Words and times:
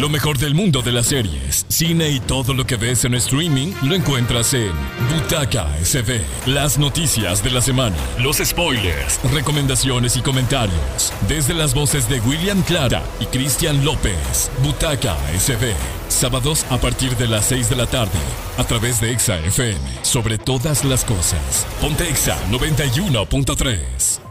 Lo 0.00 0.08
mejor 0.08 0.38
del 0.38 0.54
mundo 0.54 0.80
de 0.80 0.92
las 0.92 1.08
series, 1.08 1.66
cine 1.68 2.08
y 2.08 2.20
todo 2.20 2.54
lo 2.54 2.64
que 2.64 2.76
ves 2.76 3.04
en 3.04 3.12
streaming 3.12 3.74
lo 3.82 3.94
encuentras 3.94 4.54
en 4.54 4.72
Butaca 5.12 5.68
SB. 5.84 6.22
Las 6.46 6.78
noticias 6.78 7.44
de 7.44 7.50
la 7.50 7.60
semana, 7.60 7.98
los 8.18 8.38
spoilers, 8.38 9.20
recomendaciones 9.30 10.16
y 10.16 10.22
comentarios. 10.22 11.12
Desde 11.28 11.52
las 11.52 11.74
voces 11.74 12.08
de 12.08 12.18
William 12.20 12.62
Clara 12.62 13.02
y 13.20 13.26
Cristian 13.26 13.84
López. 13.84 14.50
Butaca 14.62 15.18
SB. 15.38 15.74
Sábados 16.08 16.64
a 16.70 16.78
partir 16.78 17.14
de 17.18 17.28
las 17.28 17.44
6 17.44 17.68
de 17.68 17.76
la 17.76 17.86
tarde. 17.86 18.18
A 18.56 18.64
través 18.64 19.02
de 19.02 19.12
Exa 19.12 19.38
FM. 19.40 19.80
Sobre 20.00 20.38
todas 20.38 20.82
las 20.82 21.04
cosas. 21.04 21.66
Ponte 21.78 22.08
Exa 22.08 22.38
91.3. 22.48 24.29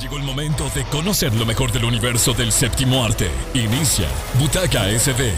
Llegó 0.00 0.16
el 0.16 0.22
momento 0.22 0.62
de 0.76 0.84
conocer 0.84 1.34
lo 1.34 1.44
mejor 1.44 1.72
del 1.72 1.84
universo 1.84 2.32
del 2.32 2.52
séptimo 2.52 3.02
arte. 3.02 3.28
Inicia 3.52 4.06
Butaca 4.38 4.84
SB 4.96 5.32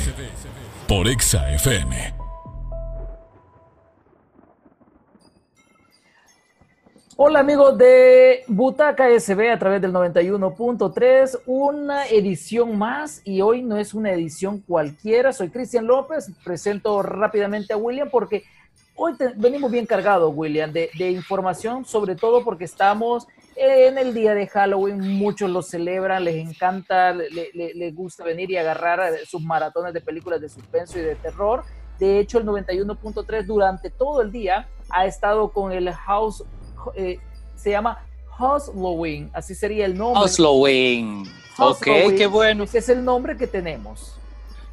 por 0.86 1.08
Exa 1.08 1.50
FM. 1.54 2.12
Hola 7.16 7.40
amigos 7.40 7.78
de 7.78 8.44
Butaca 8.48 9.08
SB 9.18 9.50
a 9.50 9.58
través 9.58 9.80
del 9.80 9.94
91.3, 9.94 11.40
una 11.46 12.06
edición 12.08 12.76
más 12.76 13.22
y 13.24 13.40
hoy 13.40 13.62
no 13.62 13.78
es 13.78 13.94
una 13.94 14.12
edición 14.12 14.60
cualquiera. 14.60 15.32
Soy 15.32 15.48
Cristian 15.48 15.86
López, 15.86 16.30
presento 16.44 17.02
rápidamente 17.02 17.72
a 17.72 17.78
William 17.78 18.10
porque 18.10 18.44
hoy 18.94 19.14
venimos 19.36 19.70
bien 19.70 19.86
cargados, 19.86 20.30
William, 20.34 20.70
de 20.70 21.10
información, 21.10 21.86
sobre 21.86 22.14
todo 22.14 22.44
porque 22.44 22.64
estamos 22.64 23.26
en 23.60 23.98
el 23.98 24.14
día 24.14 24.34
de 24.34 24.46
Halloween 24.46 25.18
muchos 25.18 25.50
lo 25.50 25.62
celebran, 25.62 26.24
les 26.24 26.36
encanta, 26.36 27.12
les 27.12 27.94
gusta 27.94 28.24
venir 28.24 28.50
y 28.50 28.56
agarrar 28.56 29.12
sus 29.26 29.42
maratones 29.42 29.92
de 29.92 30.00
películas 30.00 30.40
de 30.40 30.48
suspenso 30.48 30.98
y 30.98 31.02
de 31.02 31.14
terror. 31.16 31.64
De 31.98 32.18
hecho, 32.18 32.38
el 32.38 32.46
91.3 32.46 33.44
durante 33.44 33.90
todo 33.90 34.22
el 34.22 34.32
día 34.32 34.66
ha 34.88 35.04
estado 35.04 35.52
con 35.52 35.72
el 35.72 35.92
House, 35.92 36.42
eh, 36.94 37.18
se 37.54 37.70
llama 37.70 38.02
Halloween, 38.38 39.30
así 39.34 39.54
sería 39.54 39.84
el 39.84 39.96
nombre. 39.96 40.30
Halloween. 40.30 41.24
Ok, 41.58 41.84
qué 42.16 42.26
bueno. 42.26 42.64
Ese 42.64 42.78
es 42.78 42.88
el 42.88 43.04
nombre 43.04 43.36
que 43.36 43.46
tenemos. 43.46 44.16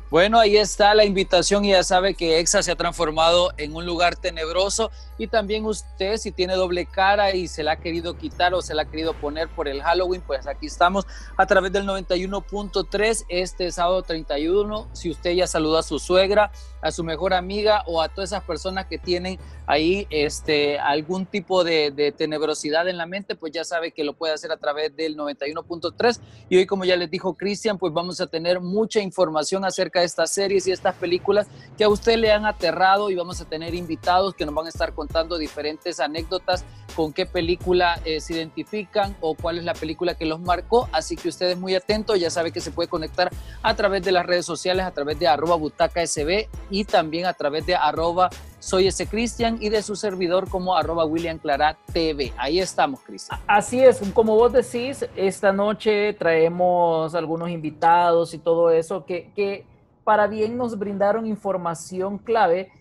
Bueno, 0.10 0.40
ahí 0.40 0.56
está 0.56 0.94
la 0.96 1.04
invitación 1.04 1.66
y 1.66 1.72
ya 1.72 1.84
sabe 1.84 2.16
que 2.16 2.40
EXA 2.40 2.64
se 2.64 2.72
ha 2.72 2.78
transformado 2.78 3.52
en 3.58 3.76
un 3.76 3.86
lugar 3.86 4.16
tenebroso 4.16 4.90
y 5.18 5.28
también 5.28 5.66
usted 5.66 6.18
si 6.18 6.32
tiene 6.32 6.54
doble 6.54 6.86
cara 6.86 7.34
y 7.34 7.48
se 7.48 7.64
la 7.64 7.74
ha 7.74 7.76
querido 7.78 8.18
quitar 8.18 8.54
o 8.54 8.62
se 8.62 8.74
la 8.74 8.84
ha 8.84 8.86
querido 8.86 9.14
poner 9.14 9.48
por 9.50 9.68
el 9.68 9.82
Halloween, 9.82 10.22
pues 10.26 10.48
aquí 10.48 10.68
estamos 10.68 11.06
a 11.36 11.46
través 11.46 11.72
del 11.72 11.86
91.3 11.86 13.26
este 13.30 13.72
sábado 13.72 14.04
31. 14.04 14.88
Si 14.94 15.10
usted 15.10 15.32
ya 15.32 15.48
saludó 15.48 15.78
a 15.78 15.84
su 15.84 16.00
suegra, 16.00 16.52
a 16.82 16.92
su 16.92 17.04
mejor 17.04 17.34
amiga 17.34 17.84
o 17.88 18.02
a 18.02 18.10
todas 18.10 18.32
esas 18.32 18.44
personas 18.44 18.86
que 18.86 18.98
tienen 18.98 19.40
ahí 19.66 20.08
este, 20.10 20.80
algún 20.80 21.26
tipo 21.26 21.64
de, 21.64 21.92
de 21.92 22.12
tenebrosidad 22.12 22.88
en 22.88 22.98
la 22.98 23.06
mente, 23.06 23.36
pues 23.36 23.52
ya 23.52 23.64
sabe 23.64 23.92
que 23.92 24.04
lo 24.04 24.14
puede 24.14 24.34
hacer 24.34 24.52
a 24.52 24.58
través 24.58 24.96
del 24.96 25.18
91.3 25.18 26.20
y 26.50 26.58
hoy 26.58 26.66
como 26.66 26.86
ya 26.86 26.96
les 26.96 27.10
dijo 27.10 27.36
Cristian, 27.36 27.78
pues 27.78 27.92
vamos 27.92 28.22
a 28.22 28.28
tener 28.28 28.62
mucha 28.62 29.00
información 29.00 29.66
acerca 29.66 30.02
de 30.02 30.06
estas 30.06 30.32
series 30.32 30.68
y 30.68 30.72
estas 30.72 30.96
películas 30.96 31.48
que 31.78 31.84
a 31.84 31.90
usted 31.90 32.18
le 32.18 32.32
han 32.32 32.46
aterrado 32.46 33.10
y 33.10 33.16
vamos 33.16 33.42
a 33.42 33.46
tener 33.46 33.74
invitados 33.74 34.34
que 34.36 34.46
nos 34.46 34.54
van 34.54 34.68
a 34.68 34.70
estar 34.70 34.94
contando 34.94 35.07
diferentes 35.38 36.00
anécdotas 36.00 36.66
con 36.96 37.14
qué 37.14 37.26
película 37.26 38.00
eh, 38.06 38.20
se 38.20 38.34
identifican 38.34 39.16
o 39.22 39.36
cuál 39.36 39.60
es 39.60 39.64
la 39.64 39.74
película 39.74 40.16
que 40.16 40.26
los 40.26 40.40
marcó. 40.40 40.90
Así 40.92 41.16
que 41.16 41.30
usted 41.30 41.52
es 41.52 41.58
muy 41.58 41.76
atento, 41.76 42.16
ya 42.16 42.30
sabe 42.30 42.52
que 42.52 42.62
se 42.62 42.72
puede 42.72 42.90
conectar 42.90 43.30
a 43.62 43.76
través 43.76 44.04
de 44.04 44.12
las 44.12 44.26
redes 44.26 44.46
sociales, 44.46 44.86
a 44.86 44.92
través 44.92 45.20
de 45.20 45.28
arroba 45.28 45.56
butaca 45.56 46.06
sb 46.06 46.48
y 46.70 46.86
también 46.86 47.26
a 47.26 47.34
través 47.34 47.66
de 47.66 47.76
arroba 47.76 48.30
soy 48.60 48.88
ese 48.88 49.06
Cristian 49.06 49.58
y 49.62 49.70
de 49.70 49.84
su 49.84 49.96
servidor 49.96 50.50
como 50.50 50.76
arroba 50.76 51.06
William 51.06 51.38
Clara 51.38 51.78
TV. 51.94 52.34
Ahí 52.38 52.60
estamos, 52.60 53.02
Cristian. 53.02 53.40
Así 53.48 53.80
es, 53.80 54.02
como 54.14 54.36
vos 54.36 54.52
decís, 54.52 55.06
esta 55.16 55.52
noche 55.54 56.14
traemos 56.14 57.14
algunos 57.14 57.50
invitados 57.50 58.34
y 58.34 58.40
todo 58.40 58.72
eso 58.72 59.06
que 59.06 59.66
para 60.08 60.28
bien 60.28 60.56
nos 60.56 60.80
brindaron 60.80 61.28
información 61.28 62.18
clave 62.18 62.72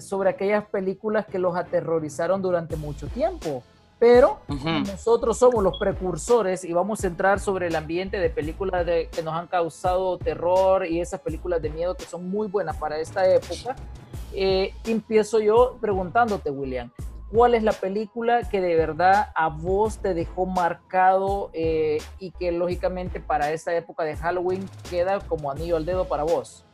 sobre 0.00 0.30
aquellas 0.30 0.64
películas 0.66 1.26
que 1.26 1.38
los 1.38 1.56
aterrorizaron 1.56 2.42
durante 2.42 2.76
mucho 2.76 3.06
tiempo. 3.08 3.62
Pero 3.98 4.40
nosotros 4.48 5.36
somos 5.36 5.62
los 5.62 5.78
precursores 5.78 6.64
y 6.64 6.72
vamos 6.72 7.04
a 7.04 7.06
entrar 7.06 7.38
sobre 7.38 7.66
el 7.66 7.76
ambiente 7.76 8.18
de 8.18 8.30
películas 8.30 8.86
de, 8.86 9.10
que 9.12 9.22
nos 9.22 9.34
han 9.34 9.46
causado 9.46 10.16
terror 10.16 10.86
y 10.86 11.02
esas 11.02 11.20
películas 11.20 11.60
de 11.60 11.68
miedo 11.68 11.94
que 11.94 12.04
son 12.04 12.30
muy 12.30 12.48
buenas 12.48 12.78
para 12.78 12.98
esta 12.98 13.28
época. 13.28 13.76
Eh, 14.32 14.72
empiezo 14.86 15.38
yo 15.40 15.76
preguntándote, 15.82 16.50
William, 16.50 16.90
cuál 17.30 17.54
es 17.54 17.62
la 17.62 17.72
película 17.72 18.48
que 18.48 18.62
de 18.62 18.74
verdad 18.74 19.32
a 19.34 19.48
vos 19.48 19.98
te 19.98 20.14
dejó 20.14 20.46
marcado 20.46 21.50
eh, 21.52 21.98
y 22.18 22.30
que 22.30 22.52
lógicamente 22.52 23.20
para 23.20 23.52
esta 23.52 23.74
época 23.74 24.04
de 24.04 24.16
Halloween 24.16 24.66
queda 24.88 25.20
como 25.20 25.50
anillo 25.50 25.76
al 25.76 25.84
dedo 25.84 26.06
para 26.06 26.24
vos. 26.24 26.64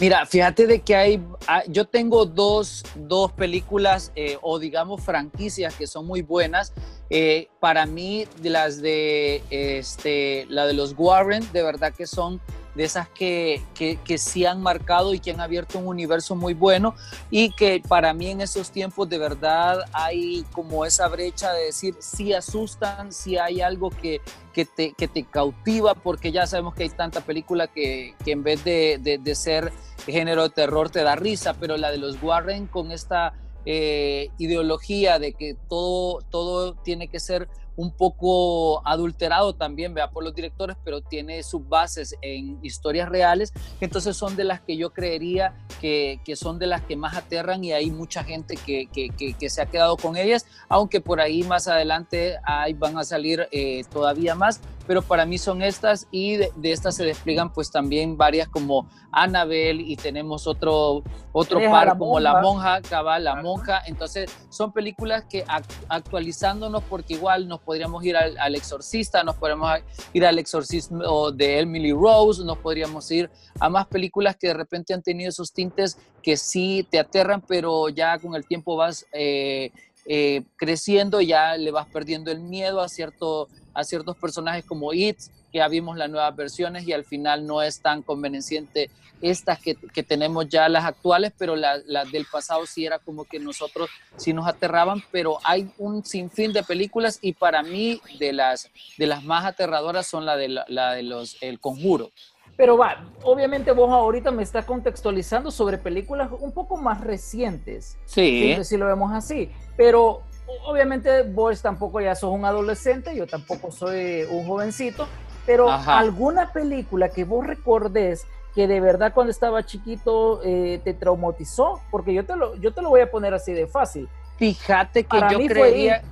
Mira, 0.00 0.24
fíjate 0.26 0.68
de 0.68 0.80
que 0.80 0.94
hay, 0.94 1.20
ah, 1.48 1.64
yo 1.66 1.84
tengo 1.84 2.24
dos, 2.24 2.84
dos 2.94 3.32
películas 3.32 4.12
eh, 4.14 4.38
o 4.42 4.60
digamos 4.60 5.02
franquicias 5.02 5.74
que 5.74 5.88
son 5.88 6.06
muy 6.06 6.22
buenas. 6.22 6.72
Eh, 7.10 7.48
para 7.58 7.84
mí, 7.84 8.26
las 8.44 8.80
de, 8.80 9.42
este, 9.50 10.46
la 10.50 10.66
de 10.66 10.74
los 10.74 10.94
Warren, 10.96 11.44
de 11.52 11.64
verdad 11.64 11.92
que 11.92 12.06
son 12.06 12.40
de 12.78 12.84
esas 12.84 13.08
que, 13.08 13.60
que, 13.74 13.98
que, 14.04 14.18
sí 14.18 14.46
han 14.46 14.62
marcado 14.62 15.12
y 15.12 15.18
que 15.18 15.32
han 15.32 15.40
abierto 15.40 15.80
un 15.80 15.88
universo 15.88 16.36
muy 16.36 16.54
bueno 16.54 16.94
y 17.28 17.50
que 17.50 17.82
para 17.88 18.14
mí 18.14 18.28
en 18.30 18.40
esos 18.40 18.70
tiempos 18.70 19.08
de 19.08 19.18
verdad 19.18 19.80
hay 19.92 20.44
como 20.52 20.84
esa 20.84 21.08
brecha 21.08 21.52
de 21.52 21.64
decir 21.64 21.96
si 21.98 22.32
asustan, 22.32 23.10
si 23.10 23.36
hay 23.36 23.62
algo 23.62 23.90
que, 23.90 24.20
que, 24.52 24.64
te, 24.64 24.92
que 24.92 25.08
te 25.08 25.24
cautiva, 25.24 25.96
porque 25.96 26.30
ya 26.30 26.46
sabemos 26.46 26.72
que 26.76 26.84
hay 26.84 26.90
tanta 26.90 27.20
película 27.20 27.66
que, 27.66 28.14
que 28.24 28.30
en 28.30 28.44
vez 28.44 28.62
de, 28.62 29.00
de, 29.02 29.18
de, 29.18 29.34
ser 29.34 29.72
género 30.06 30.44
de 30.44 30.50
terror 30.50 30.88
te 30.88 31.02
da 31.02 31.16
risa, 31.16 31.54
pero 31.54 31.76
la 31.76 31.90
de 31.90 31.98
los 31.98 32.22
Warren 32.22 32.68
con 32.68 32.92
esta 32.92 33.34
eh, 33.66 34.30
ideología 34.38 35.18
de 35.18 35.32
que 35.32 35.56
todo, 35.68 36.20
todo 36.30 36.74
tiene 36.74 37.08
que 37.08 37.18
ser 37.18 37.48
un 37.78 37.92
poco 37.92 38.84
adulterado 38.84 39.54
también, 39.54 39.94
vea, 39.94 40.10
por 40.10 40.24
los 40.24 40.34
directores, 40.34 40.76
pero 40.84 41.00
tiene 41.00 41.44
sus 41.44 41.66
bases 41.68 42.16
en 42.22 42.58
historias 42.60 43.08
reales, 43.08 43.52
entonces 43.80 44.16
son 44.16 44.34
de 44.34 44.42
las 44.42 44.60
que 44.60 44.76
yo 44.76 44.90
creería 44.90 45.54
que, 45.80 46.20
que 46.24 46.34
son 46.34 46.58
de 46.58 46.66
las 46.66 46.82
que 46.82 46.96
más 46.96 47.16
aterran 47.16 47.62
y 47.62 47.72
hay 47.72 47.92
mucha 47.92 48.24
gente 48.24 48.56
que, 48.56 48.88
que, 48.92 49.10
que, 49.32 49.48
se 49.48 49.62
ha 49.62 49.66
quedado 49.66 49.96
con 49.96 50.16
ellas, 50.16 50.44
aunque 50.68 51.00
por 51.00 51.20
ahí 51.20 51.44
más 51.44 51.68
adelante 51.68 52.38
hay, 52.42 52.72
van 52.74 52.98
a 52.98 53.04
salir 53.04 53.46
eh, 53.52 53.84
todavía 53.92 54.34
más, 54.34 54.60
pero 54.88 55.00
para 55.00 55.24
mí 55.24 55.38
son 55.38 55.62
estas 55.62 56.08
y 56.10 56.34
de, 56.34 56.50
de, 56.56 56.72
estas 56.72 56.96
se 56.96 57.04
despliegan 57.04 57.52
pues 57.52 57.70
también 57.70 58.16
varias 58.16 58.48
como 58.48 58.88
Annabelle 59.12 59.84
y 59.86 59.94
tenemos 59.94 60.48
otro, 60.48 61.04
otro 61.38 61.60
par 61.70 61.96
como 61.96 62.18
La 62.18 62.40
Monja, 62.40 62.80
Cabal, 62.82 63.24
La 63.24 63.36
Monja, 63.36 63.82
entonces 63.86 64.30
son 64.48 64.72
películas 64.72 65.24
que 65.24 65.44
actualizándonos 65.88 66.82
porque 66.84 67.14
igual 67.14 67.46
nos 67.46 67.60
podríamos 67.60 68.04
ir 68.04 68.16
al, 68.16 68.36
al, 68.38 68.54
Exorcista, 68.54 69.22
nos 69.22 69.36
podríamos 69.36 69.70
ir 70.12 70.26
al 70.26 70.38
Exorcismo 70.38 71.30
de 71.30 71.60
Emily 71.60 71.92
Rose, 71.92 72.44
nos 72.44 72.58
podríamos 72.58 73.10
ir 73.10 73.30
a 73.60 73.68
más 73.68 73.86
películas 73.86 74.36
que 74.36 74.48
de 74.48 74.54
repente 74.54 74.94
han 74.94 75.02
tenido 75.02 75.30
esos 75.30 75.52
tintes 75.52 75.98
que 76.22 76.36
sí 76.36 76.86
te 76.90 76.98
aterran, 76.98 77.40
pero 77.40 77.88
ya 77.88 78.18
con 78.18 78.34
el 78.34 78.44
tiempo 78.44 78.76
vas 78.76 79.06
eh, 79.12 79.70
eh, 80.06 80.42
creciendo, 80.56 81.20
ya 81.20 81.56
le 81.56 81.70
vas 81.70 81.86
perdiendo 81.86 82.30
el 82.30 82.40
miedo 82.40 82.80
a, 82.80 82.88
cierto, 82.88 83.48
a 83.74 83.84
ciertos 83.84 84.16
personajes 84.16 84.64
como 84.64 84.92
It, 84.92 85.18
que 85.52 85.58
ya 85.58 85.68
vimos 85.68 85.96
las 85.96 86.10
nuevas 86.10 86.34
versiones 86.36 86.86
y 86.86 86.92
al 86.92 87.04
final 87.04 87.46
no 87.46 87.62
es 87.62 87.80
tan 87.80 88.02
convenciente 88.02 88.90
estas 89.20 89.58
que, 89.60 89.74
que 89.74 90.02
tenemos 90.02 90.48
ya 90.48 90.68
las 90.68 90.84
actuales, 90.84 91.32
pero 91.36 91.56
las 91.56 91.84
la 91.86 92.04
del 92.04 92.26
pasado 92.26 92.66
sí 92.66 92.86
era 92.86 92.98
como 92.98 93.24
que 93.24 93.38
nosotros 93.38 93.90
sí 94.16 94.32
nos 94.32 94.46
aterraban, 94.46 95.02
pero 95.10 95.38
hay 95.44 95.70
un 95.78 96.04
sinfín 96.04 96.52
de 96.52 96.62
películas 96.62 97.18
y 97.20 97.32
para 97.32 97.62
mí 97.62 98.00
de 98.18 98.32
las, 98.32 98.70
de 98.96 99.06
las 99.06 99.24
más 99.24 99.44
aterradoras 99.44 100.06
son 100.06 100.24
la 100.24 100.36
de, 100.36 100.48
la 100.48 100.92
de 100.92 101.02
los 101.02 101.36
El 101.40 101.58
Conjuro. 101.58 102.10
Pero 102.58 102.76
va, 102.76 103.04
obviamente 103.22 103.70
vos 103.70 103.88
ahorita 103.88 104.32
me 104.32 104.42
estás 104.42 104.64
contextualizando 104.64 105.52
sobre 105.52 105.78
películas 105.78 106.28
un 106.40 106.50
poco 106.50 106.76
más 106.76 107.00
recientes. 107.00 107.96
Sí. 108.04 108.56
Si, 108.56 108.64
si 108.64 108.76
lo 108.76 108.86
vemos 108.86 109.12
así. 109.12 109.52
Pero 109.76 110.22
obviamente 110.66 111.22
vos 111.22 111.62
tampoco 111.62 112.00
ya 112.00 112.16
sos 112.16 112.32
un 112.32 112.44
adolescente, 112.44 113.14
yo 113.14 113.28
tampoco 113.28 113.70
soy 113.70 114.24
un 114.28 114.44
jovencito. 114.44 115.06
Pero 115.46 115.70
Ajá. 115.70 116.00
alguna 116.00 116.52
película 116.52 117.10
que 117.10 117.22
vos 117.22 117.46
recordés 117.46 118.26
que 118.56 118.66
de 118.66 118.80
verdad 118.80 119.12
cuando 119.14 119.30
estaba 119.30 119.64
chiquito 119.64 120.40
eh, 120.42 120.80
te 120.82 120.94
traumatizó, 120.94 121.80
porque 121.92 122.12
yo 122.12 122.26
te, 122.26 122.34
lo, 122.34 122.56
yo 122.56 122.74
te 122.74 122.82
lo 122.82 122.88
voy 122.88 123.02
a 123.02 123.10
poner 123.10 123.34
así 123.34 123.52
de 123.52 123.68
fácil. 123.68 124.08
Fíjate 124.36 125.04
que 125.04 125.08
para 125.08 125.30
yo 125.30 125.38
mí 125.38 125.46
creía... 125.46 126.02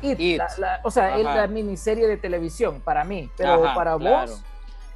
It, 0.00 0.18
It. 0.18 0.38
La, 0.38 0.48
la, 0.56 0.80
o 0.82 0.90
sea, 0.90 1.18
la, 1.18 1.34
la, 1.36 1.46
miniserie 1.46 2.06
de 2.08 2.16
televisión, 2.16 2.80
para 2.80 3.04
mí, 3.04 3.30
pero 3.36 3.66
Ajá, 3.66 3.74
para 3.74 3.98
claro. 3.98 4.30
vos... 4.30 4.42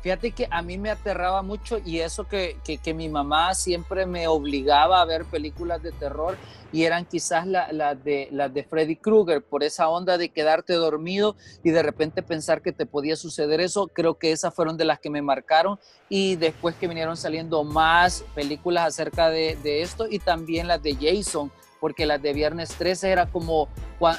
Fíjate 0.05 0.33
que 0.33 0.47
a 0.51 0.61
mí 0.61 0.77
me 0.77 0.91
aterraba 0.91 1.41
mucho 1.41 1.79
y 1.83 2.01
eso 2.01 2.29
que, 2.29 2.59
que, 2.63 2.93
mi 2.93 3.09
mamá 3.09 3.55
siempre 3.55 4.05
me 4.05 4.29
obligaba 4.29 5.01
a 5.01 5.05
ver 5.07 5.25
películas 5.25 5.83
de 5.83 5.93
terror 5.93 6.37
y 6.75 6.83
eran 6.85 7.07
quizás 7.07 7.47
las 7.47 7.73
la 7.73 7.95
de, 7.95 8.29
las 8.31 8.53
de 8.53 8.65
Freddy 8.65 8.97
Krueger, 8.97 9.43
por 9.43 9.65
esa 9.65 9.89
onda 9.89 10.19
de 10.19 10.29
quedarte 10.29 10.75
dormido 10.75 11.37
y 11.63 11.71
de 11.71 11.83
repente 11.83 12.23
pensar 12.23 12.61
que 12.61 12.71
te 12.71 12.85
podía 12.85 13.17
suceder 13.17 13.63
eso. 13.63 13.89
Creo 13.89 14.19
que 14.19 14.31
esas 14.31 14.53
fueron 14.53 14.77
de 14.77 14.85
las 14.85 14.99
que 14.99 15.09
me 15.09 15.23
marcaron 15.23 15.81
y 16.11 16.37
después 16.37 16.75
que 16.75 16.87
vinieron 16.87 17.17
saliendo 17.17 17.65
más 17.65 18.27
películas 18.35 18.87
acerca 18.87 19.31
de, 19.31 19.57
de 19.63 19.81
esto 19.81 20.07
y 20.07 20.19
también 20.19 20.69
las 20.69 20.83
de 20.83 20.97
Jason 20.97 21.51
porque 21.81 22.05
las 22.05 22.21
de 22.21 22.35
Viernes 22.35 22.75
13 22.77 23.11
era 23.11 23.27
como 23.27 23.71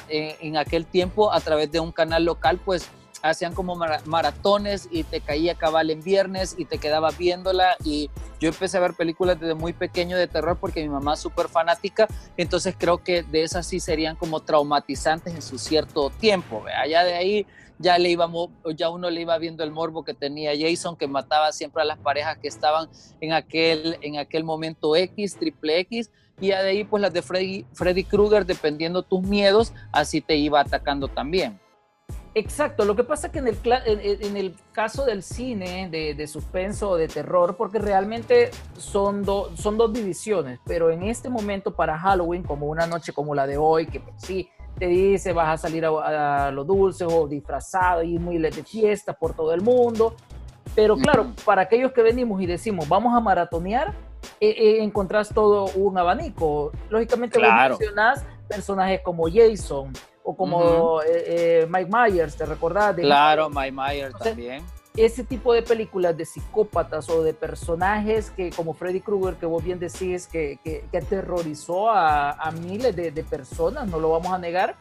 eh, 0.08 0.36
en 0.40 0.56
aquel 0.56 0.84
tiempo 0.84 1.32
a 1.32 1.40
través 1.40 1.70
de 1.70 1.78
un 1.78 1.92
canal 1.92 2.24
local, 2.24 2.60
pues 2.64 2.88
hacían 3.30 3.54
como 3.54 3.76
maratones 4.04 4.88
y 4.90 5.04
te 5.04 5.20
caía 5.20 5.54
cabal 5.54 5.90
en 5.90 6.02
viernes 6.02 6.54
y 6.58 6.64
te 6.64 6.78
quedabas 6.78 7.16
viéndola 7.16 7.76
y 7.84 8.10
yo 8.40 8.48
empecé 8.48 8.76
a 8.76 8.80
ver 8.80 8.94
películas 8.94 9.40
desde 9.40 9.54
muy 9.54 9.72
pequeño 9.72 10.16
de 10.16 10.26
terror 10.26 10.58
porque 10.60 10.82
mi 10.82 10.88
mamá 10.88 11.14
es 11.14 11.20
súper 11.20 11.48
fanática, 11.48 12.06
entonces 12.36 12.74
creo 12.78 13.02
que 13.02 13.22
de 13.22 13.42
esas 13.42 13.66
sí 13.66 13.80
serían 13.80 14.16
como 14.16 14.40
traumatizantes 14.40 15.34
en 15.34 15.42
su 15.42 15.58
cierto 15.58 16.10
tiempo. 16.10 16.64
Allá 16.76 17.04
de 17.04 17.14
ahí 17.14 17.46
ya 17.78 17.98
le 17.98 18.10
íbamos, 18.10 18.50
ya 18.76 18.88
uno 18.90 19.10
le 19.10 19.20
iba 19.22 19.36
viendo 19.38 19.62
el 19.64 19.70
morbo 19.70 20.04
que 20.04 20.14
tenía 20.14 20.52
Jason, 20.58 20.96
que 20.96 21.06
mataba 21.06 21.52
siempre 21.52 21.82
a 21.82 21.84
las 21.84 21.98
parejas 21.98 22.38
que 22.38 22.48
estaban 22.48 22.88
en 23.20 23.32
aquel, 23.32 23.98
en 24.02 24.18
aquel 24.18 24.44
momento 24.44 24.96
X, 24.96 25.36
triple 25.36 25.80
X, 25.80 26.10
y 26.40 26.48
de 26.48 26.54
ahí 26.54 26.84
pues 26.84 27.00
las 27.00 27.12
de 27.12 27.22
Freddy, 27.22 27.66
Freddy 27.72 28.04
Krueger, 28.04 28.44
dependiendo 28.44 29.02
tus 29.02 29.22
miedos, 29.22 29.72
así 29.92 30.20
te 30.20 30.36
iba 30.36 30.60
atacando 30.60 31.08
también. 31.08 31.58
Exacto, 32.38 32.84
lo 32.84 32.94
que 32.94 33.02
pasa 33.02 33.32
que 33.32 33.38
en 33.38 33.48
el, 33.48 33.58
en, 33.64 34.36
el 34.36 34.54
caso 34.72 35.06
del 35.06 35.22
cine 35.22 35.88
de, 35.88 36.26
suspenso 36.26 36.90
o 36.90 36.96
de 36.96 37.08
terror, 37.08 37.56
porque 37.56 37.78
realmente 37.78 38.50
son, 38.76 39.24
son 39.56 39.78
dos 39.78 39.90
divisiones, 39.90 40.60
pero 40.66 40.90
en 40.90 41.04
este 41.04 41.30
momento 41.30 41.74
para 41.74 41.98
Halloween, 41.98 42.42
como 42.42 42.66
una 42.66 42.86
noche 42.86 43.14
como 43.14 43.34
la 43.34 43.46
de 43.46 43.56
hoy, 43.56 43.86
que 43.86 44.00
pues 44.00 44.16
sí, 44.18 44.50
te 44.78 44.86
dice 44.86 45.32
vas 45.32 45.48
a 45.48 45.56
salir 45.56 45.86
a, 45.86 46.50
lo 46.50 46.64
dulce 46.64 47.06
o 47.06 47.26
disfrazado 47.26 48.02
y 48.02 48.18
muy 48.18 48.36
de 48.36 48.52
fiesta 48.52 49.14
por 49.14 49.34
todo 49.34 49.54
el 49.54 49.62
mundo, 49.62 50.14
pero 50.74 50.98
claro, 50.98 51.32
para 51.42 51.62
aquellos 51.62 51.92
que 51.92 52.02
venimos 52.02 52.42
y 52.42 52.44
decimos 52.44 52.86
vamos 52.86 53.16
a 53.16 53.20
maratonear, 53.20 53.94
eh, 54.40 54.50
eh, 54.50 54.82
encontrás 54.82 55.30
todo 55.30 55.70
un 55.74 55.96
abanico. 55.96 56.70
Lógicamente 56.90 57.38
claro. 57.38 57.78
mencionás 57.78 58.26
personajes 58.46 59.00
como 59.02 59.24
Jason, 59.26 59.94
o 60.26 60.36
como 60.36 61.02
eh, 61.02 61.06
eh, 61.62 61.66
Mike 61.70 61.88
Myers, 61.88 62.36
¿te 62.36 62.44
recordás? 62.44 62.96
claro, 62.96 63.48
Mike 63.48 63.72
Myers 63.72 64.14
también. 64.18 64.64
Ese 64.96 65.22
tipo 65.22 65.52
de 65.52 65.62
películas 65.62 66.16
de 66.16 66.24
psicópatas 66.24 67.08
o 67.10 67.22
de 67.22 67.32
personajes 67.32 68.30
que, 68.30 68.50
como 68.50 68.74
Freddy 68.74 69.00
Krueger, 69.00 69.34
que 69.36 69.46
vos 69.46 69.62
bien 69.62 69.78
decís, 69.78 70.26
que, 70.26 70.58
que, 70.64 70.84
aterrorizó 70.98 71.90
a, 71.90 72.32
a 72.32 72.50
miles 72.50 72.96
de, 72.96 73.12
de, 73.12 73.22
personas, 73.22 73.86
no 73.86 74.00
lo 74.00 74.10
vamos 74.10 74.32
a 74.32 74.38
negar, 74.38 74.74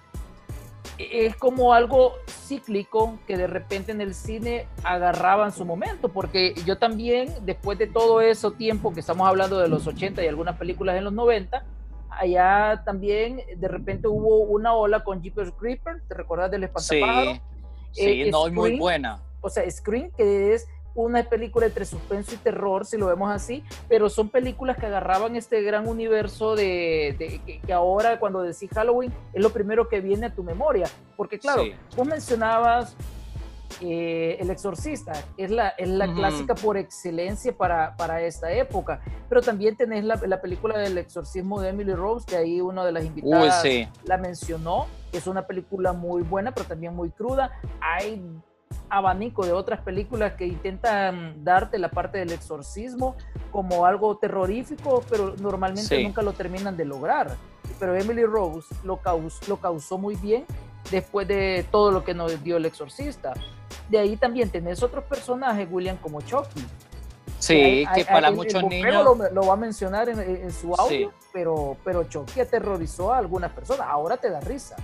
es 0.97 1.36
como 1.36 1.74
algo 1.74 2.13
cíclico 2.27 3.19
que 3.27 3.38
de 3.38 3.45
repente 3.45 3.91
en 3.91 4.01
el 4.01 4.15
cine 4.15 4.68
agarraba 4.83 5.45
en 5.45 5.51
su 5.51 5.63
momento, 5.63 6.09
porque 6.09 6.56
yo 6.65 6.77
también, 6.77 7.31
después 7.41 7.77
de 7.77 7.86
todo 7.86 8.21
ese 8.21 8.50
tiempo 8.51 8.94
que 8.94 9.01
estamos 9.01 9.27
hablando 9.27 9.59
de 9.59 9.68
los 9.68 9.86
80 9.86 10.24
y 10.24 10.27
algunas 10.27 10.57
películas 10.57 10.95
en 10.95 11.03
los 11.03 11.13
90, 11.13 11.63
allá 12.17 12.83
también 12.85 13.41
de 13.56 13.67
repente 13.67 14.07
hubo 14.07 14.38
una 14.39 14.73
ola 14.73 15.03
con 15.03 15.21
Jeepers 15.21 15.51
Creeper, 15.51 16.01
¿te 16.07 16.13
recuerdas 16.13 16.51
del 16.51 16.63
espantapájaro? 16.63 17.33
Sí, 17.33 17.41
sí 17.91 18.21
eh, 18.23 18.31
no, 18.31 18.50
muy 18.50 18.77
buena. 18.77 19.21
O 19.41 19.50
sea, 19.50 19.69
Scream, 19.69 20.12
que 20.12 20.53
es 20.53 20.67
una 20.95 21.23
película 21.23 21.65
entre 21.65 21.85
suspenso 21.85 22.33
y 22.33 22.38
terror, 22.38 22.85
si 22.85 22.97
lo 22.97 23.07
vemos 23.07 23.29
así, 23.29 23.63
pero 23.89 24.09
son 24.09 24.29
películas 24.29 24.77
que 24.77 24.85
agarraban 24.85 25.35
este 25.35 25.62
gran 25.62 25.88
universo 25.88 26.56
de, 26.56 27.41
que, 27.65 27.73
ahora 27.73 28.17
cuando 28.17 28.41
decís 28.41 28.69
Halloween 28.73 29.13
es 29.33 29.44
lo 29.44 29.50
primero 29.50 29.89
que 29.89 30.00
viene 30.00 30.27
a 30.27 30.33
tu 30.33 30.41
memoria, 30.41 30.88
porque 31.17 31.38
claro, 31.38 31.63
vos 31.95 32.07
mencionabas 32.07 32.95
eh, 33.81 34.38
el 34.39 34.50
Exorcista 34.50 35.13
es 35.38 35.51
la, 35.51 35.69
es 35.69 35.89
la 35.89 36.13
clásica 36.13 36.56
por 36.56 36.77
excelencia 36.77 37.56
para, 37.56 37.95
para, 37.97 38.21
esta 38.21 38.51
época, 38.51 39.01
pero 39.27 39.41
también 39.41 39.75
tenés 39.75 40.03
la, 40.03 40.19
la, 40.25 40.41
película 40.41 40.77
del 40.77 40.97
exorcismo 40.97 41.59
de 41.59 41.69
Emily 41.69 41.94
Rose, 41.94 42.25
que 42.25 42.38
ahí 42.38 42.62
una 42.62 42.85
de 42.85 42.91
las 42.91 43.03
invitadas 43.06 43.65
la 44.06 44.17
mencionó, 44.17 44.88
es 45.12 45.27
una 45.27 45.45
película 45.45 45.94
muy 45.94 46.21
buena, 46.23 46.53
pero 46.53 46.67
también 46.67 46.95
muy 46.95 47.09
cruda. 47.09 47.51
Hay 47.81 48.21
abanico 48.89 49.45
de 49.45 49.51
otras 49.51 49.81
películas 49.81 50.33
que 50.33 50.45
intentan 50.45 51.44
darte 51.44 51.77
la 51.77 51.89
parte 51.89 52.17
del 52.17 52.31
exorcismo 52.31 53.15
como 53.51 53.85
algo 53.85 54.17
terrorífico, 54.17 55.03
pero 55.09 55.35
normalmente 55.38 56.03
nunca 56.03 56.21
lo 56.21 56.33
terminan 56.33 56.77
de 56.77 56.85
lograr. 56.85 57.35
Pero 57.79 57.95
Emily 57.95 58.23
Rose 58.23 58.73
lo, 58.83 59.00
lo 59.47 59.57
causó 59.57 59.97
muy 59.97 60.15
bien 60.15 60.45
después 60.91 61.27
de 61.27 61.65
todo 61.71 61.91
lo 61.91 62.03
que 62.03 62.13
nos 62.13 62.43
dio 62.43 62.57
el 62.57 62.65
exorcista. 62.65 63.33
De 63.89 63.99
ahí 63.99 64.17
también 64.17 64.49
tenés 64.49 64.81
otros 64.83 65.03
personajes, 65.03 65.67
William, 65.69 65.97
como 65.97 66.21
Chucky. 66.21 66.65
Sí, 67.39 67.85
que, 67.93 68.05
para 68.05 68.31
muchos 68.31 68.63
niños. 68.63 69.03
Lo, 69.31 69.45
va 69.45 69.53
a 69.53 69.57
mencionar 69.57 70.09
en, 70.09 70.51
su 70.51 70.73
audio, 70.73 71.13
pero, 71.33 71.77
pero 71.83 72.03
Chucky 72.05 72.39
aterrorizó 72.39 73.13
a 73.13 73.17
algunas 73.17 73.51
personas. 73.51 73.87
Ahora 73.89 74.17
te 74.17 74.29
da 74.29 74.39
risa. 74.39 74.75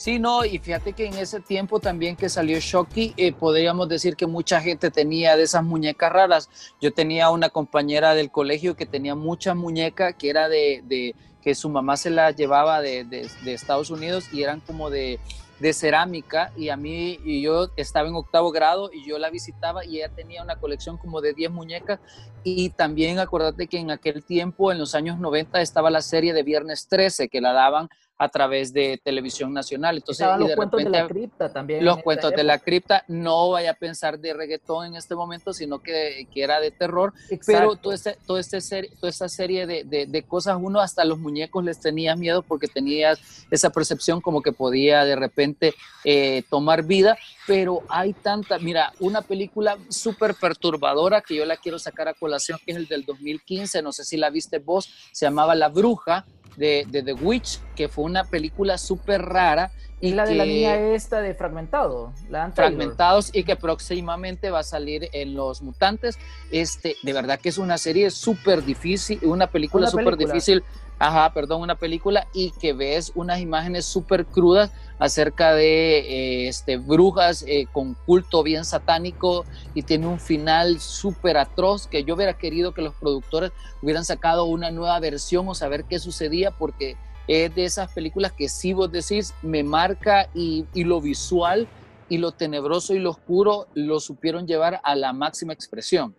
Sí, 0.00 0.18
no, 0.18 0.46
y 0.46 0.58
fíjate 0.58 0.94
que 0.94 1.04
en 1.04 1.14
ese 1.18 1.40
tiempo 1.40 1.78
también 1.78 2.16
que 2.16 2.30
salió 2.30 2.58
Chucky, 2.58 3.12
eh, 3.18 3.34
podríamos 3.34 3.86
decir 3.86 4.16
que 4.16 4.26
mucha 4.26 4.58
gente 4.58 4.90
tenía 4.90 5.36
de 5.36 5.42
esas 5.42 5.62
muñecas 5.62 6.10
raras. 6.10 6.48
Yo 6.80 6.90
tenía 6.90 7.28
una 7.28 7.50
compañera 7.50 8.14
del 8.14 8.30
colegio 8.30 8.74
que 8.74 8.86
tenía 8.86 9.14
muchas 9.14 9.56
muñecas 9.56 10.14
que 10.14 10.30
era 10.30 10.48
de, 10.48 10.82
de 10.86 11.14
que 11.42 11.54
su 11.54 11.68
mamá 11.68 11.96
se 11.96 12.10
las 12.10 12.36
llevaba 12.36 12.80
de, 12.80 13.04
de, 13.04 13.52
Estados 13.52 13.90
Unidos 13.90 14.32
y 14.32 14.42
eran 14.42 14.60
como 14.60 14.90
de, 14.90 15.18
de 15.58 15.72
cerámica. 15.72 16.52
Y 16.56 16.68
a 16.68 16.76
mí 16.76 17.18
y 17.24 17.42
yo 17.42 17.70
estaba 17.76 18.08
en 18.08 18.14
octavo 18.14 18.50
grado 18.50 18.90
y 18.92 19.06
yo 19.06 19.18
la 19.18 19.30
visitaba 19.30 19.84
y 19.84 19.98
ella 19.98 20.08
tenía 20.08 20.42
una 20.42 20.56
colección 20.56 20.98
como 20.98 21.20
de 21.20 21.34
10 21.34 21.50
muñecas. 21.50 22.00
Y 22.44 22.70
también 22.70 23.18
acuérdate 23.18 23.66
que 23.66 23.78
en 23.78 23.90
aquel 23.90 24.24
tiempo 24.24 24.72
en 24.72 24.78
los 24.78 24.94
años 24.94 25.18
90 25.18 25.60
estaba 25.60 25.90
la 25.90 26.02
serie 26.02 26.32
de 26.32 26.42
Viernes 26.42 26.88
13 26.88 27.28
que 27.28 27.40
la 27.40 27.52
daban 27.52 27.88
a 28.20 28.28
través 28.28 28.74
de 28.74 29.00
televisión 29.02 29.54
nacional. 29.54 29.96
Entonces, 29.96 30.26
los 30.38 30.48
de 30.48 30.54
cuentos 30.54 30.84
de 30.84 30.90
la 30.90 31.08
cripta 31.08 31.50
también. 31.50 31.82
Los 31.82 32.02
cuentos 32.02 32.30
de 32.32 32.44
la 32.44 32.58
cripta, 32.58 33.02
no 33.08 33.48
vaya 33.48 33.70
a 33.70 33.74
pensar 33.74 34.18
de 34.18 34.34
reggaetón 34.34 34.88
en 34.88 34.96
este 34.96 35.14
momento, 35.14 35.54
sino 35.54 35.78
que, 35.78 36.28
que 36.30 36.42
era 36.42 36.60
de 36.60 36.70
terror. 36.70 37.14
Pero 37.46 37.76
toda, 37.76 37.94
este, 37.94 38.18
todo 38.26 38.36
este 38.36 38.60
serie, 38.60 38.90
toda 39.00 39.08
esta 39.08 39.26
serie 39.30 39.66
de, 39.66 39.84
de, 39.84 40.22
cosas, 40.22 40.58
uno 40.60 40.80
hasta 40.80 41.02
los 41.06 41.18
muñecos 41.18 41.64
les 41.64 41.80
tenía 41.80 42.14
miedo 42.14 42.42
porque 42.42 42.68
tenías 42.68 43.46
esa 43.50 43.70
percepción 43.70 44.20
como 44.20 44.42
que 44.42 44.52
podía 44.52 45.06
de 45.06 45.16
repente 45.16 45.74
eh, 46.04 46.42
tomar 46.50 46.82
vida. 46.82 47.16
Pero 47.46 47.84
hay 47.88 48.12
tanta, 48.12 48.58
mira, 48.58 48.92
una 49.00 49.22
película 49.22 49.78
súper 49.88 50.34
perturbadora 50.34 51.22
que 51.22 51.36
yo 51.36 51.46
la 51.46 51.56
quiero 51.56 51.78
sacar 51.78 52.06
a 52.06 52.12
colación, 52.12 52.58
que 52.66 52.72
es 52.72 52.76
el 52.76 52.86
del 52.86 53.06
2015, 53.06 53.80
no 53.80 53.92
sé 53.92 54.04
si 54.04 54.18
la 54.18 54.28
viste 54.28 54.58
vos, 54.58 54.92
se 55.10 55.24
llamaba 55.24 55.54
La 55.54 55.70
Bruja 55.70 56.26
de, 56.56 56.86
The 56.90 57.12
Witch, 57.14 57.60
que 57.76 57.88
fue 57.88 58.04
una 58.04 58.24
película 58.24 58.78
súper 58.78 59.22
rara. 59.22 59.72
Y 60.00 60.12
la 60.14 60.24
de 60.24 60.34
la 60.34 60.46
niña 60.46 60.76
esta 60.94 61.20
de 61.20 61.34
Fragmentado, 61.34 62.12
la 62.30 62.50
Fragmentados 62.52 63.30
y 63.34 63.44
que 63.44 63.56
próximamente 63.56 64.50
va 64.50 64.60
a 64.60 64.62
salir 64.62 65.10
en 65.12 65.34
Los 65.34 65.60
Mutantes. 65.60 66.18
Este, 66.50 66.96
de 67.02 67.12
verdad 67.12 67.38
que 67.38 67.50
es 67.50 67.58
una 67.58 67.76
serie 67.76 68.10
súper 68.10 68.64
difícil, 68.64 69.20
una 69.22 69.48
película 69.48 69.88
súper 69.88 70.16
difícil 70.16 70.64
ajá, 71.00 71.32
perdón, 71.32 71.62
una 71.62 71.76
película 71.76 72.28
y 72.34 72.50
que 72.52 72.74
ves 72.74 73.10
unas 73.14 73.40
imágenes 73.40 73.86
súper 73.86 74.26
crudas 74.26 74.70
acerca 74.98 75.54
de 75.54 75.98
eh, 75.98 76.48
este, 76.48 76.76
brujas 76.76 77.42
eh, 77.48 77.66
con 77.72 77.94
culto 77.94 78.42
bien 78.42 78.66
satánico 78.66 79.46
y 79.74 79.82
tiene 79.82 80.06
un 80.06 80.20
final 80.20 80.78
súper 80.78 81.38
atroz 81.38 81.86
que 81.86 82.04
yo 82.04 82.14
hubiera 82.14 82.34
querido 82.34 82.74
que 82.74 82.82
los 82.82 82.94
productores 82.94 83.50
hubieran 83.80 84.04
sacado 84.04 84.44
una 84.44 84.70
nueva 84.70 85.00
versión 85.00 85.48
o 85.48 85.54
saber 85.54 85.84
qué 85.84 85.98
sucedía 85.98 86.50
porque 86.50 86.98
es 87.26 87.54
de 87.54 87.64
esas 87.64 87.90
películas 87.92 88.32
que 88.32 88.50
si 88.50 88.74
vos 88.74 88.92
decís 88.92 89.32
me 89.40 89.64
marca 89.64 90.28
y, 90.34 90.66
y 90.74 90.84
lo 90.84 91.00
visual 91.00 91.66
y 92.10 92.18
lo 92.18 92.32
tenebroso 92.32 92.92
y 92.92 92.98
lo 92.98 93.10
oscuro 93.10 93.68
lo 93.72 94.00
supieron 94.00 94.46
llevar 94.46 94.82
a 94.84 94.94
la 94.96 95.14
máxima 95.14 95.54
expresión. 95.54 96.14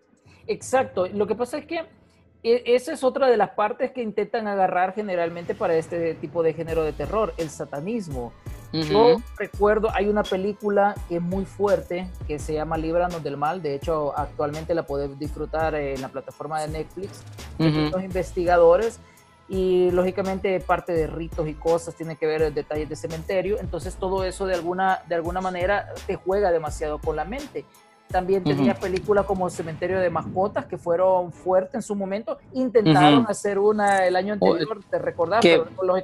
Exacto, 0.47 1.05
lo 1.07 1.27
que 1.27 1.35
pasa 1.35 1.59
es 1.59 1.67
que 1.67 1.85
esa 2.43 2.93
es 2.93 3.03
otra 3.03 3.27
de 3.27 3.37
las 3.37 3.51
partes 3.51 3.91
que 3.91 4.01
intentan 4.01 4.47
agarrar 4.47 4.93
generalmente 4.93 5.55
para 5.55 5.75
este 5.75 6.15
tipo 6.15 6.43
de 6.43 6.53
género 6.53 6.83
de 6.83 6.93
terror, 6.93 7.33
el 7.37 7.49
satanismo. 7.49 8.33
Yo 8.73 9.17
recuerdo, 9.37 9.89
hay 9.93 10.07
una 10.07 10.23
película 10.23 10.95
que 11.09 11.17
es 11.17 11.21
muy 11.21 11.43
fuerte, 11.43 12.07
que 12.25 12.39
se 12.39 12.53
llama 12.53 12.77
Líbranos 12.77 13.21
del 13.21 13.35
Mal, 13.35 13.61
de 13.61 13.75
hecho 13.75 14.17
actualmente 14.17 14.73
la 14.73 14.83
podés 14.83 15.19
disfrutar 15.19 15.75
en 15.75 16.01
la 16.01 16.07
plataforma 16.07 16.61
de 16.61 16.69
Netflix, 16.69 17.21
los 17.59 18.01
investigadores, 18.01 19.01
y 19.49 19.91
lógicamente 19.91 20.57
parte 20.61 20.93
de 20.93 21.07
ritos 21.07 21.45
y 21.49 21.53
cosas 21.55 21.93
tiene 21.95 22.15
que 22.15 22.25
ver 22.25 22.53
detalles 22.53 22.87
de 22.87 22.95
cementerio, 22.95 23.59
entonces 23.59 23.97
todo 23.97 24.23
eso 24.23 24.45
de 24.45 24.53
alguna, 24.53 25.01
de 25.09 25.15
alguna 25.15 25.41
manera 25.41 25.89
te 26.07 26.15
juega 26.15 26.53
demasiado 26.53 26.99
con 26.99 27.17
la 27.17 27.25
mente. 27.25 27.65
También 28.11 28.43
tenía 28.43 28.75
películas 28.75 29.25
como 29.25 29.49
Cementerio 29.49 29.99
de 29.99 30.09
Mascotas, 30.09 30.65
que 30.65 30.77
fueron 30.77 31.31
fuertes 31.31 31.75
en 31.75 31.81
su 31.81 31.95
momento. 31.95 32.37
Intentaron 32.53 33.25
hacer 33.27 33.57
una 33.57 34.05
el 34.05 34.15
año 34.15 34.33
anterior, 34.33 34.79
te 34.89 34.99
recordás, 34.99 35.41
que 35.41 35.61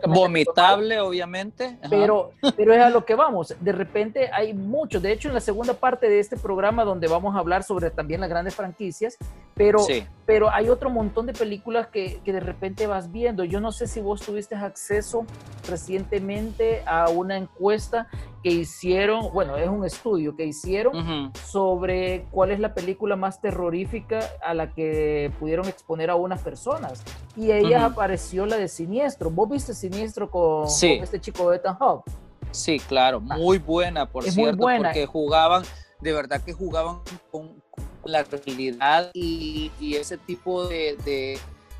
vomitable, 0.08 1.00
obviamente. 1.00 1.78
Pero, 1.90 2.32
pero 2.58 2.74
es 2.74 2.82
a 2.82 2.90
lo 2.90 3.06
que 3.06 3.16
vamos. 3.16 3.56
De 3.60 3.72
repente 3.72 4.30
hay 4.32 4.54
muchos. 4.54 5.02
De 5.02 5.12
hecho, 5.12 5.28
en 5.28 5.34
la 5.34 5.42
segunda 5.42 5.74
parte 5.74 6.10
de 6.10 6.20
este 6.20 6.38
programa, 6.38 6.84
donde 6.84 7.08
vamos 7.08 7.36
a 7.36 7.40
hablar 7.40 7.64
sobre 7.64 7.92
también 7.92 8.22
las 8.22 8.30
grandes 8.30 8.56
franquicias, 8.56 9.18
pero, 9.54 9.86
pero 10.26 10.50
hay 10.52 10.70
otro 10.70 10.90
montón 10.90 11.26
de 11.26 11.34
películas 11.34 11.88
que, 11.88 12.22
que 12.24 12.34
de 12.34 12.40
repente 12.40 12.88
vas 12.88 13.12
viendo. 13.12 13.44
Yo 13.44 13.60
no 13.60 13.72
sé 13.72 13.88
si 13.88 14.02
vos 14.02 14.22
tuviste 14.22 14.56
acceso 14.56 15.26
recientemente 15.68 16.84
a 16.86 17.10
una 17.10 17.38
encuesta 17.38 18.08
que 18.48 18.56
hicieron, 18.56 19.32
bueno, 19.34 19.58
es 19.58 19.68
un 19.68 19.86
estudio 19.86 20.36
que 20.36 20.46
hicieron 20.46 21.32
sobre 21.46 22.26
cuál 22.32 22.52
es 22.52 22.60
la 22.60 22.74
película 22.74 23.16
más 23.16 23.42
terrorífica 23.42 24.20
a 24.44 24.54
la 24.54 24.74
que 24.74 25.32
pudieron 25.40 25.68
exponer 25.68 26.10
a 26.10 26.16
unas 26.16 26.42
personas. 26.42 27.04
Y 27.36 27.52
ella 27.52 27.86
apareció 27.86 28.46
la 28.46 28.58
de 28.58 28.68
Siniestro. 28.68 29.30
¿Vos 29.30 29.50
viste 29.50 29.74
Siniestro 29.74 30.30
con, 30.30 30.66
este 30.68 31.20
chico 31.20 31.50
de 31.50 31.58
Ethan 31.58 31.76
Hawke? 31.76 32.10
Sí, 32.52 32.80
claro, 32.80 33.22
ah. 33.30 33.38
muy 33.38 33.58
buena, 33.58 34.06
por 34.08 34.24
cierto, 34.24 34.58
porque 34.58 35.06
jugaban, 35.06 35.64
de 36.00 36.14
verdad 36.14 36.42
que 36.42 36.54
jugaban 36.54 37.00
con, 37.32 37.62
la 38.06 38.24
realidad 38.24 39.12
y, 39.14 39.70
ese 39.82 40.18
tipo 40.18 40.66
de, 40.66 40.96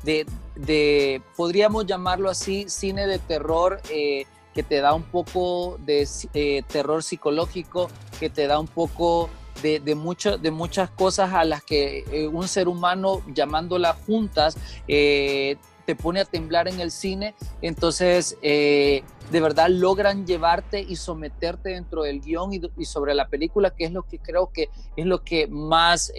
de, 0.04 1.22
podríamos 1.36 1.86
llamarlo 1.86 2.28
así, 2.28 2.68
cine 2.68 3.06
de 3.06 3.18
terror. 3.18 3.80
Eh, 3.90 4.26
que 4.58 4.64
te 4.64 4.80
da 4.80 4.92
un 4.92 5.04
poco 5.04 5.78
de 5.86 6.04
eh, 6.34 6.64
terror 6.66 7.04
psicológico, 7.04 7.88
que 8.18 8.28
te 8.28 8.48
da 8.48 8.58
un 8.58 8.66
poco 8.66 9.30
de, 9.62 9.78
de, 9.78 9.94
de 10.42 10.50
muchas 10.50 10.90
cosas 10.90 11.32
a 11.32 11.44
las 11.44 11.62
que 11.62 11.98
eh, 12.10 12.26
un 12.26 12.48
ser 12.48 12.66
humano 12.66 13.22
llamándolas 13.32 13.96
juntas 14.04 14.56
eh, 14.88 15.58
te 15.86 15.94
pone 15.94 16.18
a 16.18 16.24
temblar 16.24 16.66
en 16.66 16.80
el 16.80 16.90
cine. 16.90 17.36
Entonces, 17.62 18.36
de 18.42 19.04
verdad 19.30 19.68
logran 19.70 20.26
llevarte 20.26 20.80
y 20.80 20.96
someterte 20.96 21.68
dentro 21.68 22.02
del 22.02 22.20
guion 22.20 22.50
y, 22.52 22.84
sobre 22.84 23.14
la 23.14 23.28
película, 23.28 23.70
que 23.70 23.84
es 23.84 23.92
lo 23.92 24.02
que 24.02 24.18
creo 24.18 24.50
que 24.52 24.70
es 24.96 25.06
lo 25.06 25.22
que 25.22 25.46
más 25.46 26.12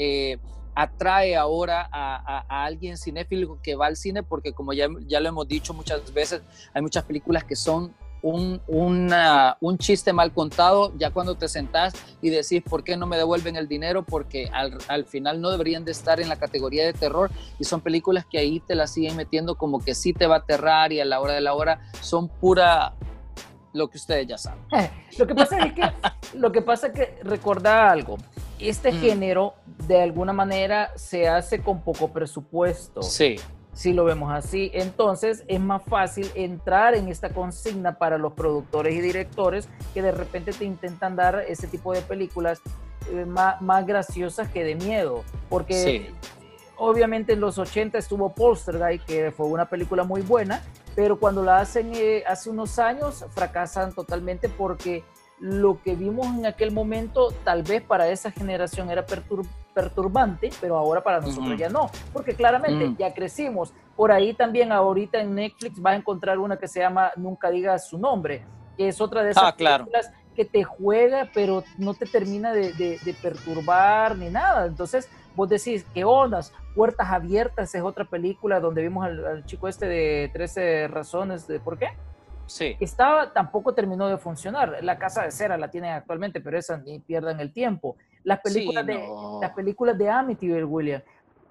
atrae 0.75 1.35
ahora 1.35 1.89
a, 1.91 2.45
a, 2.47 2.63
alguien 2.63 2.97
cinéfilo 2.97 3.59
que 3.61 3.75
va 3.75 3.87
al 3.87 3.97
cine, 3.97 4.23
porque 4.23 4.53
como 4.53 4.71
ya, 4.71 4.87
ya 5.07 5.19
lo 5.19 5.27
hemos 5.27 5.45
dicho 5.45 5.73
muchas 5.73 6.13
veces, 6.13 6.41
hay 6.73 6.81
muchas 6.81 7.03
películas 7.03 7.43
que 7.43 7.57
son 7.57 7.93
un, 8.21 8.61
un 8.67 9.77
chiste 9.77 10.13
mal 10.13 10.33
contado, 10.33 10.93
ya 10.97 11.11
cuando 11.11 11.35
te 11.35 11.47
sentás 11.47 11.93
y 12.21 12.29
decís, 12.29 12.61
¿por 12.63 12.83
qué 12.83 12.97
no 12.97 13.07
me 13.07 13.17
devuelven 13.17 13.55
el 13.55 13.67
dinero? 13.67 14.03
Porque 14.03 14.49
al, 14.53 14.77
al, 14.87 15.05
final 15.05 15.41
no 15.41 15.49
deberían 15.49 15.85
de 15.85 15.91
estar 15.91 16.19
en 16.19 16.29
la 16.29 16.37
categoría 16.37 16.85
de 16.85 16.93
terror 16.93 17.31
y 17.59 17.63
son 17.63 17.81
películas 17.81 18.25
que 18.25 18.37
ahí 18.37 18.59
te 18.59 18.75
las 18.75 18.93
siguen 18.93 19.15
metiendo 19.15 19.55
como 19.55 19.79
que 19.79 19.95
sí 19.95 20.13
te 20.13 20.27
va 20.27 20.35
a 20.35 20.39
aterrar 20.39 20.91
y 20.91 20.99
a 20.99 21.05
la 21.05 21.19
hora 21.19 21.33
de 21.33 21.41
la 21.41 21.53
hora 21.53 21.81
son 22.01 22.27
pura 22.27 22.93
lo 23.73 23.89
que 23.89 23.97
ustedes 23.97 24.27
ya 24.27 24.37
saben. 24.37 24.61
lo 25.17 25.27
que 25.27 25.35
pasa 25.35 25.59
es 25.59 25.73
que, 25.73 25.81
lo 26.33 26.51
que, 26.51 26.61
pasa 26.61 26.87
es 26.87 26.93
que 26.93 27.19
recordar 27.23 27.87
algo, 27.87 28.17
este 28.59 28.91
mm. 28.91 28.99
género 28.99 29.53
de 29.87 30.01
alguna 30.01 30.33
manera 30.33 30.91
se 30.95 31.27
hace 31.27 31.61
con 31.61 31.81
poco 31.81 32.09
presupuesto. 32.09 33.01
Sí 33.01 33.37
si 33.79 33.93
lo 33.93 34.03
vemos 34.03 34.29
así. 34.33 34.71
Entonces 34.73 35.45
es 35.47 35.59
más 35.61 35.81
fácil 35.83 36.29
entrar 36.35 36.95
en 36.95 37.07
esta 37.07 37.29
consigna 37.29 37.97
para 37.97 38.17
los 38.17 38.33
productores 38.33 38.93
y 38.93 38.99
directores 38.99 39.69
que 39.93 40.01
de 40.01 40.11
repente 40.11 40.51
te 40.51 40.65
intentan 40.65 41.15
dar 41.15 41.45
ese 41.47 41.65
tipo 41.65 41.93
de 41.93 42.01
películas 42.01 42.61
eh, 43.09 43.23
más, 43.25 43.87
graciosas 43.87 44.49
que 44.49 44.65
de 44.65 44.75
miedo. 44.75 45.23
Porque 45.47 46.11
obviamente 46.75 47.31
en 47.31 47.39
los 47.39 47.57
80 47.57 47.97
estuvo 47.97 48.35
Poltergeist, 48.35 49.05
que 49.05 49.31
fue 49.31 49.45
una 49.45 49.69
película 49.69 50.03
muy 50.03 50.23
buena, 50.23 50.61
pero 50.93 51.17
cuando 51.17 51.41
la 51.41 51.59
hacen 51.59 51.93
eh, 51.95 52.25
hace 52.27 52.49
unos 52.49 52.79
años 52.79 53.25
fracasan 53.33 53.93
totalmente 53.93 54.49
porque 54.49 55.05
lo 55.39 55.81
que 55.81 55.95
vimos 55.95 56.27
en 56.27 56.45
aquel 56.45 56.71
momento 56.71 57.33
tal 57.45 57.63
vez 57.63 57.81
para 57.81 58.09
esa 58.09 58.29
generación 58.29 58.89
era 58.89 59.05
perturbante, 59.73 60.49
pero 60.59 60.77
ahora 60.77 61.01
para 61.01 61.19
nosotros 61.19 61.57
ya 61.57 61.69
no, 61.69 61.89
porque 62.11 62.33
claramente 62.33 62.95
ya 62.97 63.13
crecimos. 63.13 63.73
Por 63.95 64.11
ahí 64.11 64.33
también 64.33 64.71
ahorita 64.71 65.19
en 65.19 65.35
Netflix 65.35 65.81
vas 65.81 65.93
a 65.93 65.97
encontrar 65.97 66.39
una 66.39 66.57
que 66.57 66.67
se 66.67 66.79
llama 66.79 67.11
Nunca 67.15 67.49
digas 67.49 67.87
su 67.87 67.97
nombre, 67.97 68.43
que 68.77 68.87
es 68.87 68.99
otra 69.01 69.23
de 69.23 69.31
esas 69.31 69.43
ah, 69.43 69.55
películas 69.55 70.11
que 70.35 70.45
te 70.45 70.63
juega, 70.63 71.29
pero 71.33 71.63
no 71.77 71.93
te 71.93 72.05
termina 72.05 72.53
de, 72.53 73.15
perturbar 73.21 74.17
ni 74.17 74.29
nada. 74.29 74.65
Entonces 74.65 75.09
vos 75.35 75.49
decís, 75.49 75.85
¿qué 75.93 76.05
ondas? 76.05 76.53
Puertas 76.75 77.09
Abiertas 77.09 77.73
es 77.75 77.81
otra 77.81 78.05
película 78.05 78.59
donde 78.59 78.81
vimos 78.81 79.05
al, 79.05 79.25
al 79.25 79.45
chico 79.45 79.67
este 79.67 79.87
de 79.87 80.29
13 80.33 80.87
razones 80.87 81.47
de 81.47 81.59
por 81.59 81.77
qué 81.77 81.89
Sí. 82.49 82.75
Estaba, 82.79 83.31
tampoco 83.31 83.73
terminó 83.73 84.07
de 84.07 84.17
funcionar. 84.17 84.79
La 84.81 84.97
Casa 84.97 85.23
de 85.23 85.31
Cera 85.31 85.57
la 85.57 85.69
tienen 85.69 85.93
actualmente, 85.93 86.41
pero 86.41 86.57
esa 86.57 86.77
ni 86.77 86.99
pierdan 86.99 87.39
el 87.39 87.53
tiempo. 87.53 87.95
Las 88.23 88.39
películas, 88.41 88.85
de, 88.85 89.07
las 89.41 89.51
películas 89.51 89.97
de 89.97 90.09
Amityville, 90.09 90.63
William. 90.63 91.01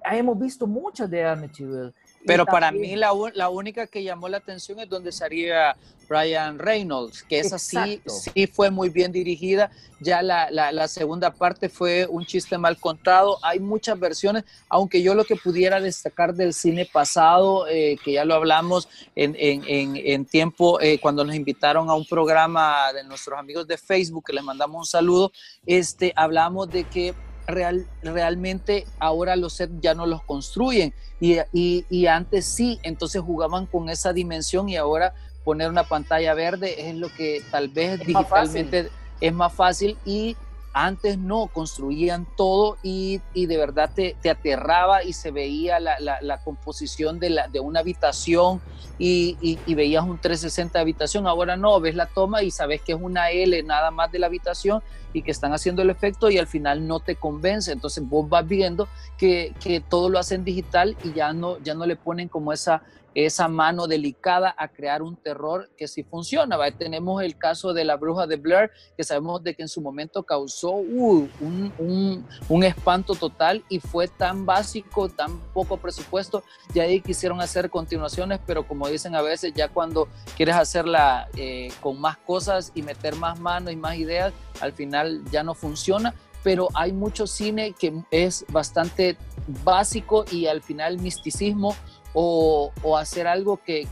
Hemos 0.05 0.39
visto 0.39 0.67
muchas 0.67 1.11
de 1.11 1.25
Amityville. 1.25 1.93
Pero 2.27 2.45
para 2.45 2.71
mí 2.71 2.97
la, 2.97 3.13
la, 3.35 3.49
única 3.49 3.87
que 3.87 4.03
llamó 4.03 4.29
la 4.29 4.39
atención 4.39 4.81
es 4.81 4.89
donde 4.89 5.13
salía 5.13 5.77
Brian 6.09 6.59
Reynolds, 6.59 7.23
que 7.23 7.39
esa 7.41 7.59
sí, 7.59 8.01
sí 8.07 8.47
fue 8.47 8.71
muy 8.71 8.89
bien 8.89 9.13
dirigida. 9.13 9.71
Ya 10.01 10.23
la, 10.23 10.51
la, 10.51 10.89
segunda 10.89 11.33
parte 11.33 11.69
fue 11.69 12.07
un 12.07 12.25
chiste 12.25 12.57
mal 12.57 12.79
contado. 12.79 13.39
Hay 13.43 13.59
muchas 13.61 13.99
versiones, 13.99 14.45
aunque 14.69 15.03
yo 15.03 15.15
lo 15.15 15.25
que 15.25 15.37
pudiera 15.37 15.81
destacar 15.81 16.35
del 16.35 16.55
cine 16.55 16.89
pasado, 16.91 17.67
eh, 17.69 17.99
que 18.05 18.13
ya 18.13 18.25
lo 18.25 18.35
hablamos 18.35 18.89
en, 19.17 19.35
en, 19.39 19.63
en, 19.97 20.25
tiempo, 20.25 20.81
eh, 20.81 20.99
cuando 21.01 21.25
nos 21.25 21.35
invitaron 21.35 21.91
a 21.91 21.95
un 21.95 22.07
programa 22.07 22.93
de 22.93 23.05
nuestros 23.05 23.39
amigos 23.39 23.67
de 23.67 23.77
Facebook, 23.77 24.25
que 24.27 24.33
les 24.33 24.45
mandamos 24.45 24.79
un 24.79 24.87
saludo, 24.87 25.33
este, 25.67 26.13
hablamos 26.17 26.71
de 26.71 26.85
que 26.85 27.15
real, 27.49 27.87
realmente 28.03 28.87
ahora 28.99 29.35
los 29.35 29.55
sets 29.55 29.73
ya 29.81 29.95
no 29.95 30.07
los 30.07 30.23
construyen. 30.23 30.93
Y, 31.21 31.39
y, 31.53 31.85
y, 31.89 32.07
antes 32.07 32.47
sí, 32.47 32.79
entonces 32.83 33.23
jugaban 33.23 33.67
con 33.67 33.89
esa 33.89 34.13
dimensión 34.13 34.69
y 34.69 34.77
ahora 34.77 35.15
poner 35.45 35.69
una 35.69 35.85
pantalla 35.85 36.35
verde 36.35 36.89
es 36.89 36.95
lo 36.95 37.09
que 37.09 37.43
tal 37.51 37.69
vez 37.69 37.99
digitalmente 38.01 38.91
es 39.21 39.33
más 39.33 39.53
fácil 39.53 39.97
y 40.05 40.37
antes 40.73 41.19
no, 41.19 41.49
construían 41.49 42.27
todo 42.37 42.77
y, 42.83 43.21
de 43.35 43.57
verdad 43.57 43.91
te, 43.95 44.17
te, 44.21 44.31
aterraba 44.31 45.03
y 45.03 45.13
se 45.13 45.31
veía 45.31 45.81
la, 45.81 45.99
la, 46.01 46.21
la 46.21 46.43
composición 46.43 47.19
de, 47.19 47.31
la, 47.31 47.49
de, 47.49 47.61
una 47.61 47.81
habitación 47.81 48.61
y, 48.99 49.37
y, 49.41 49.59
y, 49.67 49.75
veías 49.75 50.05
un 50.05 50.19
360 50.19 50.79
de 50.79 50.83
habitación. 50.83 51.27
Ahora 51.27 51.57
no, 51.57 51.81
ves 51.81 51.95
la 51.95 52.07
toma 52.07 52.43
y 52.43 52.51
sabes 52.51 52.83
que 52.83 52.93
es 52.93 52.99
una 53.01 53.31
L 53.31 53.63
nada 53.63 53.91
más 53.91 54.13
de 54.13 54.19
la 54.19 54.27
habitación 54.27 54.83
y 55.13 55.23
que 55.23 55.31
están 55.31 55.53
haciendo 55.53 55.83
el 55.83 55.91
efecto 55.91 56.31
y 56.31 56.39
al 56.39 56.47
final 56.47 56.87
no 56.87 57.01
te 57.01 57.17
convence. 57.17 57.73
Entonces 57.73 58.07
vos 58.07 58.29
vas 58.29 58.47
viendo 58.47 58.89
que, 59.17 59.55
que 59.61 59.81
todo 59.81 60.11
lo 60.11 60.19
hacen 60.19 60.45
digital 60.45 60.97
y 61.03 61.13
ya 61.13 61.33
no, 61.33 61.59
ya 61.59 61.75
no 61.75 61.87
le 61.87 61.97
ponen 61.97 62.29
como 62.29 62.53
esa 62.53 62.83
esa 63.15 63.49
mano 63.49 63.87
delicada 63.87 64.55
a 64.57 64.69
crear 64.69 65.03
un 65.03 65.17
terror 65.17 65.71
que 65.77 65.89
sí 65.89 66.03
funciona. 66.03 66.59
Tenemos 66.73 67.23
el 67.23 67.37
caso 67.37 67.73
de 67.73 67.85
la 67.85 67.97
bruja 67.97 68.27
de 68.27 68.37
Blair, 68.37 68.71
que 68.97 69.05
sabemos 69.05 69.43
de 69.43 69.55
que 69.55 69.63
en 69.63 69.69
su 69.69 69.81
momento 69.81 70.23
causó 70.23 70.73
uh, 70.73 71.29
un, 71.41 72.65
espanto 72.65 73.15
total 73.15 73.65
y 73.69 73.81
fue 73.81 74.09
tan 74.09 74.45
básico, 74.45 75.09
tan 75.09 75.41
poco 75.53 75.77
presupuesto, 75.77 76.43
ya 76.75 76.85
ahí 76.85 77.01
quisieron 77.01 77.41
hacer 77.41 77.71
continuaciones, 77.71 78.41
pero 78.47 78.67
como 78.67 78.89
dicen 78.89 79.15
a 79.15 79.23
veces, 79.23 79.53
ya 79.55 79.69
cuando 79.69 80.09
quieres 80.37 80.57
hacerla 80.57 81.29
eh, 81.37 81.73
con 81.81 82.01
más 82.01 82.19
cosas 82.19 82.73
y 82.75 82.83
meter 82.83 83.17
más 83.17 83.39
manos 83.41 83.73
y 83.73 83.77
más 83.77 83.97
ideas, 83.97 84.33
al 84.61 84.73
final 84.73 85.23
ya 85.31 85.43
no 85.43 85.55
funciona 85.55 86.15
pero 86.43 86.69
hay 86.75 86.93
mucho 86.93 87.27
cine 87.27 87.75
que 87.79 87.93
es 88.11 88.45
bastante 88.51 89.17
básico 89.65 90.25
y 90.31 90.47
al 90.47 90.63
final 90.63 90.99
misticismo 90.99 91.75
o, 92.15 92.73
hacer 92.97 93.27
algo 93.27 93.61
que, 93.63 93.87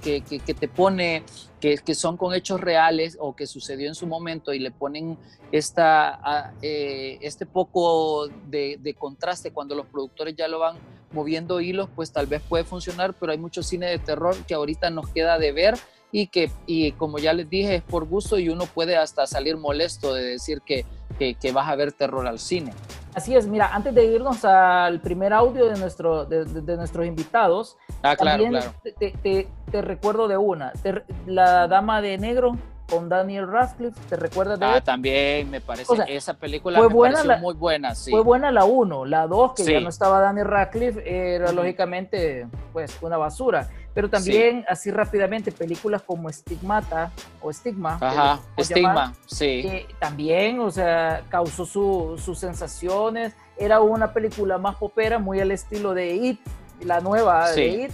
te 0.00 0.68
pone, 0.68 1.22
que, 1.60 1.94
son 1.94 2.16
con 2.16 2.34
hechos 2.34 2.60
reales 2.60 3.16
o 3.20 3.34
que 3.34 3.46
sucedió 3.46 3.88
en 3.88 3.94
su 3.94 4.06
momento 4.06 4.52
y 4.52 4.58
le 4.58 4.70
ponen 4.70 5.18
esta, 5.52 6.54
eh, 6.62 7.18
este 7.20 7.46
poco 7.46 8.28
de, 8.48 8.96
contraste 8.98 9.52
cuando 9.52 9.74
los 9.74 9.86
productores 9.86 10.36
ya 10.36 10.48
lo 10.48 10.58
van 10.58 10.76
moviendo 11.12 11.60
hilos, 11.60 11.88
pues 11.94 12.12
tal 12.12 12.26
vez 12.26 12.42
puede 12.42 12.64
funcionar, 12.64 13.14
pero 13.14 13.32
hay 13.32 13.38
mucho 13.38 13.62
cine 13.62 13.86
de 13.86 13.98
terror 13.98 14.36
que 14.46 14.54
ahorita 14.54 14.90
nos 14.90 15.08
queda 15.08 15.38
de 15.38 15.52
ver 15.52 15.78
y 16.12 16.26
que, 16.26 16.50
y 16.66 16.92
como 16.92 17.18
ya 17.18 17.32
les 17.32 17.48
dije, 17.48 17.76
es 17.76 17.82
por 17.82 18.06
gusto 18.06 18.38
y 18.38 18.48
uno 18.48 18.66
puede 18.66 18.96
hasta 18.96 19.26
salir 19.26 19.56
molesto 19.56 20.14
de 20.14 20.24
decir 20.24 20.60
que, 20.62 20.84
que 21.18 21.52
vas 21.52 21.68
a 21.68 21.74
ver 21.76 21.92
terror 21.92 22.26
al 22.26 22.38
cine. 22.38 22.72
Así 23.16 23.34
es, 23.34 23.46
mira, 23.46 23.74
antes 23.74 23.94
de 23.94 24.04
irnos 24.04 24.44
al 24.44 25.00
primer 25.00 25.32
audio 25.32 25.70
de, 25.70 25.78
nuestro, 25.78 26.26
de, 26.26 26.76
nuestros 26.76 27.06
invitados, 27.06 27.78
ah, 28.02 28.14
claro, 28.14 28.44
claro. 28.46 28.74
Te, 28.98 29.48
te, 29.72 29.80
recuerdo 29.80 30.28
de 30.28 30.36
una, 30.36 30.70
la 31.24 31.66
dama 31.66 32.02
de 32.02 32.18
negro, 32.18 32.58
con 32.90 33.08
Daniel 33.08 33.48
Radcliffe, 33.48 33.98
¿te 34.10 34.16
recuerdas 34.16 34.60
de 34.60 34.66
Ah, 34.66 34.76
él? 34.76 34.82
también 34.82 35.50
me 35.50 35.62
parece, 35.62 35.94
esa 36.08 36.34
película 36.34 36.78
fue 36.78 36.88
me 36.88 36.94
buena 36.94 37.14
pareció 37.14 37.30
la- 37.30 37.38
muy 37.38 37.54
buena, 37.54 37.94
sí. 37.94 38.10
Fue 38.10 38.22
buena 38.22 38.50
la 38.52 38.66
1, 38.66 39.06
la 39.06 39.26
2, 39.26 39.54
que 39.54 39.64
ya 39.64 39.80
no 39.80 39.88
estaba 39.88 40.20
Daniel 40.20 40.46
Radcliffe, 40.48 41.02
era 41.36 41.52
lógicamente 41.52 42.46
pues 42.74 42.98
una 43.00 43.16
basura. 43.16 43.66
Pero 43.96 44.10
también, 44.10 44.62
así 44.68 44.90
rápidamente, 44.90 45.50
películas 45.50 46.02
como 46.02 46.30
Stigmata 46.30 47.10
o 47.40 47.50
Stigma, 47.50 47.98
que 47.98 48.04
Ajá, 48.04 48.40
podemos 48.54 48.68
llamar, 48.68 49.08
estigma, 49.08 49.14
sí. 49.24 49.62
que 49.62 49.86
también, 49.98 50.60
o 50.60 50.70
sea, 50.70 51.22
causó 51.30 51.64
su- 51.64 52.20
sus 52.22 52.38
sensaciones. 52.38 53.32
Era 53.56 53.80
una 53.80 54.12
película 54.12 54.58
más 54.58 54.76
popera, 54.76 55.18
muy 55.18 55.40
al 55.40 55.50
estilo 55.50 55.94
de 55.94 56.14
It, 56.14 56.40
la 56.82 57.00
nueva 57.00 57.46
Sí. 57.46 57.60
de 57.62 57.68
It, 57.84 57.90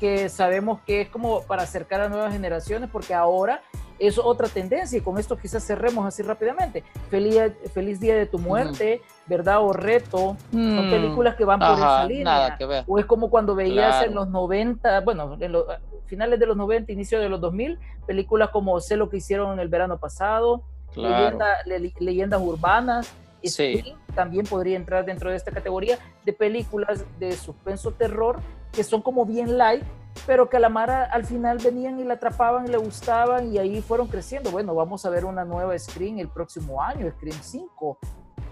que 0.00 0.30
sabemos 0.30 0.80
que 0.86 1.02
es 1.02 1.08
como 1.10 1.42
para 1.42 1.64
acercar 1.64 2.00
a 2.00 2.08
nuevas 2.08 2.32
generaciones, 2.32 2.88
porque 2.90 3.12
ahora 3.12 3.60
es 4.06 4.18
otra 4.18 4.48
tendencia, 4.48 4.98
y 4.98 5.00
con 5.00 5.16
esto 5.18 5.36
quizás 5.36 5.64
cerremos 5.64 6.04
así 6.06 6.22
rápidamente. 6.22 6.82
Feliz, 7.08 7.40
feliz 7.72 8.00
Día 8.00 8.16
de 8.16 8.26
tu 8.26 8.38
Muerte, 8.38 9.00
¿verdad? 9.26 9.60
O 9.62 9.72
Reto, 9.72 10.36
son 10.50 10.86
Mm, 10.86 10.90
películas 10.90 11.36
que 11.36 11.44
van 11.44 11.60
por 11.60 11.68
ajá, 11.68 11.98
esa 12.00 12.04
línea. 12.06 12.24
nada 12.24 12.56
que 12.58 12.66
ver. 12.66 12.84
O 12.88 12.98
es 12.98 13.06
como 13.06 13.30
cuando 13.30 13.54
veías 13.54 14.02
en 14.02 14.12
Claro. 14.12 14.24
los 14.24 14.28
90, 14.30 15.00
bueno, 15.00 15.36
en 15.38 15.52
los 15.52 15.66
finales 16.06 16.40
de 16.40 16.46
los 16.46 16.56
90, 16.56 16.90
inicio 16.92 17.20
de 17.20 17.28
los 17.28 17.40
2000, 17.40 17.78
películas 18.06 18.50
como 18.50 18.80
Sé 18.80 18.96
lo 18.96 19.08
que 19.08 19.18
hicieron 19.18 19.58
el 19.60 19.68
verano 19.68 19.98
pasado, 19.98 20.62
Claro. 20.92 21.14
leyenda- 21.16 21.56
le- 21.64 21.92
leyendas 22.00 22.40
urbanas. 22.42 23.12
Sí. 23.48 23.94
También 24.14 24.46
podría 24.46 24.76
entrar 24.76 25.04
dentro 25.04 25.30
de 25.30 25.36
esta 25.36 25.50
categoría 25.50 25.98
de 26.24 26.32
películas 26.32 27.04
de 27.18 27.32
suspenso 27.32 27.92
terror 27.92 28.40
que 28.72 28.84
son 28.84 29.02
como 29.02 29.24
bien 29.26 29.58
light, 29.58 29.82
pero 30.26 30.48
que 30.48 30.56
a 30.56 30.60
la 30.60 30.68
Mara 30.68 31.04
al 31.04 31.24
final 31.24 31.58
venían 31.58 31.98
y 32.00 32.04
la 32.04 32.14
atrapaban, 32.14 32.70
le 32.70 32.76
gustaban 32.78 33.52
y 33.52 33.58
ahí 33.58 33.80
fueron 33.82 34.08
creciendo. 34.08 34.50
Bueno, 34.50 34.74
vamos 34.74 35.04
a 35.06 35.10
ver 35.10 35.24
una 35.24 35.44
nueva 35.44 35.78
Scream 35.78 36.18
el 36.18 36.28
próximo 36.28 36.82
año, 36.82 37.10
Scream 37.10 37.36
5. 37.40 37.98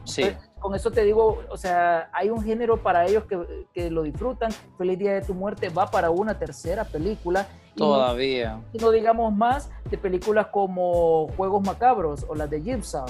Sí, 0.05 0.23
Entonces, 0.23 0.51
Con 0.59 0.75
eso 0.75 0.91
te 0.91 1.05
digo, 1.05 1.43
o 1.51 1.57
sea, 1.57 2.09
hay 2.13 2.31
un 2.31 2.43
género 2.43 2.83
para 2.83 3.07
ellos 3.07 3.25
que, 3.25 3.67
que 3.73 3.91
lo 3.91 4.03
disfrutan. 4.03 4.51
Feliz 4.77 4.99
Día 4.99 5.13
de 5.15 5.21
tu 5.23 5.35
Muerte 5.35 5.69
va 5.69 5.87
para 5.91 6.11
una 6.11 6.39
tercera 6.39 6.85
película. 6.85 7.47
Y 7.77 7.81
no- 7.81 7.87
todavía. 7.87 8.61
y 8.73 8.79
no 8.79 8.91
digamos 8.91 9.33
más 9.33 9.71
de 9.89 9.97
películas 9.99 10.47
como 10.49 11.29
Juegos 11.37 11.63
Macabros 11.65 12.25
o 12.29 12.35
las 12.35 12.49
de 12.51 12.61
Jigsaw. 12.61 13.07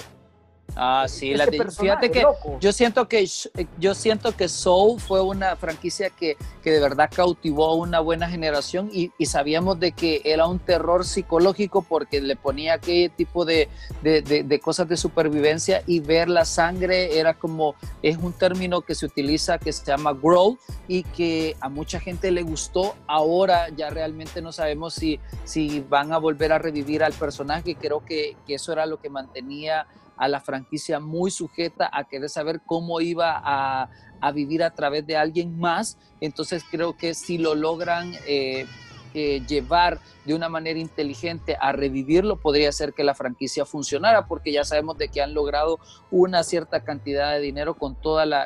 Ah, 0.76 1.06
sí, 1.08 1.34
la 1.34 1.46
de- 1.46 1.58
fíjate 1.70 2.10
que 2.10 2.22
loco. 2.22 2.58
yo 2.60 2.72
siento 2.72 3.08
que 3.08 3.22
Sh- 3.24 3.50
yo 3.78 3.94
siento 3.94 4.32
que 4.36 4.48
Soul 4.48 5.00
fue 5.00 5.20
una 5.20 5.56
franquicia 5.56 6.10
que, 6.10 6.36
que 6.62 6.70
de 6.70 6.80
verdad 6.80 7.10
cautivó 7.14 7.66
a 7.66 7.74
una 7.74 8.00
buena 8.00 8.28
generación 8.30 8.88
y, 8.92 9.10
y 9.18 9.26
sabíamos 9.26 9.80
de 9.80 9.92
que 9.92 10.22
era 10.24 10.46
un 10.46 10.58
terror 10.58 11.04
psicológico 11.04 11.82
porque 11.82 12.20
le 12.20 12.36
ponía 12.36 12.74
aquel 12.74 13.10
tipo 13.10 13.44
de, 13.44 13.68
de- 14.02 14.22
de- 14.22 14.42
de 14.44 14.60
cosas 14.60 14.88
de 14.88 14.96
supervivencia 14.96 15.82
y 15.86 16.00
ver 16.00 16.28
la 16.28 16.44
sangre 16.44 17.18
era 17.18 17.34
como, 17.34 17.74
es 18.02 18.16
un 18.16 18.32
término 18.32 18.80
que 18.82 18.94
se 18.94 19.06
utiliza 19.06 19.58
que 19.58 19.72
se 19.72 19.84
llama 19.84 20.12
grow 20.12 20.56
y 20.88 21.02
que 21.02 21.56
a 21.60 21.68
mucha 21.68 21.98
gente 22.00 22.30
le 22.30 22.42
gustó. 22.42 22.94
Ahora 23.06 23.68
ya 23.70 23.90
realmente 23.90 24.40
no 24.40 24.52
sabemos 24.52 24.94
si, 24.94 25.18
si 25.44 25.80
van 25.80 26.12
a 26.12 26.18
volver 26.18 26.52
a 26.52 26.58
revivir 26.58 27.02
al 27.02 27.12
personaje. 27.12 27.74
Creo 27.74 28.04
que, 28.04 28.36
que 28.46 28.54
eso 28.54 28.72
era 28.72 28.86
lo 28.86 28.98
que 28.98 29.10
mantenía 29.10 29.86
a 30.20 30.28
la 30.28 30.40
franquicia 30.40 31.00
muy 31.00 31.30
sujeta 31.30 31.88
a 31.92 32.04
querer 32.04 32.28
saber 32.28 32.60
cómo 32.64 33.00
iba 33.00 33.40
a, 33.42 33.88
vivir 34.34 34.62
a 34.62 34.74
través 34.74 35.06
de 35.06 35.16
alguien 35.16 35.58
más. 35.58 35.98
Entonces 36.20 36.62
creo 36.70 36.94
que 36.96 37.14
si 37.14 37.38
lo 37.38 37.54
logran 37.54 38.12
eh, 38.26 38.66
eh, 39.14 39.40
llevar 39.48 39.98
de 40.26 40.34
una 40.34 40.50
manera 40.50 40.78
inteligente 40.78 41.56
a 41.58 41.72
revivirlo, 41.72 42.36
podría 42.36 42.70
ser 42.70 42.92
que 42.92 43.02
la 43.02 43.14
franquicia 43.14 43.64
funcionara, 43.64 44.26
porque 44.26 44.52
ya 44.52 44.62
sabemos 44.62 44.98
de 44.98 45.08
que 45.08 45.22
han 45.22 45.32
logrado 45.32 45.78
una 46.10 46.44
cierta 46.44 46.84
cantidad 46.84 47.32
de 47.32 47.40
dinero 47.40 47.74
con, 47.74 47.96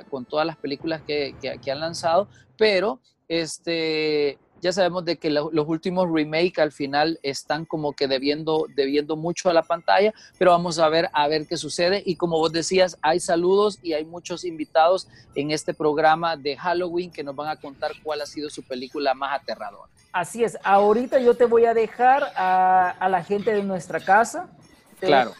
con 0.08 0.24
todas 0.24 0.46
las 0.46 0.56
películas 0.56 1.02
que- 1.02 1.34
que 1.60 1.70
han 1.72 1.80
lanzado, 1.80 2.28
pero 2.56 3.00
este, 3.26 4.38
ya 4.64 4.72
sabemos 4.72 5.04
de 5.04 5.18
que 5.18 5.28
lo- 5.28 5.50
los 5.52 5.68
últimos 5.68 6.08
remake 6.10 6.58
al 6.58 6.72
final 6.72 7.20
están 7.22 7.66
como 7.66 7.92
que 7.92 8.08
debiendo, 8.08 8.64
debiendo 8.74 9.14
mucho 9.14 9.50
a 9.50 9.52
la 9.52 9.62
pantalla, 9.62 10.14
pero 10.38 10.52
vamos 10.52 10.78
a 10.78 10.88
ver 10.88 11.10
a 11.12 11.28
ver 11.28 11.46
qué 11.46 11.58
sucede 11.58 12.02
y 12.06 12.16
como 12.16 12.38
vos 12.38 12.50
decías, 12.50 12.96
hay 13.02 13.20
saludos 13.20 13.78
y 13.82 13.92
hay 13.92 14.06
muchos 14.06 14.42
invitados 14.42 15.06
en 15.34 15.50
este 15.50 15.74
programa 15.74 16.38
de 16.38 16.56
Halloween 16.56 17.10
que 17.12 17.22
nos 17.22 17.36
van 17.36 17.48
a 17.48 17.56
contar 17.56 17.92
cuál 18.02 18.22
ha 18.22 18.26
sido 18.26 18.48
su 18.48 18.62
película 18.62 19.12
más 19.12 19.38
aterradora. 19.38 19.90
Así 20.12 20.42
es, 20.42 20.56
ahorita 20.64 21.18
yo 21.18 21.34
te 21.36 21.44
voy 21.44 21.66
a 21.66 21.74
dejar 21.74 22.22
a 22.34 23.06
la 23.10 23.22
gente 23.22 23.52
de 23.52 23.62
nuestra 23.62 24.00
casa. 24.00 24.48
Claro. 25.06 25.32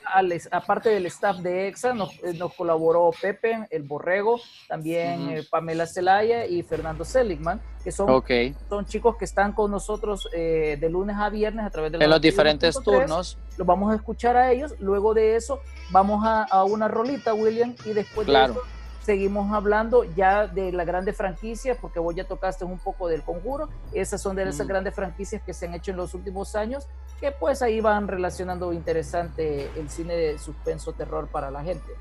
aparte 0.51 0.91
del 0.91 1.07
staff 1.07 1.39
de 1.39 1.69
EXA, 1.69 1.95
nos, 1.95 2.11
eh, 2.23 2.35
nos 2.35 2.55
colaboró 2.55 3.11
Pepe, 3.21 3.67
el 3.71 3.83
Borrego, 3.83 4.41
también 4.69 5.31
eh, 5.31 5.43
Pamela 5.51 5.87
Celaya 5.87 6.47
y 6.47 6.63
Fernando 6.63 7.05
Seligman, 7.05 7.61
que 7.83 7.93
son, 7.93 8.23
son 8.69 8.87
chicos 8.87 9.17
que 9.17 9.25
están 9.25 9.53
con 9.53 9.71
nosotros 9.71 10.29
eh, 10.33 10.77
de 10.81 10.89
lunes 10.91 11.17
a 11.19 11.29
viernes 11.31 11.65
a 11.67 11.71
través 11.71 11.93
de 11.93 11.99
en 11.99 12.09
los 12.11 12.19
91.3. 12.19 12.23
diferentes 12.23 12.75
turnos, 12.83 13.39
Los 13.57 13.67
vamos 13.67 13.93
a 13.93 13.97
escuchar 13.97 14.37
a 14.37 14.51
ellos, 14.53 14.75
luego 14.81 15.15
de 15.15 15.37
eso 15.37 15.61
vamos 15.91 16.25
a, 16.27 16.45
a 16.45 16.65
una 16.65 16.89
rolita, 16.89 17.35
William, 17.35 17.75
y 17.85 17.93
después 17.93 18.27
Claro. 18.27 18.55
de 18.55 18.61
eso 18.61 18.69
seguimos 19.05 19.53
hablando 19.53 20.05
ya 20.05 20.47
de 20.47 20.73
las 20.73 20.87
grandes 20.87 21.17
franquicias, 21.17 21.77
porque 21.81 21.99
vos 21.99 22.15
ya 22.15 22.25
tocaste 22.25 22.65
un 22.65 22.79
poco 22.79 23.07
del 23.09 23.23
conjuro. 23.23 23.69
Esas 23.93 24.21
son 24.21 24.37
de 24.37 24.45
esas 24.45 24.61
Ujú. 24.61 24.69
grandes 24.69 24.95
franquicias 24.95 25.43
que 25.43 25.53
se 25.53 25.67
han 25.67 25.75
hecho 25.75 25.91
en 25.91 25.99
los 25.99 26.15
últimos 26.15 26.55
años, 26.57 26.87
que 27.21 27.31
pues 27.31 27.63
ahí 27.63 27.81
van 27.81 28.09
relacionando 28.09 28.73
interesante 28.73 29.71
el 29.79 29.91
cine 29.91 30.15
de 30.15 30.39
suspenso 30.39 30.93
terror 30.93 31.29
para 31.29 31.51
la 31.51 31.63
gente. 31.63 31.93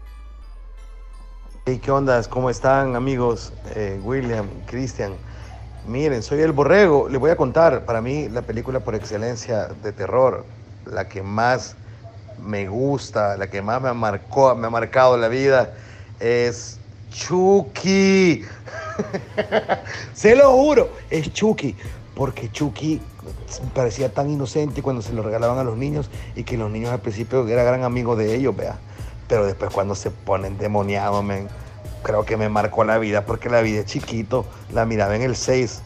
Hey, 1.65 1.79
¿qué 1.81 1.91
ondas? 1.91 2.27
¿Cómo 2.27 2.49
están 2.49 2.95
amigos? 2.95 3.53
Eh, 3.75 3.99
William, 4.03 4.47
Cristian. 4.65 5.13
Miren, 5.85 6.23
soy 6.23 6.41
el 6.41 6.51
Borrego. 6.51 7.07
Les 7.09 7.19
voy 7.19 7.31
a 7.31 7.35
contar, 7.35 7.85
para 7.85 8.01
mí 8.01 8.29
la 8.29 8.41
película 8.41 8.79
por 8.81 8.95
excelencia 8.95 9.67
de 9.67 9.91
terror, 9.91 10.45
la 10.85 11.07
que 11.07 11.21
más 11.21 11.75
me 12.37 12.67
gusta, 12.67 13.37
la 13.37 13.49
que 13.49 13.61
más 13.61 13.81
me 13.81 13.93
marcó, 13.93 14.55
me 14.55 14.67
ha 14.67 14.69
marcado 14.69 15.17
la 15.17 15.27
vida, 15.27 15.73
es 16.19 16.79
Chucky. 17.13 18.43
se 20.13 20.35
lo 20.35 20.51
juro, 20.51 20.89
es 21.09 21.31
Chucky. 21.31 21.75
Porque 22.15 22.51
Chucky 22.51 23.01
parecía 23.73 24.13
tan 24.13 24.29
inocente 24.29 24.81
cuando 24.81 25.01
se 25.01 25.13
lo 25.13 25.23
regalaban 25.23 25.57
a 25.57 25.63
los 25.63 25.77
niños 25.77 26.09
y 26.35 26.43
que 26.43 26.57
los 26.57 26.69
niños 26.69 26.91
al 26.91 26.99
principio 26.99 27.47
era 27.47 27.63
gran 27.63 27.83
amigo 27.83 28.15
de 28.15 28.35
ellos, 28.35 28.55
vea. 28.55 28.77
Pero 29.27 29.45
después 29.45 29.71
cuando 29.71 29.95
se 29.95 30.11
ponen 30.11 30.57
demoniados, 30.57 31.23
creo 32.03 32.25
que 32.25 32.37
me 32.37 32.49
marcó 32.49 32.83
la 32.83 32.97
vida 32.97 33.25
porque 33.25 33.49
la 33.49 33.61
vi 33.61 33.71
de 33.71 33.85
chiquito, 33.85 34.45
la 34.71 34.85
miraba 34.85 35.15
en 35.15 35.23
el 35.23 35.35
6 35.35 35.81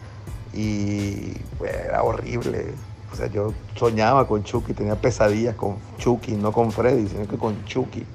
y 0.53 1.33
era 1.63 2.03
horrible. 2.03 2.73
O 3.13 3.15
sea, 3.15 3.27
yo 3.27 3.53
soñaba 3.75 4.27
con 4.27 4.43
Chucky, 4.43 4.73
tenía 4.73 4.95
pesadillas 4.95 5.55
con 5.55 5.77
Chucky, 5.97 6.33
no 6.33 6.51
con 6.51 6.71
Freddy, 6.71 7.07
sino 7.07 7.27
que 7.27 7.37
con 7.37 7.63
Chucky. 7.65 8.05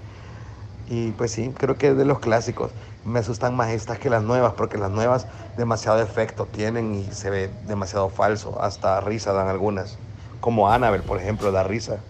Y 0.90 1.12
pues 1.12 1.30
sí, 1.32 1.50
creo 1.56 1.76
que 1.78 1.88
es 1.88 1.96
de 1.96 2.04
los 2.04 2.18
clásicos. 2.18 2.72
Me 3.04 3.18
asustan 3.18 3.56
más 3.56 3.70
estas 3.70 3.98
que 3.98 4.10
las 4.10 4.22
nuevas, 4.22 4.54
porque 4.54 4.78
las 4.78 4.90
nuevas 4.90 5.26
demasiado 5.56 6.00
efecto 6.00 6.46
tienen 6.46 6.94
y 6.94 7.10
se 7.12 7.30
ve 7.30 7.58
demasiado 7.62 8.08
falso. 8.08 8.60
Hasta 8.62 9.00
risa 9.00 9.32
dan 9.32 9.48
algunas. 9.48 9.98
Como 10.40 10.70
Annabelle, 10.70 11.04
por 11.04 11.18
ejemplo, 11.18 11.50
da 11.52 11.62
risa. 11.64 12.04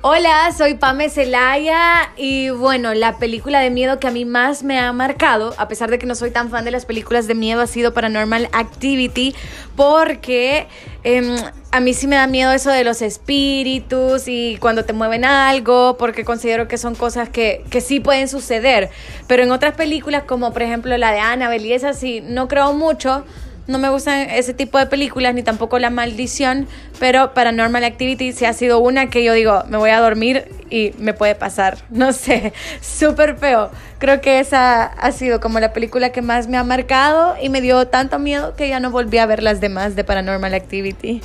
Hola, 0.00 0.52
soy 0.56 0.74
Pame 0.74 1.10
Celaya 1.10 2.12
y 2.16 2.50
bueno, 2.50 2.94
la 2.94 3.18
película 3.18 3.58
de 3.58 3.70
miedo 3.70 3.98
que 3.98 4.06
a 4.06 4.12
mí 4.12 4.24
más 4.24 4.62
me 4.62 4.78
ha 4.78 4.92
marcado, 4.92 5.56
a 5.58 5.66
pesar 5.66 5.90
de 5.90 5.98
que 5.98 6.06
no 6.06 6.14
soy 6.14 6.30
tan 6.30 6.50
fan 6.50 6.64
de 6.64 6.70
las 6.70 6.86
películas 6.86 7.26
de 7.26 7.34
miedo, 7.34 7.60
ha 7.60 7.66
sido 7.66 7.92
Paranormal 7.92 8.48
Activity 8.52 9.34
porque 9.74 10.68
em, 11.02 11.34
a 11.72 11.80
mí 11.80 11.94
sí 11.94 12.06
me 12.06 12.14
da 12.14 12.28
miedo 12.28 12.52
eso 12.52 12.70
de 12.70 12.84
los 12.84 13.02
espíritus 13.02 14.28
y 14.28 14.56
cuando 14.58 14.84
te 14.84 14.92
mueven 14.92 15.24
algo, 15.24 15.96
porque 15.98 16.24
considero 16.24 16.68
que 16.68 16.78
son 16.78 16.94
cosas 16.94 17.28
que, 17.28 17.64
que 17.68 17.80
sí 17.80 17.98
pueden 17.98 18.28
suceder, 18.28 18.90
pero 19.26 19.42
en 19.42 19.50
otras 19.50 19.74
películas 19.74 20.22
como 20.28 20.52
por 20.52 20.62
ejemplo 20.62 20.96
la 20.96 21.10
de 21.10 21.18
Annabelle 21.18 21.66
y 21.66 21.72
esas 21.72 21.98
sí, 21.98 22.20
no 22.22 22.46
creo 22.46 22.72
mucho. 22.72 23.24
No 23.68 23.78
me 23.78 23.90
gustan 23.90 24.30
ese 24.30 24.54
tipo 24.54 24.78
de 24.78 24.86
películas, 24.86 25.34
ni 25.34 25.42
tampoco 25.42 25.78
La 25.78 25.90
Maldición, 25.90 26.66
pero 26.98 27.34
Paranormal 27.34 27.84
Activity 27.84 28.32
sí 28.32 28.46
ha 28.46 28.54
sido 28.54 28.80
una 28.80 29.10
que 29.10 29.22
yo 29.22 29.34
digo, 29.34 29.62
me 29.68 29.76
voy 29.76 29.90
a 29.90 30.00
dormir 30.00 30.48
y 30.70 30.94
me 30.96 31.12
puede 31.12 31.34
pasar. 31.34 31.76
No 31.90 32.14
sé, 32.14 32.54
súper 32.80 33.36
feo. 33.36 33.70
Creo 33.98 34.22
que 34.22 34.38
esa 34.40 34.84
ha 34.84 35.12
sido 35.12 35.40
como 35.40 35.60
la 35.60 35.74
película 35.74 36.12
que 36.12 36.22
más 36.22 36.48
me 36.48 36.56
ha 36.56 36.64
marcado 36.64 37.36
y 37.42 37.50
me 37.50 37.60
dio 37.60 37.88
tanto 37.88 38.18
miedo 38.18 38.56
que 38.56 38.70
ya 38.70 38.80
no 38.80 38.90
volví 38.90 39.18
a 39.18 39.26
ver 39.26 39.42
las 39.42 39.60
demás 39.60 39.96
de 39.96 40.04
Paranormal 40.04 40.54
Activity. 40.54 41.20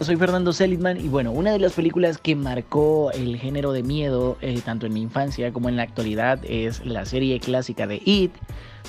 Soy 0.00 0.16
Fernando 0.16 0.54
Seligman 0.54 0.98
y 0.98 1.08
bueno, 1.08 1.30
una 1.30 1.52
de 1.52 1.58
las 1.58 1.74
películas 1.74 2.16
que 2.16 2.34
marcó 2.34 3.12
el 3.12 3.36
género 3.36 3.72
de 3.72 3.82
miedo, 3.82 4.38
eh, 4.40 4.58
tanto 4.64 4.86
en 4.86 4.94
mi 4.94 5.02
infancia 5.02 5.52
como 5.52 5.68
en 5.68 5.76
la 5.76 5.82
actualidad, 5.82 6.40
es 6.42 6.86
la 6.86 7.04
serie 7.04 7.38
clásica 7.38 7.86
de 7.86 8.00
It, 8.06 8.32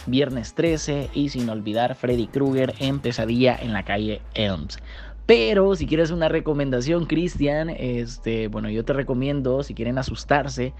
Viernes 0.06 0.54
13 0.54 1.10
y 1.14 1.28
sin 1.28 1.50
olvidar 1.50 1.96
Freddy 1.96 2.28
Krueger 2.28 2.76
en 2.80 3.02
Pesadilla 3.02 3.58
en 3.62 3.74
la 3.74 3.84
calle 3.84 4.22
Elms. 4.36 4.80
Pero 5.26 5.76
si 5.76 5.86
quieres 5.86 6.12
una 6.12 6.30
recomendación, 6.30 7.06
Cristian, 7.06 7.70
este, 7.70 8.48
bueno, 8.48 8.70
yo 8.70 8.86
te 8.86 8.94
recomiendo, 8.94 9.64
si 9.64 9.74
quieren 9.74 9.98
asustarse, 9.98 10.74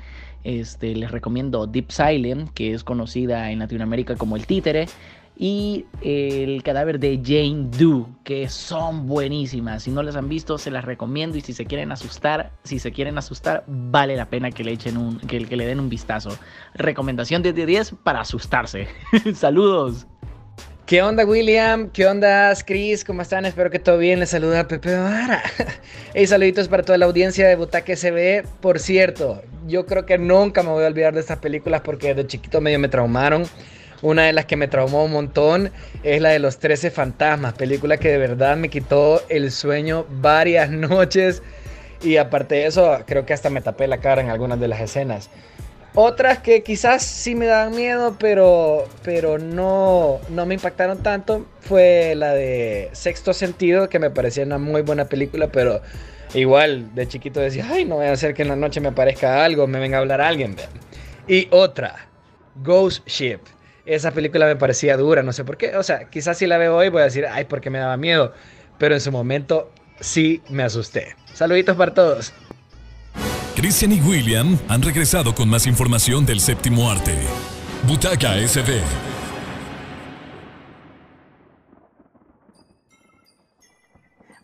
este, 0.46 0.96
les 0.96 1.12
recomiendo 1.12 1.68
Deep 1.68 1.92
Silent, 1.92 2.52
que 2.54 2.74
es 2.74 2.86
conocida 2.86 3.52
en 3.52 3.60
Latinoamérica 3.60 4.16
como 4.16 4.38
El 4.38 4.48
Títere, 4.48 4.88
y 5.42 5.88
el 6.04 6.62
cadáver 6.62 7.00
de 7.00 7.20
Jane 7.26 7.70
Doe, 7.76 8.06
que 8.24 8.48
son 8.48 9.08
buenísimas. 9.08 9.82
Si 9.82 9.90
no 9.90 10.04
las 10.04 10.16
han 10.16 10.30
visto, 10.30 10.60
se 10.60 10.70
las 10.70 10.86
recomiendo 10.86 11.36
y 11.36 11.42
si 11.42 11.52
se 11.54 11.66
quieren 11.66 11.92
asustar, 11.92 12.52
si 12.64 12.78
se 12.78 12.92
quieren 12.92 13.18
asustar, 13.18 13.64
vale 13.66 14.16
la 14.16 14.30
pena 14.30 14.52
que 14.52 14.64
le 14.64 14.74
echen 14.74 14.98
un 14.98 15.20
que, 15.22 15.44
que 15.44 15.56
le 15.56 15.66
den 15.66 15.80
un 15.80 15.90
vistazo. 15.90 16.38
Recomendación 16.76 17.42
10 17.42 17.56
de 17.56 17.66
10 17.66 17.96
para 18.04 18.22
asustarse. 18.22 18.88
Saludos. 19.34 20.06
¿Qué 20.86 21.02
onda, 21.02 21.26
William? 21.26 21.90
¿Qué 21.90 22.06
onda, 22.06 22.54
Chris? 22.64 23.04
¿Cómo 23.04 23.24
están? 23.24 23.44
Espero 23.46 23.72
que 23.72 23.80
todo 23.80 23.98
bien. 23.98 24.20
Les 24.20 24.30
saluda 24.30 24.68
Pepe 24.68 24.96
Vara. 24.96 25.42
hey, 26.14 26.28
saluditos 26.28 26.68
para 26.68 26.84
toda 26.84 27.00
la 27.00 27.08
audiencia 27.08 27.48
de 27.48 27.56
Butaque 27.56 27.96
SB. 27.96 28.46
Por 28.60 28.78
cierto, 28.78 29.42
yo 29.66 29.88
creo 29.88 30.06
que 30.06 30.20
nunca 30.20 30.62
me 30.62 30.70
voy 30.70 30.84
a 30.84 30.88
olvidar 30.88 31.16
de 31.16 31.22
estas 31.22 31.40
películas 31.40 31.82
porque 31.82 32.14
de 32.14 32.28
chiquito 32.28 32.62
medio 32.62 32.78
me 32.78 32.90
traumaron. 32.90 33.46
Una 34.02 34.24
de 34.24 34.34
las 34.34 34.46
que 34.46 34.56
me 34.56 34.68
traumó 34.68 35.06
un 35.06 35.12
montón 35.12 35.72
es 36.04 36.22
la 36.22 36.30
de 36.30 36.40
los 36.40 36.58
13 36.58 36.90
fantasmas, 36.90 37.54
película 37.54 37.98
que 37.98 38.10
de 38.10 38.18
verdad 38.18 38.58
me 38.58 38.70
quitó 38.70 39.22
el 39.30 39.52
sueño 39.52 40.06
varias 40.10 40.70
noches. 40.72 41.44
Y 42.02 42.18
aparte 42.18 42.56
de 42.56 42.66
eso, 42.66 42.98
creo 43.06 43.26
que 43.26 43.34
hasta 43.34 43.52
me 43.52 43.62
tapé 43.62 43.88
la 43.88 44.00
cara 44.00 44.22
en 44.22 44.30
algunas 44.30 44.60
de 44.60 44.68
las 44.68 44.82
escenas. 44.82 45.30
Otras 45.94 46.40
que 46.40 46.64
quizás 46.64 47.04
sí 47.04 47.36
me 47.36 47.48
daban 47.48 47.76
miedo, 47.76 48.16
pero, 48.18 48.86
pero 49.04 49.38
no, 49.38 50.22
no 50.30 50.46
me 50.46 50.54
impactaron 50.54 51.04
tanto, 51.04 51.46
fue 51.60 52.16
la 52.16 52.34
de 52.34 52.90
Sexto 52.94 53.34
Sentido, 53.34 53.90
que 53.90 54.00
me 54.00 54.10
parecía 54.10 54.46
una 54.46 54.58
muy 54.58 54.84
buena 54.84 55.06
película, 55.06 55.52
pero 55.52 55.82
igual 56.34 56.96
de 56.96 57.08
chiquito 57.10 57.42
decía, 57.42 57.68
ay, 57.70 57.84
no 57.84 57.96
voy 57.96 58.06
a 58.06 58.14
hacer 58.14 58.34
que 58.34 58.44
en 58.44 58.48
la 58.48 58.56
noche 58.56 58.80
me 58.80 58.88
aparezca 58.88 59.44
algo, 59.44 59.68
me 59.68 59.80
venga 59.80 59.98
a 59.98 60.00
hablar 60.00 60.22
alguien. 60.22 60.56
Y 61.28 61.50
otra, 61.52 62.08
Ghost 62.64 63.06
Ship. 63.06 63.42
Esa 63.92 64.12
película 64.12 64.46
me 64.46 64.56
parecía 64.56 64.96
dura, 64.96 65.22
no 65.22 65.34
sé 65.34 65.44
por 65.44 65.58
qué. 65.58 65.76
O 65.76 65.84
sea, 65.84 66.10
quizás 66.10 66.38
si 66.38 66.48
la 66.48 66.58
veo 66.58 66.76
hoy 66.78 66.88
voy 66.88 67.02
a 67.02 67.06
decir, 67.06 67.26
ay, 67.30 67.44
porque 67.46 67.70
me 67.70 67.78
daba 67.78 67.98
miedo. 67.98 68.34
Pero 68.78 68.96
en 68.96 69.02
su 69.02 69.12
momento 69.12 69.70
sí 70.00 70.42
me 70.50 70.64
asusté. 70.64 71.16
Saluditos 71.34 71.76
para 71.76 71.94
todos. 71.94 72.34
Christian 73.56 73.92
y 73.92 74.02
William 74.02 74.58
han 74.70 74.82
regresado 74.82 75.36
con 75.36 75.50
más 75.50 75.68
información 75.68 76.26
del 76.26 76.40
séptimo 76.40 76.90
arte. 76.90 77.16
Butaca 77.86 78.36
SB. 78.48 79.11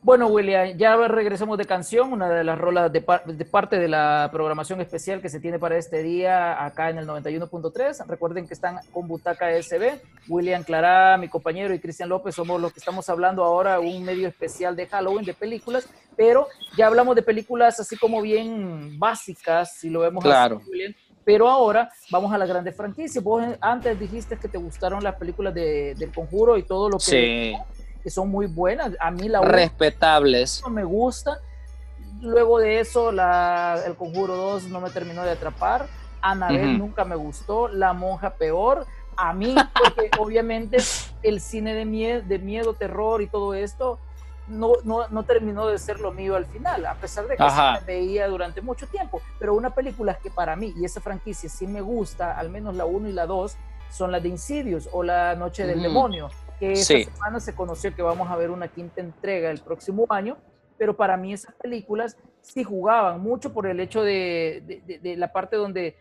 Bueno, 0.08 0.28
William, 0.28 0.78
ya 0.78 0.96
regresamos 0.96 1.58
de 1.58 1.66
canción, 1.66 2.14
una 2.14 2.30
de 2.30 2.42
las 2.46 2.58
rolas 2.58 2.94
de, 2.94 3.04
de, 3.26 3.44
parte 3.44 3.78
de 3.78 3.90
la 3.90 4.30
programación 4.32 4.80
especial 4.80 5.22
que 5.22 5.28
se 5.28 5.42
tiene 5.42 5.60
para 5.60 5.76
este 5.76 6.02
día 6.02 6.64
acá 6.64 6.90
en 6.90 7.00
el 7.00 7.06
91.3. 7.06 8.08
Recuerden 8.08 8.48
que 8.48 8.54
están 8.54 8.78
con 8.94 9.06
Butaca 9.06 9.50
SB. 9.62 10.00
William 10.30 10.64
Clará, 10.64 11.18
mi 11.18 11.28
compañero, 11.28 11.74
y 11.74 11.80
Cristian 11.80 12.08
López 12.08 12.36
somos 12.36 12.62
los 12.62 12.72
que 12.72 12.80
estamos 12.80 13.10
hablando 13.10 13.44
ahora, 13.44 13.82
un 13.82 14.02
medio 14.06 14.30
especial 14.30 14.78
de 14.78 14.88
Halloween, 14.88 15.26
de 15.26 15.34
películas, 15.34 15.90
pero 16.16 16.48
ya 16.78 16.88
hablamos 16.88 17.14
de 17.18 17.24
películas 17.24 17.78
así 17.78 17.98
como 17.98 18.22
bien 18.22 18.98
básicas, 18.98 19.76
si 19.76 19.90
lo 19.90 20.00
vemos 20.00 20.24
claro. 20.24 20.60
así, 20.62 20.72
William. 20.72 20.94
Pero 21.26 21.50
ahora 21.50 21.92
vamos 22.10 22.32
a 22.32 22.38
la 22.38 22.46
grande 22.46 22.72
franquicia. 22.72 23.20
Vos 23.20 23.44
antes 23.60 24.00
dijiste 24.00 24.38
que 24.38 24.48
te 24.48 24.58
gustaron 24.58 25.04
las 25.04 25.16
películas 25.16 25.54
de, 25.54 25.96
del 25.96 26.14
Conjuro 26.14 26.58
y 26.58 26.64
todo 26.64 26.88
lo 26.88 26.98
que... 26.98 27.04
Sí 27.04 27.54
que 28.08 28.12
son 28.12 28.30
muy 28.30 28.46
buenas. 28.46 28.94
A 29.02 29.12
mí 29.12 29.28
la 29.28 29.42
respetables 29.42 30.62
no 30.64 30.70
me 30.70 30.86
gusta. 30.86 31.42
Luego 32.22 32.58
de 32.58 32.80
eso, 32.80 33.12
la, 33.12 33.82
El 33.86 33.98
Conjuro 33.98 34.34
2 34.34 34.70
no 34.70 34.80
me 34.80 34.90
terminó 34.92 35.24
de 35.24 35.32
atrapar. 35.32 35.88
Anabel 36.22 36.62
uh 36.62 36.70
-huh. 36.70 36.78
nunca 36.78 37.04
me 37.04 37.18
gustó. 37.18 37.68
La 37.68 37.92
Monja 37.92 38.30
peor. 38.30 38.86
A 39.18 39.34
mí, 39.34 39.54
porque 39.74 40.10
obviamente 40.20 40.78
el 41.22 41.42
cine 41.42 41.74
de 41.74 41.84
miedo, 41.84 42.22
de 42.26 42.40
miedo, 42.40 42.76
terror 42.76 43.22
y 43.22 43.28
todo 43.28 43.54
esto 43.54 44.00
no, 44.48 44.72
no, 44.86 45.10
no, 45.10 45.24
terminó 45.24 45.68
de 45.68 45.78
ser 45.78 46.00
lo 46.00 46.14
mío 46.14 46.38
al 46.38 46.46
final, 46.46 46.86
a 46.86 46.94
pesar 46.96 47.28
de 47.28 47.36
que 47.36 47.44
me 47.44 47.86
veía 47.86 48.30
durante 48.30 48.62
mucho 48.62 48.88
tiempo. 48.88 49.22
Pero 49.38 49.54
una 49.54 49.72
película 49.72 50.14
que 50.14 50.30
para 50.30 50.56
mí, 50.56 50.74
y 50.78 50.86
esa 50.86 51.02
franquicia 51.02 51.50
sí 51.50 51.68
me 51.68 51.82
gusta, 51.82 52.40
al 52.40 52.50
menos 52.50 52.74
la 52.74 52.86
1 52.86 53.10
y 53.10 53.12
la 53.12 53.26
2, 53.26 53.58
son 53.92 54.14
las 54.14 54.24
de 54.24 54.30
Insidious 54.30 54.88
o 54.94 55.04
La 55.04 55.36
Noche 55.36 55.66
del 55.66 55.80
uh 55.80 55.82
-huh. 55.82 55.84
Demonio 55.84 56.30
que 56.60 56.74
esta 56.74 57.00
semana 57.00 57.40
se 57.40 57.56
conoció 57.56 57.94
que 57.96 58.02
vamos 58.02 58.30
a 58.30 58.36
ver 58.36 58.52
una 58.52 58.68
quinta 58.68 59.02
entrega 59.02 59.52
el 59.52 59.60
próximo 59.60 60.06
año, 60.10 60.38
pero 60.78 60.96
para 60.96 61.18
mí 61.18 61.34
esas 61.34 61.54
películas 61.56 62.18
sí 62.42 62.64
jugaban 62.64 63.22
mucho 63.22 63.54
por 63.54 63.68
el 63.68 63.80
hecho 63.80 64.04
de, 64.04 64.64
de, 64.66 64.82
de, 64.86 65.00
de, 65.00 65.18
la 65.18 65.32
parte 65.32 65.56
donde 65.56 65.96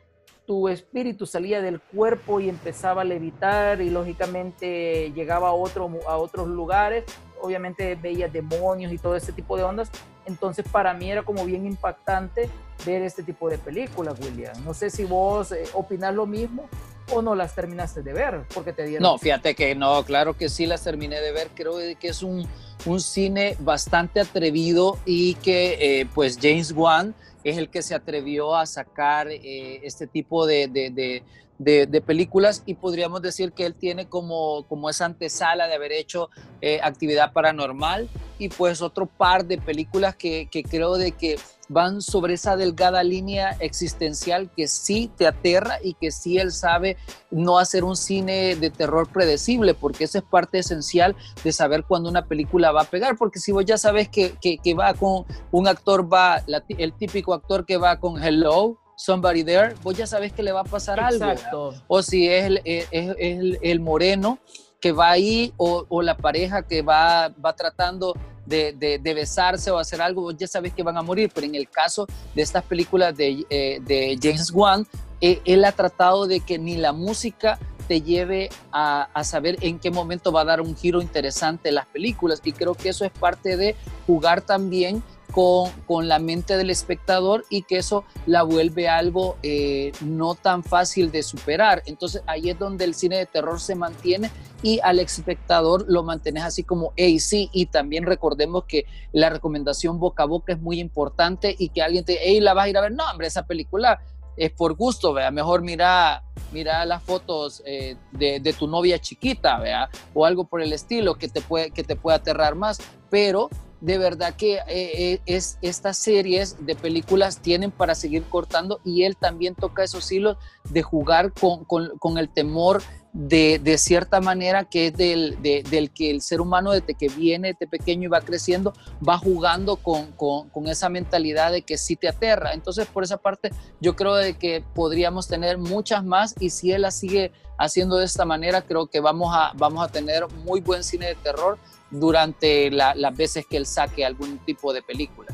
tu 0.46 0.68
espíritu 0.68 1.26
salía 1.26 1.60
del 1.60 1.80
cuerpo 1.80 2.40
y 2.40 2.48
empezaba 2.48 3.02
a 3.02 3.04
levitar 3.04 3.80
y 3.80 3.90
lógicamente 3.90 5.12
llegaba 5.12 5.48
a, 5.48 5.52
otro, 5.52 5.90
a 6.06 6.16
otros 6.16 6.48
lugares, 6.48 7.04
obviamente 7.40 7.96
veía 7.96 8.28
demonios 8.28 8.92
y 8.92 8.98
todo 8.98 9.16
ese 9.16 9.32
tipo 9.32 9.56
de 9.56 9.64
ondas, 9.64 9.90
entonces 10.24 10.66
para 10.68 10.94
mí 10.94 11.10
era 11.10 11.22
como 11.22 11.44
bien 11.44 11.66
impactante 11.66 12.48
ver 12.84 13.02
este 13.02 13.22
tipo 13.22 13.48
de 13.50 13.58
películas, 13.58 14.18
William. 14.20 14.54
No 14.64 14.72
sé 14.72 14.90
si 14.90 15.04
vos 15.04 15.52
eh, 15.52 15.64
opinás 15.74 16.14
lo 16.14 16.26
mismo 16.26 16.68
o 17.12 17.22
no 17.22 17.34
las 17.34 17.54
terminaste 17.54 18.02
de 18.02 18.12
ver 18.12 18.44
porque 18.54 18.72
te 18.72 18.84
dieron. 18.84 19.02
No, 19.02 19.18
fíjate 19.18 19.54
que 19.54 19.74
no, 19.74 20.04
claro 20.04 20.36
que 20.36 20.48
sí 20.48 20.66
las 20.66 20.82
terminé 20.82 21.20
de 21.20 21.32
ver. 21.32 21.50
Creo 21.54 21.78
que 21.98 22.08
es 22.08 22.22
un, 22.22 22.46
un 22.84 23.00
cine 23.00 23.56
bastante 23.60 24.20
atrevido 24.20 24.98
y 25.04 25.34
que 25.34 26.00
eh, 26.00 26.06
pues 26.14 26.38
James 26.40 26.72
Wan 26.72 27.14
es 27.44 27.58
el 27.58 27.68
que 27.68 27.82
se 27.82 27.94
atrevió 27.94 28.56
a 28.56 28.66
sacar 28.66 29.28
eh, 29.28 29.80
este 29.84 30.06
tipo 30.06 30.46
de, 30.46 31.22
de, 31.58 32.02
películas 32.06 32.62
y 32.66 32.74
podríamos 32.74 33.22
decir 33.22 33.52
que 33.52 33.64
él 33.66 33.74
tiene 33.74 34.08
como, 34.08 34.66
como 34.68 34.90
esa 34.90 35.06
antesala 35.06 35.66
de 35.66 35.74
haber 35.74 35.92
hecho 35.92 36.30
eh, 36.60 36.80
actividad 36.82 37.32
paranormal 37.32 38.08
y 38.38 38.48
pues 38.50 38.82
otro 38.82 39.06
par 39.06 39.46
de 39.46 39.58
películas 39.58 40.14
que, 40.16 40.48
que, 40.50 40.62
creo 40.62 40.96
de 40.96 41.12
que 41.12 41.36
van 41.68 42.02
sobre 42.02 42.34
esa 42.34 42.56
delgada 42.56 43.02
línea 43.02 43.56
existencial 43.60 44.50
que 44.54 44.68
sí 44.68 45.10
te 45.16 45.26
aterra 45.26 45.78
y 45.82 45.94
que 45.94 46.10
sí 46.10 46.38
él 46.38 46.52
sabe 46.52 46.96
no 47.30 47.58
hacer 47.58 47.82
un 47.82 47.96
cine 47.96 48.56
de 48.56 48.70
terror 48.70 49.08
predecible 49.10 49.74
porque 49.74 50.04
esa 50.04 50.18
es 50.18 50.24
parte 50.24 50.58
esencial 50.58 51.16
de 51.42 51.52
saber 51.52 51.84
cuándo 51.84 52.08
una 52.08 52.26
película 52.26 52.70
va 52.72 52.82
a 52.82 52.90
pegar 52.90 53.16
porque 53.16 53.40
si 53.40 53.52
vos 53.52 53.64
ya 53.64 53.78
sabes 53.78 54.08
que, 54.08 54.36
que, 54.40 54.74
va 54.74 54.94
con 54.94 55.24
un 55.50 55.68
actor 55.68 56.12
va 56.12 56.42
el 56.68 56.92
típico 56.92 57.34
actor 57.34 57.64
que 57.64 57.78
va 57.78 57.98
con 57.98 58.22
Hello 58.22 58.78
Somebody 58.96 59.44
There, 59.44 59.74
vos 59.82 59.94
ya 59.96 60.06
sabes 60.06 60.32
que 60.32 60.42
le 60.42 60.52
va 60.52 60.60
a 60.60 60.64
pasar 60.64 60.98
Exacto. 60.98 61.68
algo. 61.68 61.82
O 61.86 62.02
si 62.02 62.28
es 62.28 62.44
el, 62.46 62.62
es, 62.64 62.88
es 62.90 63.14
el, 63.18 63.58
el 63.62 63.80
moreno 63.80 64.38
que 64.80 64.92
va 64.92 65.10
ahí 65.10 65.52
o, 65.58 65.84
o, 65.88 66.02
la 66.02 66.16
pareja 66.16 66.62
que 66.62 66.80
va, 66.80 67.28
va 67.44 67.54
tratando 67.54 68.14
de, 68.46 68.72
de, 68.72 68.98
de, 68.98 69.14
besarse 69.14 69.70
o 69.70 69.78
hacer 69.78 70.00
algo, 70.00 70.22
vos 70.22 70.36
ya 70.36 70.46
sabes 70.46 70.72
que 70.72 70.82
van 70.82 70.96
a 70.96 71.02
morir. 71.02 71.30
Pero 71.34 71.46
en 71.46 71.54
el 71.54 71.68
caso 71.68 72.06
de 72.34 72.42
estas 72.42 72.64
películas 72.64 73.14
de, 73.16 73.44
eh, 73.50 73.80
de 73.82 74.18
James 74.22 74.50
Wan, 74.50 74.86
eh, 75.20 75.40
él 75.44 75.64
ha 75.64 75.72
tratado 75.72 76.26
de 76.26 76.40
que 76.40 76.58
ni 76.58 76.76
la 76.76 76.92
música 76.92 77.58
te 77.88 78.00
lleve 78.00 78.48
a, 78.72 79.08
a, 79.14 79.24
saber 79.24 79.56
en 79.60 79.78
qué 79.78 79.90
momento 79.90 80.32
va 80.32 80.40
a 80.40 80.44
dar 80.44 80.60
un 80.60 80.76
giro 80.76 81.02
interesante 81.02 81.70
las 81.70 81.86
películas. 81.86 82.40
Y 82.44 82.52
creo 82.52 82.74
que 82.74 82.88
eso 82.88 83.04
es 83.04 83.12
parte 83.12 83.56
de 83.56 83.76
jugar 84.06 84.40
también 84.40 85.02
con, 85.36 85.70
con, 85.86 86.08
la 86.08 86.18
mente 86.18 86.56
del 86.56 86.70
espectador 86.70 87.44
y 87.50 87.64
que 87.64 87.76
eso 87.76 88.04
la 88.24 88.42
vuelve 88.42 88.88
algo 88.88 89.36
eh, 89.42 89.92
no 90.00 90.34
tan 90.34 90.64
fácil 90.64 91.12
de 91.12 91.22
superar. 91.22 91.82
Entonces 91.84 92.22
ahí 92.26 92.48
es 92.48 92.58
donde 92.58 92.86
el 92.86 92.94
cine 92.94 93.18
de 93.18 93.26
terror 93.26 93.60
se 93.60 93.74
mantiene 93.74 94.30
y 94.62 94.80
al 94.82 94.98
espectador 94.98 95.84
lo 95.88 96.02
mantienes 96.04 96.42
así 96.42 96.64
como, 96.64 96.94
hey, 96.96 97.20
sí, 97.20 97.50
y 97.52 97.66
también 97.66 98.06
recordemos 98.06 98.64
que 98.64 98.86
la 99.12 99.28
recomendación 99.28 100.00
boca 100.00 100.22
a 100.22 100.26
boca 100.26 100.54
es 100.54 100.58
muy 100.58 100.80
importante 100.80 101.54
y 101.58 101.68
que 101.68 101.82
alguien 101.82 102.06
te, 102.06 102.18
hey, 102.18 102.40
la 102.40 102.54
vas 102.54 102.64
a 102.64 102.68
ir 102.70 102.78
a 102.78 102.80
ver, 102.80 102.92
no, 102.92 103.04
hombre, 103.04 103.26
esa 103.26 103.44
película 103.44 104.00
es 104.38 104.50
por 104.52 104.74
gusto, 104.74 105.12
vea, 105.12 105.30
mejor 105.30 105.60
mira, 105.60 106.22
mira 106.50 106.86
las 106.86 107.02
fotos 107.02 107.62
eh, 107.66 107.96
de, 108.12 108.40
de, 108.40 108.52
tu 108.54 108.66
novia 108.66 108.98
chiquita, 108.98 109.58
vea, 109.58 109.90
o 110.14 110.24
algo 110.24 110.44
por 110.44 110.62
el 110.62 110.72
estilo 110.72 111.16
que 111.16 111.28
te 111.28 111.42
puede, 111.42 111.72
que 111.72 111.84
te 111.84 111.94
puede 111.94 112.16
aterrar 112.16 112.54
más, 112.54 112.78
pero 113.10 113.50
de 113.80 113.98
verdad 113.98 114.34
que 114.34 114.60
eh, 114.68 115.20
es, 115.26 115.58
estas 115.60 115.98
series 115.98 116.64
de 116.64 116.74
películas 116.74 117.40
tienen 117.40 117.70
para 117.70 117.94
seguir 117.94 118.24
cortando 118.24 118.80
y 118.84 119.04
él 119.04 119.16
también 119.16 119.54
toca 119.54 119.84
esos 119.84 120.10
hilos 120.10 120.38
de 120.70 120.82
jugar 120.82 121.32
con, 121.32 122.18
el 122.18 122.28
temor 122.30 122.82
de, 123.12 123.76
cierta 123.78 124.20
manera 124.20 124.64
que 124.64 124.88
es 124.88 124.96
del, 124.96 125.90
que 125.94 126.10
el 126.10 126.22
ser 126.22 126.40
humano 126.40 126.72
desde 126.72 126.94
que 126.94 127.08
viene, 127.08 127.52
desde 127.52 127.66
pequeño 127.66 128.04
y 128.04 128.08
va 128.08 128.22
creciendo, 128.22 128.72
va 129.06 129.18
jugando 129.18 129.76
con, 129.76 130.66
esa 130.66 130.88
mentalidad 130.88 131.52
de 131.52 131.62
que 131.62 131.76
sí 131.76 131.96
te 131.96 132.08
aterra. 132.08 132.54
Entonces, 132.54 132.86
por 132.86 133.04
esa 133.04 133.18
parte, 133.18 133.50
yo 133.80 133.94
creo 133.94 134.14
de 134.14 134.34
que 134.34 134.64
podríamos 134.74 135.28
tener 135.28 135.58
muchas 135.58 136.04
más 136.04 136.34
y 136.40 136.50
si 136.50 136.72
él 136.72 136.82
la 136.82 136.90
sigue 136.90 137.32
haciendo 137.58 137.96
de 137.96 138.06
esta 138.06 138.24
manera, 138.24 138.62
creo 138.62 138.86
que 138.86 139.00
vamos 139.00 139.30
a 139.32 139.88
tener 139.88 140.26
muy 140.44 140.60
buen 140.60 140.82
cine 140.82 141.06
de 141.08 141.14
terror 141.16 141.58
durante 141.90 142.70
las 142.70 143.16
veces 143.16 143.46
que 143.46 143.56
él 143.56 143.66
saque 143.66 144.04
algún 144.04 144.38
tipo 144.38 144.72
de 144.72 144.82
película. 144.82 145.28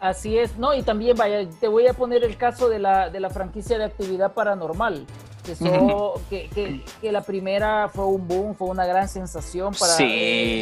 Así 0.00 0.36
es, 0.36 0.58
no, 0.58 0.74
y 0.74 0.82
también 0.82 1.16
vaya, 1.16 1.48
te 1.48 1.68
voy 1.68 1.86
a 1.86 1.94
poner 1.94 2.24
el 2.24 2.36
caso 2.36 2.68
de 2.68 2.78
la, 2.78 3.08
de 3.08 3.20
la 3.20 3.30
franquicia 3.30 3.78
de 3.78 3.84
actividad 3.84 4.34
paranormal 4.34 5.06
que, 6.30 6.48
que, 6.54 6.80
que, 7.00 7.12
la 7.12 7.20
primera 7.22 7.88
fue 7.88 8.06
un 8.06 8.26
boom, 8.26 8.54
fue 8.54 8.68
una 8.68 8.86
gran 8.86 9.08
sensación 9.08 9.74
para 9.74 9.96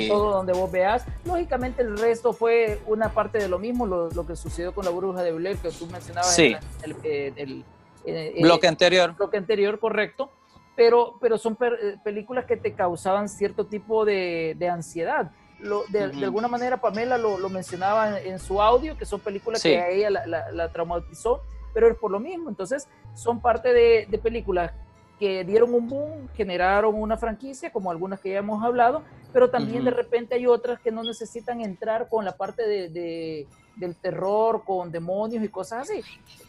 todo 0.08 0.32
donde 0.32 0.52
vos 0.52 0.70
veas. 0.70 1.04
Lógicamente 1.24 1.82
el 1.82 1.96
resto 1.96 2.32
fue 2.32 2.80
una 2.86 3.10
parte 3.10 3.38
de 3.38 3.48
lo 3.48 3.58
mismo, 3.58 3.86
lo, 3.86 4.10
lo 4.10 4.26
que 4.26 4.34
sucedió 4.34 4.74
con 4.74 4.84
la 4.84 4.90
bruja 4.90 5.22
de 5.22 5.32
Blair, 5.32 5.56
que 5.58 5.70
tú 5.70 5.86
mencionabas 5.86 6.36
en 6.38 6.58
el, 6.82 6.96
el, 7.36 7.64
el, 8.04 8.42
bloque 8.42 8.66
anterior. 8.66 9.14
Bloque 9.16 9.36
anterior, 9.36 9.78
correcto. 9.78 10.30
Pero, 10.74 11.18
pero 11.20 11.38
son 11.38 11.56
eh, 11.60 11.96
películas 12.02 12.46
que 12.46 12.56
te 12.56 12.72
causaban 12.72 13.28
cierto 13.28 13.66
tipo 13.66 14.04
de, 14.04 14.56
de 14.58 14.68
ansiedad. 14.68 15.30
Lo, 15.58 15.84
de, 15.88 16.08
de, 16.08 16.24
alguna 16.24 16.48
manera 16.48 16.80
Pamela 16.80 17.18
lo, 17.18 17.38
lo 17.38 17.48
mencionaba 17.48 18.18
en, 18.18 18.38
su 18.40 18.60
audio, 18.60 18.96
que 18.98 19.04
son 19.04 19.20
películas 19.20 19.62
que 19.62 19.78
a 19.78 19.90
ella 19.90 20.10
la, 20.10 20.26
la, 20.26 20.50
la 20.50 20.72
traumatizó 20.72 21.42
pero 21.72 21.88
es 21.88 21.96
por 21.96 22.10
lo 22.10 22.20
mismo. 22.20 22.48
Entonces, 22.48 22.88
son 23.14 23.40
parte 23.40 23.72
de, 23.72 24.18
películas 24.22 24.72
que 25.18 25.44
dieron 25.44 25.72
un 25.74 25.88
boom, 25.88 26.28
generaron 26.34 26.94
una 26.94 27.16
franquicia, 27.16 27.70
como 27.70 27.90
algunas 27.90 28.20
que 28.20 28.30
ya 28.30 28.38
hemos 28.38 28.62
hablado, 28.64 29.02
pero 29.32 29.50
también 29.50 29.84
de 29.84 29.92
repente 29.92 30.34
hay 30.34 30.46
otras 30.46 30.80
que 30.80 30.90
no 30.90 31.04
necesitan 31.04 31.60
entrar 31.60 32.08
con 32.08 32.24
la 32.24 32.36
parte 32.36 32.66
de, 32.66 33.46
del 33.76 33.96
terror, 33.96 34.62
con 34.64 34.90
demonios 34.90 35.44
y 35.44 35.48
cosas 35.48 35.90
así. 35.90 36.02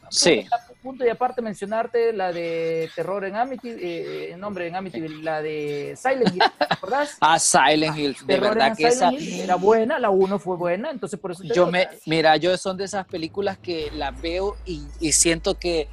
Sí. 0.10 0.46
Punto 0.82 1.06
y 1.06 1.10
aparte 1.10 1.42
mencionarte 1.42 2.14
la 2.14 2.32
de 2.32 2.90
terror 2.96 3.26
en 3.26 3.36
Amityville, 3.36 4.32
eh, 4.32 4.38
nombre 4.38 4.68
en 4.68 4.76
Amityville, 4.76 5.24
la 5.24 5.42
de 5.42 5.98
Silent 5.98 6.36
Hill, 6.36 6.44
¿verdad? 6.82 7.08
Ah, 7.22 7.40
Silent 7.40 7.98
Hill, 7.98 8.18
de 8.26 8.40
verdad 8.40 8.78
que 8.78 8.88
esa 8.88 9.10
era 9.12 9.56
buena, 9.56 9.98
la 9.98 10.10
1 10.10 10.38
fue 10.40 10.58
buena, 10.58 10.92
entonces 10.92 11.20
por 11.20 11.32
eso 11.32 11.44
yo 11.44 11.68
me, 11.68 11.88
mira, 12.06 12.36
yo 12.38 12.56
son 12.58 12.78
de 12.78 12.84
esas 12.84 13.06
películas 13.06 13.58
que 13.58 13.90
las 13.92 14.20
veo 14.22 14.56
y, 14.66 14.84
y 15.00 15.14
siento 15.14 15.58
que 15.58 15.88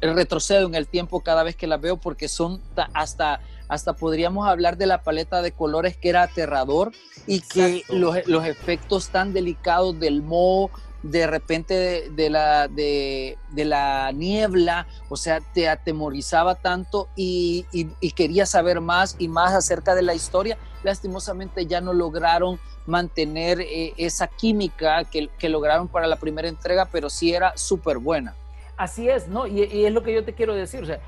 retrocedo 0.00 0.66
en 0.66 0.74
el 0.74 0.86
tiempo 0.86 1.20
cada 1.20 1.42
vez 1.42 1.56
que 1.56 1.66
las 1.66 1.80
veo 1.80 1.96
porque 1.96 2.28
son 2.28 2.60
hasta 2.92 3.40
hasta 3.70 3.92
podríamos 3.92 4.48
hablar 4.48 4.76
de 4.76 4.86
la 4.86 5.02
paleta 5.02 5.42
de 5.42 5.52
colores 5.52 5.96
que 5.96 6.08
era 6.08 6.24
aterrador 6.24 6.90
y 7.26 7.40
que 7.40 7.84
los, 7.88 8.26
los, 8.26 8.44
efectos 8.44 9.10
tan 9.10 9.32
delicados 9.32 9.98
del 10.00 10.22
moho, 10.22 10.72
de 11.04 11.28
repente 11.28 12.10
de, 12.10 12.30
la, 12.30 12.66
de, 12.66 13.38
de, 13.50 13.64
la 13.64 14.10
niebla, 14.10 14.88
o 15.08 15.16
sea, 15.16 15.40
te 15.40 15.68
atemorizaba 15.68 16.56
tanto 16.56 17.08
y, 17.14 17.64
y, 17.70 18.10
quería 18.10 18.44
saber 18.44 18.80
más 18.80 19.14
y 19.20 19.28
más 19.28 19.54
acerca 19.54 19.94
de 19.94 20.02
la 20.02 20.14
historia. 20.14 20.58
Lastimosamente 20.82 21.64
ya 21.66 21.80
no 21.80 21.92
lograron 21.92 22.58
mantener 22.86 23.60
eh, 23.60 23.94
esa 23.96 24.26
química 24.26 25.04
que, 25.04 25.28
que, 25.38 25.48
lograron 25.48 25.86
para 25.86 26.08
la 26.08 26.16
primera 26.16 26.48
entrega, 26.48 26.88
pero 26.90 27.08
sí 27.08 27.32
era 27.32 27.56
súper 27.56 27.98
buena. 27.98 28.34
Así 28.76 29.08
es, 29.08 29.28
¿no? 29.28 29.46
Y, 29.46 29.62
y, 29.62 29.84
es 29.84 29.92
lo 29.92 30.02
que 30.02 30.12
yo 30.12 30.24
te 30.24 30.34
quiero 30.34 30.54
decir, 30.54 30.82
o 30.82 30.86
sea, 30.86 30.98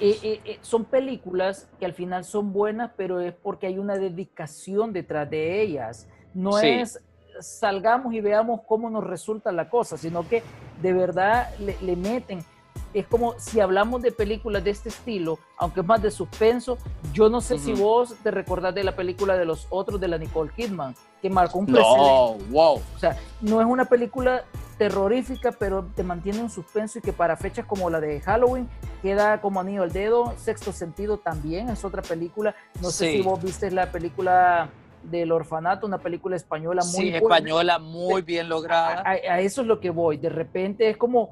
eh, 0.00 0.40
eh, 0.44 0.58
son 0.62 0.84
películas 0.84 1.68
que 1.78 1.86
al 1.86 1.94
final 1.94 2.24
son 2.24 2.52
buenas, 2.52 2.92
pero 2.96 3.20
es 3.20 3.34
porque 3.34 3.66
hay 3.66 3.78
una 3.78 3.96
dedicación 3.96 4.92
detrás 4.92 5.28
de 5.30 5.62
ellas. 5.62 6.08
No 6.34 6.58
es 6.58 7.00
salgamos 7.40 8.14
y 8.14 8.20
veamos 8.20 8.60
cómo 8.66 8.90
nos 8.90 9.04
resulta 9.04 9.52
la 9.52 9.68
cosa, 9.68 9.96
sino 9.96 10.28
que 10.28 10.42
de 10.80 10.92
verdad 10.92 11.50
le, 11.58 11.96
meten. 11.96 12.44
Es 12.92 13.06
como 13.06 13.38
si 13.38 13.60
hablamos 13.60 14.02
de 14.02 14.12
películas 14.12 14.62
de 14.64 14.70
este 14.70 14.88
estilo, 14.88 15.38
aunque 15.58 15.80
es 15.80 15.86
más 15.86 16.02
de 16.02 16.10
suspenso, 16.10 16.78
yo 17.12 17.28
no 17.28 17.40
sé 17.40 17.58
si 17.58 17.72
vos 17.72 18.14
te 18.22 18.30
recordás 18.30 18.74
de 18.74 18.84
la 18.84 18.94
película 18.94 19.36
de 19.36 19.44
los 19.44 19.66
otros 19.70 20.00
de 20.00 20.08
la 20.08 20.18
Nicole 20.18 20.52
Kidman, 20.54 20.94
que 21.24 21.30
marcó 21.30 21.58
un 21.58 21.64
precedente. 21.64 21.96
No, 21.96 22.36
wow. 22.50 22.74
O 22.74 22.98
sea, 22.98 23.16
no 23.40 23.58
es 23.58 23.66
una 23.66 23.86
película 23.86 24.44
terrorífica, 24.76 25.52
pero 25.52 25.86
te 25.96 26.02
mantiene 26.02 26.40
en 26.40 26.50
suspenso 26.50 26.98
y 26.98 27.00
que 27.00 27.14
para 27.14 27.34
fechas 27.38 27.64
como 27.64 27.88
la 27.88 27.98
de 27.98 28.20
Halloween 28.20 28.68
queda 29.00 29.40
como 29.40 29.58
anillo 29.58 29.84
al 29.84 29.90
dedo. 29.90 30.34
Sexto 30.36 30.70
Sentido 30.70 31.16
también 31.16 31.70
es 31.70 31.82
otra 31.82 32.02
película. 32.02 32.54
No 32.82 32.90
sé 32.90 33.12
si 33.12 33.22
vos 33.22 33.42
viste 33.42 33.70
la 33.70 33.90
película 33.90 34.68
del 35.02 35.32
orfanato, 35.32 35.86
una 35.86 35.96
película 35.96 36.36
española 36.36 36.82
muy 36.84 36.92
sí, 36.92 37.14
española 37.14 37.78
muy 37.78 38.20
bien 38.20 38.50
lograda. 38.50 39.02
A, 39.06 39.40
eso 39.40 39.62
es 39.62 39.66
lo 39.66 39.80
que 39.80 39.88
voy. 39.88 40.18
De 40.18 40.28
repente 40.28 40.90
es 40.90 40.98
como 40.98 41.30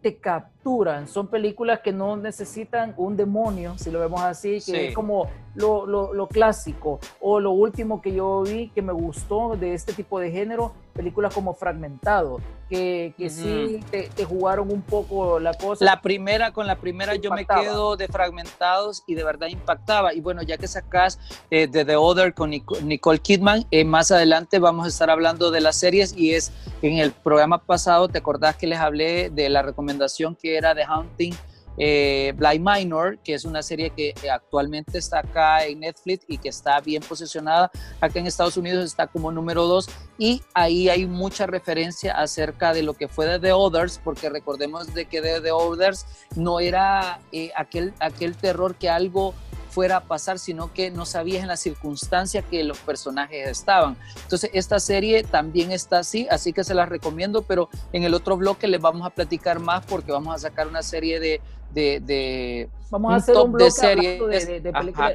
te 0.00 0.16
capturan. 0.16 1.08
Son 1.08 1.26
películas 1.26 1.80
que 1.80 1.92
no 1.92 2.16
necesitan 2.16 2.94
un 2.96 3.16
demonio, 3.16 3.76
si 3.78 3.90
lo 3.90 4.00
vemos 4.00 4.22
así, 4.22 4.58
que 4.64 4.88
es 4.88 4.94
como 4.94 5.28
lo, 5.54 5.86
lo, 5.86 6.14
lo, 6.14 6.28
clásico. 6.28 7.00
O 7.20 7.40
lo 7.40 7.52
último 7.52 8.00
que 8.00 8.12
yo 8.12 8.42
vi 8.42 8.68
que 8.70 8.82
me 8.82 8.92
gustó 8.92 9.56
de 9.56 9.74
este 9.74 9.92
tipo 9.92 10.20
de 10.20 10.30
género 10.30 10.72
películas 10.98 11.32
como 11.32 11.54
Fragmentado, 11.54 12.40
que, 12.68 13.14
que 13.16 13.30
sí 13.30 13.78
te, 13.88 14.24
jugaron 14.24 14.72
un 14.72 14.82
poco 14.82 15.38
la 15.38 15.54
cosa. 15.54 15.84
La 15.84 16.02
primera, 16.02 16.50
con 16.52 16.66
la 16.66 16.74
primera 16.74 17.14
yo 17.14 17.30
me 17.30 17.46
quedo 17.46 17.96
de 17.96 18.08
Fragmentados 18.08 19.04
y 19.06 19.14
de 19.14 19.22
verdad 19.22 19.46
impactaba. 19.46 20.12
Y 20.12 20.20
bueno, 20.20 20.42
ya 20.42 20.58
que 20.58 20.66
sacas 20.66 21.20
eh, 21.52 21.68
de 21.68 21.84
The 21.84 21.94
Other 21.94 22.34
con 22.34 22.50
Nicole 22.50 23.20
Kidman, 23.20 23.64
eh, 23.70 23.84
más 23.84 24.10
adelante 24.10 24.58
vamos 24.58 24.86
a 24.86 24.88
estar 24.88 25.08
hablando 25.08 25.52
de 25.52 25.60
las 25.60 25.76
series 25.76 26.16
y 26.16 26.34
es 26.34 26.50
en 26.82 26.98
el 26.98 27.12
programa 27.12 27.58
pasado, 27.58 28.08
¿te 28.08 28.18
acordás 28.18 28.56
que 28.56 28.66
les 28.66 28.80
hablé 28.80 29.30
de 29.30 29.48
la 29.48 29.62
recomendación 29.62 30.34
que 30.34 30.56
era 30.56 30.74
de 30.74 30.84
Hunting? 30.84 31.32
Eh, 31.78 32.32
Blind 32.36 32.68
Minor, 32.68 33.18
que 33.18 33.34
es 33.34 33.44
una 33.44 33.62
serie 33.62 33.90
que 33.90 34.14
actualmente 34.30 34.98
está 34.98 35.20
acá 35.20 35.64
en 35.64 35.80
Netflix 35.80 36.24
y 36.28 36.38
que 36.38 36.48
está 36.48 36.80
bien 36.80 37.02
posicionada 37.02 37.70
acá 38.00 38.18
en 38.18 38.26
Estados 38.26 38.56
Unidos, 38.56 38.84
está 38.84 39.06
como 39.06 39.30
número 39.30 39.66
dos 39.66 39.88
y 40.18 40.42
ahí 40.54 40.88
hay 40.88 41.06
mucha 41.06 41.46
referencia 41.46 42.12
acerca 42.12 42.72
de 42.72 42.82
lo 42.82 42.94
que 42.94 43.08
fue 43.08 43.26
de 43.26 43.38
The 43.38 43.52
Others, 43.52 44.00
porque 44.02 44.28
recordemos 44.28 44.92
de 44.92 45.06
que 45.06 45.20
de 45.20 45.40
The 45.40 45.52
Others 45.52 46.06
no 46.34 46.60
era 46.60 47.20
eh, 47.30 47.52
aquel, 47.56 47.94
aquel 48.00 48.36
terror 48.36 48.74
que 48.74 48.90
algo 48.90 49.34
fuera 49.70 49.98
a 49.98 50.00
pasar, 50.00 50.38
sino 50.38 50.72
que 50.72 50.90
no 50.90 51.06
sabías 51.06 51.42
en 51.42 51.48
la 51.48 51.56
circunstancia 51.56 52.42
que 52.42 52.64
los 52.64 52.78
personajes 52.78 53.48
estaban. 53.48 53.96
Entonces, 54.22 54.50
esta 54.52 54.80
serie 54.80 55.22
también 55.22 55.70
está 55.70 56.00
así, 56.00 56.26
así 56.30 56.52
que 56.52 56.64
se 56.64 56.74
las 56.74 56.88
recomiendo, 56.88 57.42
pero 57.42 57.68
en 57.92 58.02
el 58.02 58.14
otro 58.14 58.36
bloque 58.36 58.66
les 58.66 58.80
vamos 58.80 59.06
a 59.06 59.10
platicar 59.10 59.60
más 59.60 59.84
porque 59.86 60.10
vamos 60.10 60.34
a 60.34 60.38
sacar 60.38 60.66
una 60.66 60.82
serie 60.82 61.20
de 61.20 61.40
de, 61.70 62.70
Vamos 62.90 63.12
a 63.12 63.16
hacer 63.16 63.34
top 63.34 63.46
un 63.46 63.58
de 63.58 63.70
series, 63.70 64.18
de, 64.46 64.60
de, 64.60 64.72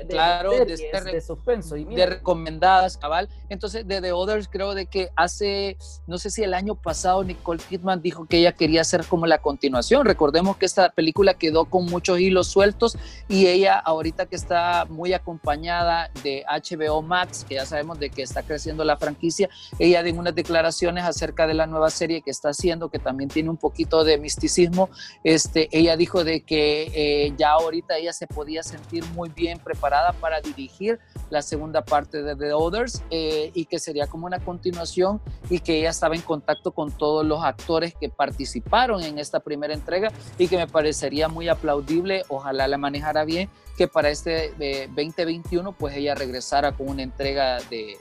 claro, 0.08 0.52
de, 0.52 0.66
de, 0.66 1.22
suspenso. 1.22 1.76
Y 1.76 1.86
de 1.86 2.06
recomendadas, 2.06 2.98
cabal. 2.98 3.30
Entonces, 3.50 3.88
de 3.88 4.00
The 4.00 4.12
Others, 4.12 4.48
creo 4.48 4.76
de 4.76 4.86
que 4.86 5.10
hace, 5.16 5.78
no 6.06 6.18
sé 6.18 6.30
si 6.30 6.44
el 6.44 6.54
año 6.54 6.76
pasado 6.76 7.24
Nicole 7.24 7.62
Kidman 7.68 8.02
dijo 8.02 8.26
que 8.26 8.38
ella 8.38 8.52
quería 8.52 8.82
hacer 8.82 9.06
como 9.06 9.26
la 9.26 9.40
continuación. 9.40 10.06
Recordemos 10.06 10.58
que 10.58 10.66
esta 10.66 10.90
película 10.90 11.34
quedó 11.34 11.66
con 11.66 11.86
muchos 11.86 12.20
hilos 12.20 12.48
sueltos 12.48 12.98
y 13.28 13.48
ella 13.48 13.80
ahorita 13.80 14.28
que 14.28 14.36
está 14.36 14.86
muy 14.90 15.14
acompañada 15.14 16.12
de 16.24 16.46
HBO 16.48 17.02
Max, 17.02 17.46
que 17.48 17.56
ya 17.56 17.66
sabemos 17.66 18.00
de 18.00 18.10
que 18.10 18.22
está 18.22 18.44
creciendo 18.44 18.84
la 18.84 18.98
franquicia, 18.98 19.50
ella 19.80 20.04
dio 20.04 20.14
unas 20.14 20.36
declaraciones 20.36 21.04
acerca 21.04 21.48
de 21.48 21.56
la 21.56 21.66
nueva 21.66 21.90
serie 21.90 22.22
que 22.22 22.32
está 22.32 22.50
haciendo, 22.50 22.90
que 22.90 23.00
también 23.00 23.30
tiene 23.30 23.50
un 23.50 23.58
poquito 23.58 24.04
de 24.04 24.18
misticismo. 24.18 24.90
Este, 25.24 25.70
ella 25.72 25.98
dijo 25.98 26.24
de 26.24 26.42
que 26.42 26.92
eh, 26.94 27.34
ya 27.38 27.58
ahorita 27.64 27.98
ella 27.98 28.14
se 28.14 28.28
podía 28.28 28.64
sentir 28.64 29.04
muy 29.14 29.30
bien 29.30 29.60
preparada 29.60 30.14
para 30.14 30.42
dirigir 30.42 31.00
la 31.30 31.42
segunda 31.42 31.84
parte 31.84 32.24
de 32.24 32.36
The 32.36 32.54
Others 32.54 33.04
eh, 33.10 33.52
y 33.54 33.66
que 33.66 33.80
sería 33.80 34.08
como 34.08 34.26
una 34.26 34.40
continuación 34.40 35.22
y 35.50 35.60
que 35.60 35.80
ella 35.80 35.90
estaba 35.90 36.16
en 36.16 36.22
contacto 36.22 36.72
con 36.72 36.92
todos 36.92 37.26
los 37.26 37.44
actores 37.44 37.94
que 38.00 38.10
participaron 38.10 39.04
en 39.04 39.20
esta 39.20 39.40
primera 39.40 39.74
entrega 39.74 40.12
y 40.38 40.48
que 40.48 40.58
me 40.58 40.68
parecería 40.68 41.28
muy 41.28 41.50
aplaudible, 41.50 42.24
ojalá 42.30 42.68
la 42.68 42.78
manejara 42.78 43.26
bien, 43.26 43.50
que 43.78 43.88
para 43.88 44.10
este 44.10 44.54
2021 44.90 45.70
eh, 45.70 45.74
pues 45.78 45.96
ella 45.96 46.16
regresara 46.16 46.72
con 46.72 46.90
una 46.90 47.04
entrega 47.04 47.60
de, 47.70 47.98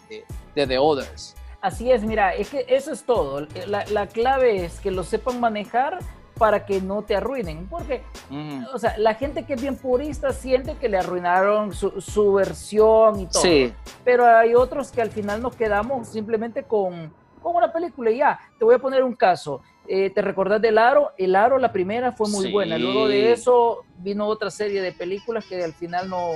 The 0.54 0.78
Others. 0.78 1.34
Así 1.60 1.90
es, 1.92 2.02
mira, 2.02 2.34
es 2.34 2.50
que 2.50 2.66
eso 2.68 2.92
es 2.92 3.04
todo. 3.04 3.46
La 3.66 4.06
clave 4.08 4.64
es 4.64 4.80
que 4.80 4.90
lo 4.90 5.04
sepan 5.04 5.40
manejar 5.40 6.00
para 6.42 6.66
que 6.66 6.80
no 6.80 7.02
te 7.02 7.14
arruinen. 7.14 7.68
Porque, 7.68 8.02
o 8.74 8.76
sea, 8.76 8.98
la 8.98 9.14
gente 9.14 9.44
que 9.44 9.54
es 9.54 9.62
bien 9.62 9.76
purista 9.76 10.32
siente 10.32 10.74
que 10.74 10.88
le 10.88 10.98
arruinaron 10.98 11.72
su, 11.72 12.32
versión 12.32 13.20
y 13.20 13.26
todo. 13.26 13.42
Sí. 13.42 13.72
Pero 14.04 14.26
hay 14.26 14.56
otros 14.56 14.90
que 14.90 15.00
al 15.00 15.10
final 15.10 15.40
nos 15.40 15.54
quedamos 15.54 16.08
simplemente 16.08 16.64
con, 16.64 17.12
con 17.40 17.54
una 17.54 17.72
película 17.72 18.10
y 18.10 18.16
ya. 18.16 18.40
Te 18.58 18.64
voy 18.64 18.74
a 18.74 18.80
poner 18.80 19.04
un 19.04 19.14
caso. 19.14 19.62
Eh, 19.86 20.10
¿Te 20.10 20.20
recordás 20.20 20.60
del 20.60 20.78
Aro? 20.78 21.12
El 21.16 21.36
Aro, 21.36 21.58
la 21.58 21.70
primera, 21.70 22.10
fue 22.10 22.28
muy 22.28 22.50
buena. 22.50 22.76
Luego 22.76 23.06
de 23.06 23.30
eso 23.30 23.84
vino 23.98 24.26
otra 24.26 24.50
serie 24.50 24.82
de 24.82 24.90
películas 24.90 25.44
que 25.44 25.62
al 25.62 25.74
final 25.74 26.10
no, 26.10 26.28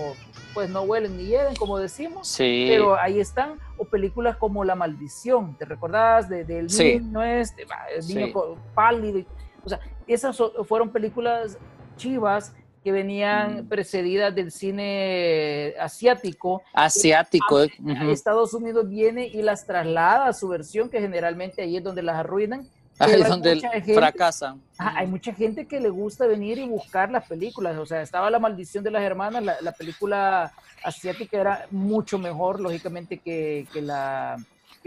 pues 0.55 0.71
no 0.71 0.83
huelen 0.83 1.17
ni 1.17 1.25
hieden, 1.25 1.57
como 1.57 1.79
decimos. 1.79 2.29
Sí. 2.29 2.67
Pero 2.69 2.97
ahí 2.97 3.19
están. 3.19 3.59
O 3.77 3.87
películas 3.87 4.37
como 4.37 4.63
La 4.63 4.77
Maldición, 4.77 5.57
¿te 5.59 5.65
recordás? 5.65 6.29
De, 6.29 6.45
del 6.45 6.69
niño 6.69 7.25
este, 7.25 7.67
el 7.97 8.07
niño 8.07 8.33
pálido. 8.73 9.25
O 9.67 9.69
sea, 9.69 9.81
esas 10.07 10.41
fueron 10.67 10.91
películas 10.91 11.59
chivas 11.97 12.55
que 12.85 12.93
venían 12.93 13.65
mm. 13.65 13.69
precedidas 13.69 14.33
del 14.33 14.53
cine 14.53 15.75
asiático. 15.81 16.63
Asiático. 16.73 17.65
Eh, 17.65 17.73
Estados 18.13 18.55
Unidos 18.55 18.89
viene 18.89 19.27
y 19.27 19.43
las 19.43 19.67
traslada 19.67 20.29
a 20.29 20.33
su 20.33 20.47
versión, 20.47 20.89
que 20.89 21.01
generalmente 21.01 21.63
ahí 21.63 21.77
es 21.77 21.83
donde 21.83 22.03
las 22.03 22.15
arruinan. 22.15 22.69
Ahí 23.01 23.21
es 23.21 23.29
donde 23.29 23.61
fracasan. 23.93 24.63
hay 24.79 25.09
mucha 25.09 25.35
gente 25.35 25.67
que 25.67 25.81
le 25.81 25.91
gusta 25.91 26.27
venir 26.29 26.59
y 26.59 26.69
buscar 26.69 27.11
las 27.11 27.27
películas. 27.27 27.77
O 27.77 27.85
sea, 27.85 28.03
estaba 28.03 28.31
La 28.31 28.39
Maldición 28.39 28.85
de 28.85 28.93
las 28.93 29.03
Hermanas, 29.03 29.43
la, 29.43 29.73
película 29.73 30.53
asiática 30.85 31.41
era 31.41 31.67
mucho 31.73 32.19
mejor, 32.19 32.61
lógicamente, 32.61 33.19
que, 33.19 33.67
que 33.73 33.83
la, 33.83 34.37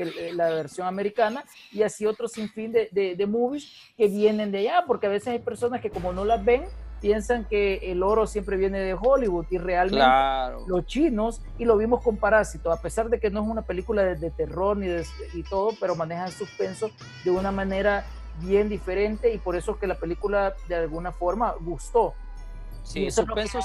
la 0.06 0.50
versión 0.50 0.88
americana 0.88 1.44
y 1.72 1.84
así 1.84 2.06
otro 2.06 2.28
sinfín 2.28 2.72
de, 2.72 2.90
de, 2.92 3.16
de 3.16 3.28
movies 3.28 3.72
que 3.98 4.08
vienen 4.08 4.52
de 4.52 4.60
allá, 4.60 4.84
porque 4.88 5.08
a 5.08 5.10
veces 5.10 5.30
hay 5.30 5.40
personas 5.40 5.82
que 5.82 5.90
como 5.90 6.14
no 6.14 6.26
las 6.26 6.44
ven, 6.44 6.64
piensan 7.00 7.46
que 7.46 7.92
el 7.92 8.04
oro 8.04 8.28
siempre 8.28 8.58
viene 8.58 8.80
de 8.80 8.94
Hollywood 8.94 9.46
y 9.50 9.58
realmente 9.58 10.06
los 10.68 10.86
chinos, 10.86 11.42
y 11.58 11.66
lo 11.66 11.78
vimos 11.78 12.04
con 12.04 12.18
Parásito, 12.18 12.72
a 12.72 12.82
pesar 12.82 13.10
de 13.10 13.20
que 13.20 13.30
no 13.30 13.42
es 13.42 13.48
una 13.48 13.62
película 13.62 14.04
de, 14.04 14.32
terror 14.32 14.78
ni 14.78 14.88
de, 14.88 15.06
y 15.34 15.44
todo, 15.44 15.72
pero 15.80 15.96
manejan 15.96 16.32
suspenso 16.32 16.92
de 17.24 17.32
una 17.32 17.52
manera 17.52 18.06
bien 18.42 18.70
diferente 18.70 19.34
y 19.34 19.38
por 19.38 19.56
eso 19.56 19.78
que 19.78 19.88
la 19.88 19.96
película 19.96 20.54
de 20.68 20.76
alguna 20.76 21.12
forma 21.12 21.54
gustó. 21.60 22.14
Sí, 22.90 23.12
suspenso 23.12 23.60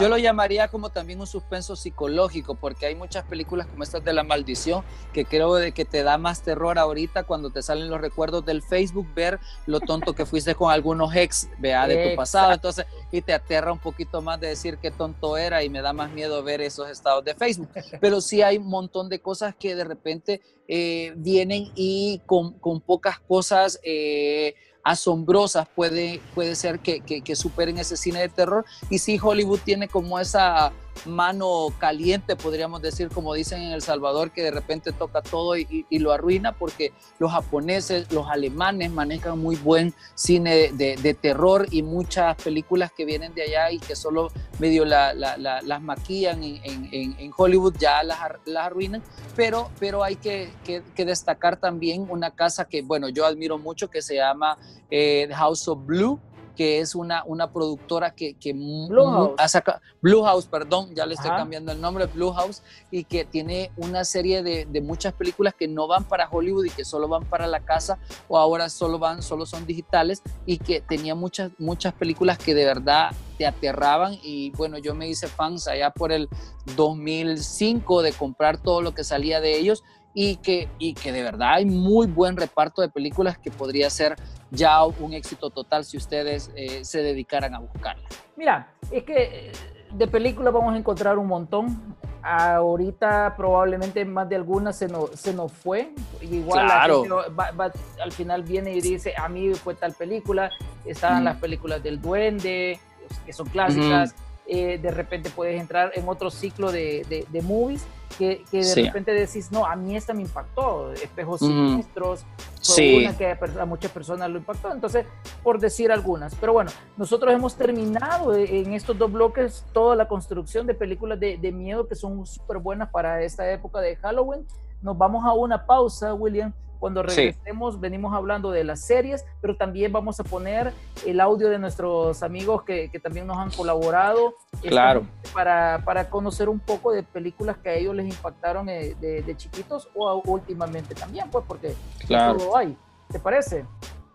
yo 0.00 0.08
lo 0.08 0.16
llamaría 0.16 0.68
como 0.68 0.88
también 0.88 1.20
un 1.20 1.26
suspenso 1.26 1.76
psicológico, 1.76 2.54
porque 2.54 2.86
hay 2.86 2.94
muchas 2.94 3.22
películas 3.24 3.66
como 3.66 3.82
estas 3.82 4.02
de 4.02 4.14
la 4.14 4.24
maldición 4.24 4.82
que 5.12 5.26
creo 5.26 5.54
de 5.56 5.72
que 5.72 5.84
te 5.84 6.02
da 6.02 6.16
más 6.16 6.40
terror 6.40 6.78
ahorita 6.78 7.24
cuando 7.24 7.50
te 7.50 7.60
salen 7.60 7.90
los 7.90 8.00
recuerdos 8.00 8.46
del 8.46 8.62
Facebook, 8.62 9.06
ver 9.14 9.38
lo 9.66 9.80
tonto 9.80 10.14
que 10.14 10.24
fuiste 10.24 10.54
con 10.54 10.72
algunos 10.72 11.14
ex, 11.14 11.50
vea, 11.58 11.86
de 11.86 12.08
tu 12.08 12.16
pasado, 12.16 12.54
entonces, 12.54 12.86
y 13.12 13.20
te 13.20 13.34
aterra 13.34 13.70
un 13.70 13.80
poquito 13.80 14.22
más 14.22 14.40
de 14.40 14.48
decir 14.48 14.78
qué 14.78 14.90
tonto 14.90 15.36
era 15.36 15.62
y 15.62 15.68
me 15.68 15.82
da 15.82 15.92
más 15.92 16.10
miedo 16.10 16.42
ver 16.42 16.62
esos 16.62 16.88
estados 16.88 17.22
de 17.22 17.34
Facebook. 17.34 17.68
Pero 18.00 18.22
sí 18.22 18.40
hay 18.40 18.56
un 18.56 18.68
montón 18.68 19.10
de 19.10 19.20
cosas 19.20 19.54
que 19.54 19.74
de 19.74 19.84
repente 19.84 20.40
eh, 20.68 21.12
vienen 21.16 21.70
y 21.74 22.22
con, 22.24 22.58
con 22.60 22.80
pocas 22.80 23.20
cosas... 23.20 23.78
Eh, 23.82 24.54
asombrosas 24.84 25.66
puede, 25.74 26.20
puede 26.34 26.54
ser 26.54 26.78
que, 26.78 27.00
que, 27.00 27.36
superen 27.36 27.78
ese 27.78 27.96
cine 27.96 28.20
de 28.20 28.28
terror. 28.28 28.64
Y 28.90 28.98
sí, 28.98 29.18
Hollywood 29.20 29.60
tiene 29.64 29.88
como 29.88 30.20
esa 30.20 30.72
mano 31.06 31.68
caliente, 31.78 32.36
podríamos 32.36 32.82
decir, 32.82 33.08
como 33.08 33.34
dicen 33.34 33.62
en 33.62 33.72
El 33.72 33.82
Salvador, 33.82 34.30
que 34.30 34.42
de 34.42 34.50
repente 34.50 34.92
toca 34.92 35.22
todo 35.22 35.56
y, 35.56 35.86
lo 35.90 36.12
arruina, 36.12 36.52
porque 36.52 36.92
los 37.18 37.32
japoneses, 37.32 38.10
los 38.12 38.28
alemanes 38.28 38.90
manejan 38.90 39.38
muy 39.38 39.56
buen 39.56 39.94
cine 40.14 40.72
de, 40.72 41.14
terror 41.20 41.66
y 41.70 41.82
muchas 41.82 42.36
películas 42.42 42.92
que 42.92 43.04
vienen 43.04 43.34
de 43.34 43.42
allá 43.42 43.70
y 43.70 43.78
que 43.78 43.96
solo 43.96 44.30
medio 44.58 44.84
las 44.84 45.82
maquillan 45.82 46.42
en, 46.42 47.32
Hollywood 47.36 47.76
ya 47.78 48.02
las, 48.02 48.18
arruinan, 48.56 49.02
pero, 49.36 49.70
pero 49.78 50.02
hay 50.04 50.16
que, 50.16 50.50
destacar 50.96 51.56
también 51.56 52.06
una 52.08 52.30
casa 52.30 52.64
que, 52.66 52.82
bueno, 52.82 53.08
yo 53.08 53.26
admiro 53.26 53.58
mucho, 53.58 53.88
que 53.88 54.02
se 54.02 54.16
llama 54.16 54.58
eh, 54.90 55.28
House 55.32 55.68
of 55.68 55.84
Blue, 55.84 56.18
que 56.54 56.80
es 56.80 56.94
una, 56.94 57.24
una 57.24 57.52
productora 57.52 58.14
que, 58.14 58.34
que 58.34 58.52
Blue 58.52 59.34
House. 59.36 59.62
Blue 60.00 60.22
House, 60.22 60.46
perdón, 60.46 60.94
ya 60.94 61.06
le 61.06 61.14
estoy 61.14 61.30
cambiando 61.30 61.72
el 61.72 61.80
nombre, 61.80 62.06
Blue 62.06 62.32
House, 62.32 62.62
y 62.90 63.04
que 63.04 63.24
tiene 63.24 63.72
una 63.76 64.04
serie 64.04 64.42
de, 64.42 64.66
de, 64.66 64.80
muchas 64.80 65.12
películas 65.12 65.54
que 65.54 65.68
no 65.68 65.86
van 65.86 66.04
para 66.04 66.28
Hollywood 66.28 66.66
y 66.66 66.70
que 66.70 66.84
solo 66.84 67.08
van 67.08 67.24
para 67.24 67.46
la 67.46 67.60
casa 67.60 67.98
o 68.28 68.38
ahora 68.38 68.68
solo 68.68 68.98
van, 68.98 69.22
solo 69.22 69.46
son 69.46 69.66
digitales 69.66 70.22
y 70.46 70.58
que 70.58 70.80
tenía 70.80 71.14
muchas, 71.14 71.50
muchas 71.58 71.94
películas 71.94 72.38
que 72.38 72.54
de 72.54 72.64
verdad 72.64 73.12
te 73.38 73.46
aterraban 73.46 74.16
y 74.22 74.50
bueno, 74.50 74.78
yo 74.78 74.94
me 74.94 75.08
hice 75.08 75.26
fans 75.26 75.66
allá 75.66 75.90
por 75.90 76.12
el 76.12 76.28
2005 76.76 78.02
de 78.02 78.12
comprar 78.12 78.58
todo 78.58 78.80
lo 78.80 78.94
que 78.94 79.04
salía 79.04 79.40
de 79.40 79.58
ellos 79.58 79.82
y 80.14 80.36
que, 80.36 80.68
y 80.78 80.94
que 80.94 81.12
de 81.12 81.22
verdad 81.22 81.54
hay 81.54 81.66
muy 81.66 82.06
buen 82.06 82.36
reparto 82.36 82.80
de 82.80 82.88
películas 82.88 83.36
que 83.36 83.50
podría 83.50 83.90
ser 83.90 84.14
ya 84.50 84.84
un 84.84 85.12
éxito 85.12 85.50
total 85.50 85.84
si 85.84 85.96
ustedes 85.96 86.52
eh, 86.54 86.84
se 86.84 87.02
dedicaran 87.02 87.54
a 87.54 87.58
buscarla. 87.58 88.04
Mira, 88.36 88.68
es 88.92 89.02
que 89.02 89.48
eh, 89.48 89.52
de 89.92 90.06
películas 90.06 90.54
vamos 90.54 90.72
a 90.74 90.78
encontrar 90.78 91.18
un 91.18 91.26
montón. 91.26 91.96
Ahorita 92.22 93.34
probablemente 93.36 94.04
más 94.06 94.28
de 94.28 94.36
algunas 94.36 94.78
se 94.78 94.88
nos, 94.88 95.10
se 95.10 95.34
nos 95.34 95.52
fue. 95.52 95.92
Igual 96.22 96.70
al 96.70 98.12
final 98.12 98.44
viene 98.44 98.74
y 98.74 98.80
dice, 98.80 99.12
a 99.16 99.28
mí 99.28 99.52
fue 99.54 99.74
tal 99.74 99.92
película. 99.92 100.50
Estaban 100.86 101.24
las 101.24 101.36
películas 101.36 101.82
del 101.82 102.00
duende, 102.00 102.80
que 103.26 103.32
son 103.32 103.46
clásicas. 103.48 104.14
Eh, 104.46 104.78
de 104.78 104.90
repente 104.90 105.30
puedes 105.30 105.58
entrar 105.60 105.92
en 105.94 106.08
otro 106.08 106.30
ciclo 106.30 106.70
de, 106.70 107.26
de, 107.30 107.42
movies 107.42 107.84
que, 108.18 108.44
que 108.50 108.64
de 108.64 108.74
repente 108.74 109.12
decís, 109.12 109.50
no, 109.50 109.66
a 109.66 109.76
mí 109.76 109.96
esta 109.96 110.14
me 110.14 110.22
impactó, 110.22 110.92
espejos 110.92 111.40
siniestros, 111.40 112.24
fue 112.62 113.04
una 113.04 113.16
que 113.16 113.36
a 113.60 113.64
muchas 113.64 113.90
personas 113.90 114.30
lo 114.30 114.38
impactó, 114.38 114.72
entonces, 114.72 115.06
por 115.42 115.58
decir 115.58 115.92
algunas. 115.92 116.34
Pero 116.36 116.52
bueno, 116.52 116.70
nosotros 116.96 117.32
hemos 117.32 117.56
terminado 117.56 118.34
en 118.34 118.72
estos 118.72 118.96
dos 118.96 119.12
bloques 119.12 119.64
toda 119.72 119.96
la 119.96 120.08
construcción 120.08 120.66
de 120.66 120.74
películas 120.74 121.20
de, 121.20 121.36
de 121.36 121.52
miedo 121.52 121.86
que 121.86 121.94
son 121.94 122.26
súper 122.26 122.58
buenas 122.58 122.90
para 122.90 123.22
esta 123.22 123.50
época 123.50 123.80
de 123.80 123.96
Halloween. 123.96 124.46
Nos 124.82 124.96
vamos 124.96 125.24
a 125.24 125.32
una 125.32 125.66
pausa, 125.66 126.14
William, 126.14 126.52
cuando 126.78 127.02
regresemos 127.02 127.80
venimos 127.80 128.14
hablando 128.14 128.50
de 128.50 128.64
las 128.64 128.80
series, 128.80 129.24
pero 129.40 129.56
también 129.56 129.92
vamos 129.92 130.20
a 130.20 130.24
poner 130.24 130.72
el 131.06 131.20
audio 131.20 131.48
de 131.48 131.58
nuestros 131.58 132.22
amigos 132.22 132.62
que, 132.62 132.90
que 132.90 132.98
también 132.98 133.26
nos 133.26 133.38
han 133.38 133.50
colaborado. 133.50 134.34
Claro. 134.62 135.06
Para, 135.32 135.82
para, 135.84 136.08
conocer 136.08 136.48
un 136.48 136.60
poco 136.60 136.92
de 136.92 137.02
películas 137.02 137.56
que 137.58 137.68
a 137.68 137.74
ellos 137.74 137.94
les 137.94 138.06
impactaron 138.06 138.66
de, 138.66 138.94
de, 138.94 139.36
chiquitos 139.36 139.88
o 139.94 140.22
últimamente 140.26 140.94
también, 140.94 141.28
pues 141.30 141.44
porque 141.46 141.74
claro. 142.06 142.36
todo 142.38 142.56
hay. 142.56 142.76
¿Te 143.10 143.18
parece? 143.18 143.64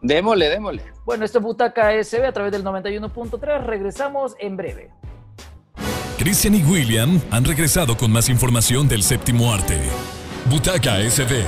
Démosle, 0.01 0.49
démosle. 0.49 0.83
Bueno, 1.05 1.25
esto 1.25 1.39
es 1.39 1.43
Butaca 1.43 1.91
SB 2.03 2.25
a 2.25 2.31
través 2.31 2.51
del 2.51 2.63
91.3. 2.63 3.63
Regresamos 3.65 4.35
en 4.39 4.55
breve. 4.55 4.91
Christian 6.17 6.55
y 6.55 6.63
William 6.63 7.21
han 7.31 7.45
regresado 7.45 7.95
con 7.97 8.11
más 8.11 8.29
información 8.29 8.87
del 8.87 9.03
séptimo 9.03 9.53
arte. 9.53 9.77
Butaca 10.49 10.97
SB 11.09 11.43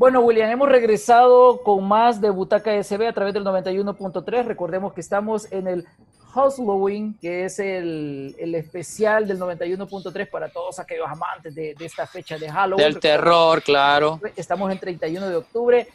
Bueno, 0.00 0.20
William, 0.20 0.48
hemos 0.48 0.70
regresado 0.70 1.62
con 1.62 1.86
más 1.86 2.22
de 2.22 2.30
Butaca 2.30 2.72
SB 2.82 3.06
a 3.06 3.12
través 3.12 3.34
del 3.34 3.44
91.3. 3.44 4.46
Recordemos 4.46 4.94
que 4.94 5.02
estamos 5.02 5.52
en 5.52 5.66
el 5.66 5.86
Halloween, 6.32 7.18
que 7.20 7.44
es 7.44 7.58
el, 7.58 8.34
especial 8.38 9.28
del 9.28 9.38
91.3 9.38 10.30
para 10.30 10.48
todos 10.48 10.78
aquellos 10.78 11.06
amantes 11.06 11.54
de, 11.54 11.76
esta 11.80 12.06
fecha 12.06 12.38
de 12.38 12.50
Halloween. 12.50 12.82
Del 12.82 12.98
terror, 12.98 13.62
claro. 13.62 14.18
Estamos 14.36 14.72
en 14.72 14.78
31 14.78 15.28
de 15.28 15.36
octubre. 15.36 15.88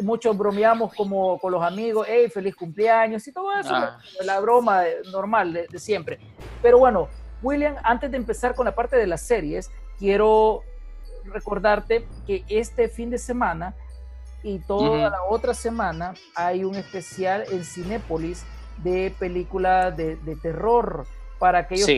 Muchos, 0.00 0.34
bromeamos 0.34 0.94
como 0.94 1.38
con 1.38 1.52
los 1.52 1.62
amigos, 1.62 2.06
hey, 2.08 2.30
feliz 2.30 2.56
cumpleaños 2.56 3.28
y 3.28 3.32
todo 3.32 3.52
eso, 3.52 3.74
ah. 3.74 3.98
la 4.24 4.40
broma 4.40 4.84
normal 5.12 5.52
de 5.52 5.78
siempre. 5.78 6.18
Pero 6.62 6.78
bueno, 6.78 7.10
William, 7.42 7.74
antes 7.84 8.10
de 8.10 8.16
empezar 8.16 8.54
con 8.54 8.64
la 8.64 8.74
parte 8.74 8.96
de 8.96 9.06
las 9.06 9.20
series, 9.20 9.70
quiero 9.98 10.62
recordarte 11.24 12.06
que 12.26 12.44
este 12.48 12.88
fin 12.88 13.10
de 13.10 13.18
semana 13.18 13.74
y 14.42 14.58
toda 14.58 15.10
la 15.10 15.22
otra 15.28 15.54
semana 15.54 16.14
hay 16.34 16.64
un 16.64 16.74
especial 16.74 17.44
en 17.52 17.64
Cinépolis 17.64 18.44
de 18.78 19.14
películas 19.18 19.96
de, 19.96 20.16
terror 20.42 21.06
para 21.38 21.60
aquellos 21.60 21.88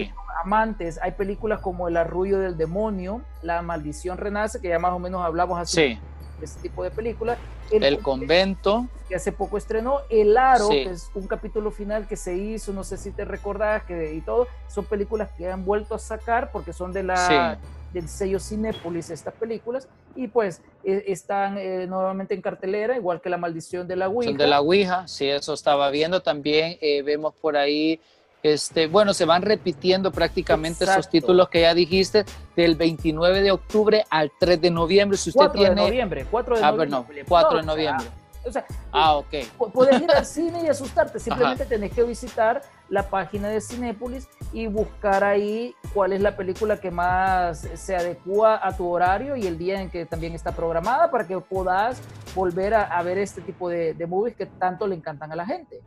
amantes. 0.42 0.98
Hay 1.02 1.12
películas 1.12 1.60
como 1.60 1.88
El 1.88 1.96
arrullo 1.96 2.38
del 2.38 2.56
demonio, 2.56 3.22
La 3.42 3.62
maldición 3.62 4.18
renace, 4.18 4.60
que 4.60 4.68
ya 4.68 4.78
más 4.78 4.92
o 4.92 4.98
menos 4.98 5.24
hablamos 5.24 5.58
así 5.58 5.98
de 6.38 6.46
ese 6.46 6.60
tipo 6.60 6.82
de 6.82 6.90
películas. 6.90 7.38
El, 7.70 8.00
convento. 8.00 8.87
Que 9.08 9.14
hace 9.14 9.32
poco 9.32 9.56
estrenó. 9.56 10.00
El 10.10 10.37
aro, 10.37 10.68
que 10.68 10.90
es 10.90 11.10
un 11.14 11.26
capítulo 11.26 11.70
final 11.70 12.06
que 12.06 12.16
se 12.16 12.37
hizo, 12.37 12.72
no 12.72 12.84
sé 12.84 12.96
si 12.96 13.10
te 13.10 13.24
recordás, 13.24 13.84
que 13.84 14.14
y 14.14 14.20
todo, 14.20 14.48
son 14.68 14.84
películas 14.84 15.30
que 15.37 15.50
han 15.50 15.64
vuelto 15.64 15.94
a 15.94 15.98
sacar 15.98 16.50
porque 16.52 16.72
son 16.72 16.92
de 16.92 17.02
la 17.04 17.58
del 17.94 18.09
sello 18.09 18.38
Cinépolis 18.38 19.08
estas 19.08 19.33
películas 19.35 19.88
y 20.16 20.29
pues 20.29 20.60
e, 20.85 21.04
están 21.06 21.56
eh, 21.56 21.87
nuevamente 21.87 22.35
en 22.35 22.42
cartelera, 22.42 22.96
igual 22.96 23.21
que 23.23 23.31
La 23.31 23.38
Maldición 23.38 23.88
de 23.88 23.96
la 23.96 24.08
Ouija. 24.08 24.33
de 24.37 24.46
la 24.46 24.60
Ouija, 24.60 25.08
sí, 25.08 25.27
eso 25.29 25.54
estaba 25.54 25.88
viendo 25.90 26.21
también. 26.21 26.77
Eh, 26.83 27.00
vemos 27.02 27.33
por 27.40 27.56
ahí 27.56 27.98
Este, 28.42 28.88
bueno, 28.88 29.14
se 29.14 29.25
van 29.25 29.40
repitiendo 29.40 30.12
prácticamente 30.12 30.85
esos 30.85 31.08
títulos 31.08 31.48
que 31.48 31.62
ya 31.62 31.73
dijiste 31.73 32.27
del 32.54 32.75
29 32.75 33.40
de 33.40 33.50
octubre 33.52 34.04
al 34.10 34.31
3 34.38 34.60
de 34.60 34.71
noviembre. 34.71 35.16
Si 35.16 35.31
usted 35.31 35.38
4 35.46 35.58
tiene... 35.58 35.75
de 35.77 35.81
noviembre, 35.88 36.27
4 36.31 36.56
de 36.56 36.62
Ah, 36.62 36.71
noviembre. 36.73 37.06
perdón, 37.06 37.25
4 37.27 37.56
de 37.56 37.62
noviembre. 37.64 38.06
O 38.46 38.52
sea, 38.52 38.64
Ah, 38.92 39.16
ok. 39.16 39.32
pu- 39.58 39.72
puedes 39.72 40.00
ir 40.00 40.10
al 40.10 40.24
cine 40.26 40.62
y 40.64 40.68
asustarte, 40.68 41.18
simplemente 41.20 41.64
tenés 41.64 41.92
que 41.92 42.02
visitar 42.02 42.62
la 42.88 43.08
página 43.08 43.48
de 43.48 43.60
Cinépolis 43.60 44.28
y 44.52 44.66
buscar 44.66 45.24
ahí 45.24 45.74
cuál 45.94 46.12
es 46.12 46.20
la 46.20 46.36
película 46.36 46.78
que 46.80 46.90
más 46.90 47.66
se 47.74 47.96
adecua 47.96 48.60
a 48.62 48.76
tu 48.76 48.86
horario 48.88 49.36
y 49.36 49.46
el 49.46 49.56
día 49.58 49.80
en 49.80 49.90
que 49.90 50.04
también 50.06 50.34
está 50.34 50.52
programada 50.52 51.10
para 51.10 51.26
que 51.26 51.38
puedas 51.40 52.00
volver 52.34 52.74
a, 52.74 52.82
a 52.84 53.02
ver 53.02 53.18
este 53.18 53.40
tipo 53.40 53.68
de, 53.68 53.94
de 53.94 54.06
movies 54.06 54.36
que 54.36 54.46
tanto 54.46 54.86
le 54.86 54.94
encantan 54.96 55.32
a 55.32 55.36
la 55.36 55.46
gente. 55.46 55.80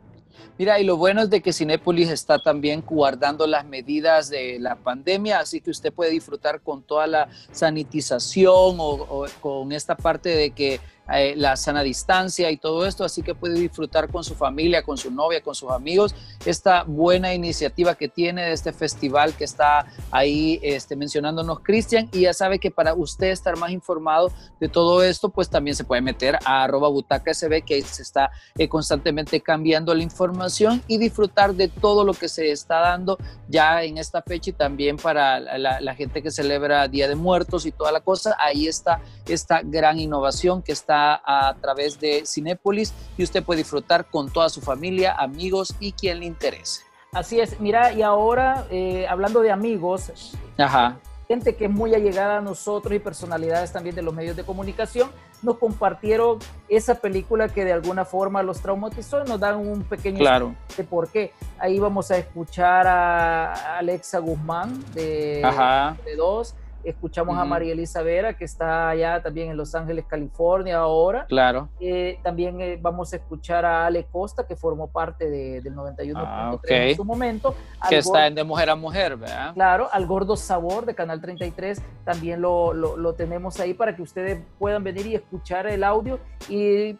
Mira, 0.56 0.78
y 0.78 0.84
lo 0.84 0.96
bueno 0.96 1.22
es 1.22 1.30
de 1.30 1.40
que 1.40 1.52
Cinépolis 1.52 2.10
está 2.10 2.38
también 2.38 2.82
guardando 2.86 3.46
las 3.46 3.64
medidas 3.64 4.28
de 4.28 4.58
la 4.60 4.76
pandemia, 4.76 5.40
así 5.40 5.60
que 5.60 5.70
usted 5.70 5.92
puede 5.92 6.10
disfrutar 6.12 6.60
con 6.60 6.82
toda 6.82 7.06
la 7.06 7.28
sanitización 7.52 8.78
o, 8.78 8.88
o 8.90 9.26
con 9.40 9.72
esta 9.72 9.96
parte 9.96 10.28
de 10.30 10.50
que 10.50 10.80
eh, 11.12 11.34
la 11.36 11.56
sana 11.56 11.82
distancia 11.82 12.50
y 12.50 12.58
todo 12.58 12.84
esto, 12.84 13.04
así 13.04 13.22
que 13.22 13.34
puede 13.34 13.54
disfrutar 13.54 14.10
con 14.10 14.24
su 14.24 14.34
familia, 14.34 14.82
con 14.82 14.98
su 14.98 15.10
novia, 15.10 15.42
con 15.42 15.54
sus 15.54 15.70
amigos, 15.70 16.14
esta 16.44 16.82
buena 16.82 17.32
iniciativa 17.32 17.94
que 17.94 18.08
tiene 18.08 18.42
de 18.42 18.52
este 18.52 18.72
festival 18.72 19.34
que 19.34 19.44
está 19.44 19.86
ahí 20.10 20.60
este, 20.62 20.96
mencionándonos 20.96 21.60
Cristian, 21.60 22.10
y 22.12 22.22
ya 22.22 22.34
sabe 22.34 22.58
que 22.58 22.70
para 22.70 22.92
usted 22.92 23.28
estar 23.28 23.56
más 23.56 23.70
informado 23.70 24.30
de 24.60 24.68
todo 24.68 25.02
esto, 25.02 25.30
pues 25.30 25.48
también 25.48 25.74
se 25.74 25.84
puede 25.84 26.02
meter 26.02 26.38
a 26.44 26.64
arroba 26.64 26.88
butaca 26.88 27.32
SB, 27.32 27.62
que 27.64 27.80
se 27.82 28.02
está 28.02 28.30
eh, 28.58 28.68
constantemente 28.68 29.40
cambiando 29.40 29.94
la 29.94 30.02
información 30.02 30.82
y 30.88 30.98
disfrutar 30.98 31.54
de 31.54 31.68
todo 31.68 32.04
lo 32.04 32.12
que 32.12 32.28
se 32.28 32.50
está 32.50 32.80
dando 32.80 33.16
ya 33.48 33.82
en 33.82 33.96
esta 33.96 34.20
fecha 34.20 34.50
y 34.50 34.52
también 34.52 34.96
para 34.96 35.40
la 35.58 35.94
gente 35.94 36.22
que 36.22 36.30
celebra 36.30 36.86
Día 36.88 37.08
de 37.08 37.14
Muertos 37.14 37.64
y 37.64 37.72
toda 37.72 37.92
la 37.92 38.00
cosa, 38.00 38.36
ahí 38.38 38.66
está 38.66 39.00
esta 39.26 39.62
gran 39.62 39.98
innovación 39.98 40.62
que 40.62 40.72
está 40.72 40.97
a 41.24 41.56
través 41.60 41.98
de 42.00 42.24
Cinépolis 42.26 42.94
y 43.16 43.24
usted 43.24 43.42
puede 43.42 43.58
disfrutar 43.58 44.06
con 44.06 44.30
toda 44.30 44.48
su 44.48 44.60
familia, 44.60 45.14
amigos 45.14 45.74
y 45.80 45.92
quien 45.92 46.20
le 46.20 46.26
interese. 46.26 46.82
Así 47.12 47.40
es, 47.40 47.58
mira, 47.58 47.92
y 47.92 48.02
ahora 48.02 48.66
eh, 48.70 49.06
hablando 49.08 49.40
de 49.40 49.50
amigos, 49.50 50.36
Ajá, 50.58 50.98
gente 51.26 51.56
que 51.56 51.66
es 51.66 51.70
muy 51.70 51.94
allegada 51.94 52.38
a 52.38 52.40
nosotros 52.40 52.94
y 52.94 52.98
personalidades 52.98 53.72
también 53.72 53.94
de 53.94 54.02
los 54.02 54.14
medios 54.14 54.34
de 54.34 54.44
comunicación, 54.44 55.10
nos 55.42 55.58
compartieron 55.58 56.38
esa 56.68 56.96
película 56.96 57.48
que 57.48 57.64
de 57.64 57.72
alguna 57.72 58.04
forma 58.04 58.42
los 58.42 58.60
traumatizó 58.60 59.24
y 59.24 59.28
nos 59.28 59.38
dan 59.38 59.56
un 59.56 59.84
pequeño 59.84 60.18
claro. 60.18 60.54
de 60.76 60.84
por 60.84 61.08
qué. 61.08 61.32
Ahí 61.58 61.78
vamos 61.78 62.10
a 62.10 62.18
escuchar 62.18 62.86
a 62.86 63.78
Alexa 63.78 64.18
Guzmán 64.18 64.82
de, 64.94 65.42
Ajá, 65.44 65.96
de 66.04 66.16
Dos, 66.16 66.54
escuchamos 66.84 67.36
a. 67.38 67.44
María 67.44 67.72
Elisa 67.72 68.02
Vera 68.02 68.36
que 68.36 68.44
está 68.44 68.90
allá 68.90 69.22
también 69.22 69.50
en 69.50 69.56
Los 69.56 69.74
Ángeles, 69.74 70.04
California 70.08 70.78
ahora. 70.78 71.26
claro. 71.26 71.68
Eh, 71.80 72.18
también 72.22 72.60
eh, 72.60 72.78
vamos 72.80 73.12
a 73.12 73.16
escuchar 73.16 73.64
a 73.64 73.86
Ale 73.86 74.04
Costa 74.10 74.46
que 74.46 74.56
formó 74.56 74.88
parte 74.88 75.28
de- 75.28 75.60
del 75.60 75.74
91.3 75.74 76.16
Ah, 76.16 76.58
en 76.90 76.96
su 76.96 77.04
momento. 77.04 77.54
Que 77.88 77.98
está 77.98 78.26
en 78.26 78.34
De 78.34 78.44
Mujer 78.44 78.70
a 78.70 78.76
Mujer, 78.76 79.16
¿verdad? 79.16 79.54
Claro, 79.54 79.88
al 79.92 80.06
Gordo 80.06 80.36
Sabor 80.36 80.86
de 80.86 80.94
Canal 80.94 81.20
33 81.20 81.80
también 82.04 82.40
lo, 82.40 82.72
lo- 82.72 82.96
lo 82.96 83.12
tenemos 83.14 83.58
ahí 83.60 83.74
para 83.74 83.94
que 83.96 84.02
ustedes 84.02 84.40
puedan 84.58 84.84
venir 84.84 85.06
y 85.06 85.14
escuchar 85.14 85.66
el 85.66 85.82
audio 85.84 86.18
y 86.48 86.94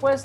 pues 0.00 0.24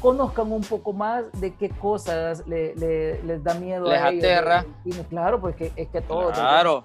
conozcan 0.00 0.52
un 0.52 0.60
poco 0.62 0.92
más 0.92 1.24
de 1.40 1.54
qué 1.54 1.70
cosas 1.70 2.46
le- 2.46 2.74
le- 2.74 3.22
les 3.22 3.42
da 3.42 3.54
miedo 3.54 3.88
Les 3.88 4.00
a 4.00 4.08
ellos. 4.10 4.24
aterra. 4.24 4.64
Y 4.84 4.90
claro, 5.04 5.40
pues 5.40 5.56
que, 5.56 5.72
es 5.76 5.88
que 5.88 5.98
a 5.98 6.02
todos. 6.02 6.32
Claro. 6.38 6.84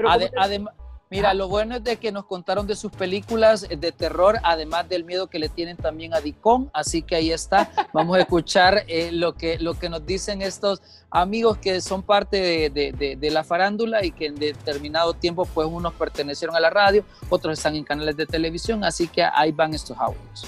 Pero 0.00 0.10
Ade- 0.10 0.30
como 0.30 0.42
te- 0.46 0.54
adem- 0.56 0.70
mira, 1.10 1.34
lo 1.34 1.48
bueno 1.48 1.76
es 1.76 1.84
de 1.84 1.96
que 1.96 2.12
nos 2.12 2.24
contaron 2.26 2.66
de 2.66 2.76
sus 2.76 2.92
películas 2.92 3.66
de 3.68 3.92
terror, 3.92 4.38
además 4.44 4.88
del 4.88 5.04
miedo 5.04 5.26
que 5.26 5.38
le 5.38 5.48
tienen 5.48 5.76
también 5.76 6.14
a 6.14 6.20
Dicón, 6.20 6.70
así 6.72 7.02
que 7.02 7.16
ahí 7.16 7.32
está. 7.32 7.70
Vamos 7.92 8.16
a 8.16 8.20
escuchar 8.20 8.84
eh, 8.86 9.10
lo, 9.12 9.34
que, 9.34 9.58
lo 9.58 9.74
que 9.74 9.88
nos 9.88 10.06
dicen 10.06 10.40
estos 10.40 10.80
amigos 11.10 11.58
que 11.58 11.80
son 11.80 12.02
parte 12.02 12.36
de, 12.40 12.70
de- 12.70 12.92
de- 12.92 13.16
de 13.16 13.30
la 13.30 13.42
farándula 13.42 14.04
y 14.04 14.12
que 14.12 14.26
en 14.26 14.36
determinado 14.36 15.12
tiempo, 15.14 15.44
pues 15.46 15.66
unos 15.68 15.92
pertenecieron 15.94 16.54
a 16.56 16.60
la 16.60 16.70
radio, 16.70 17.04
otros 17.28 17.58
están 17.58 17.74
en 17.74 17.82
canales 17.84 18.16
de 18.16 18.26
televisión, 18.26 18.84
así 18.84 19.08
que 19.08 19.22
ahí 19.24 19.50
van 19.52 19.74
estos 19.74 19.98
audios. 19.98 20.46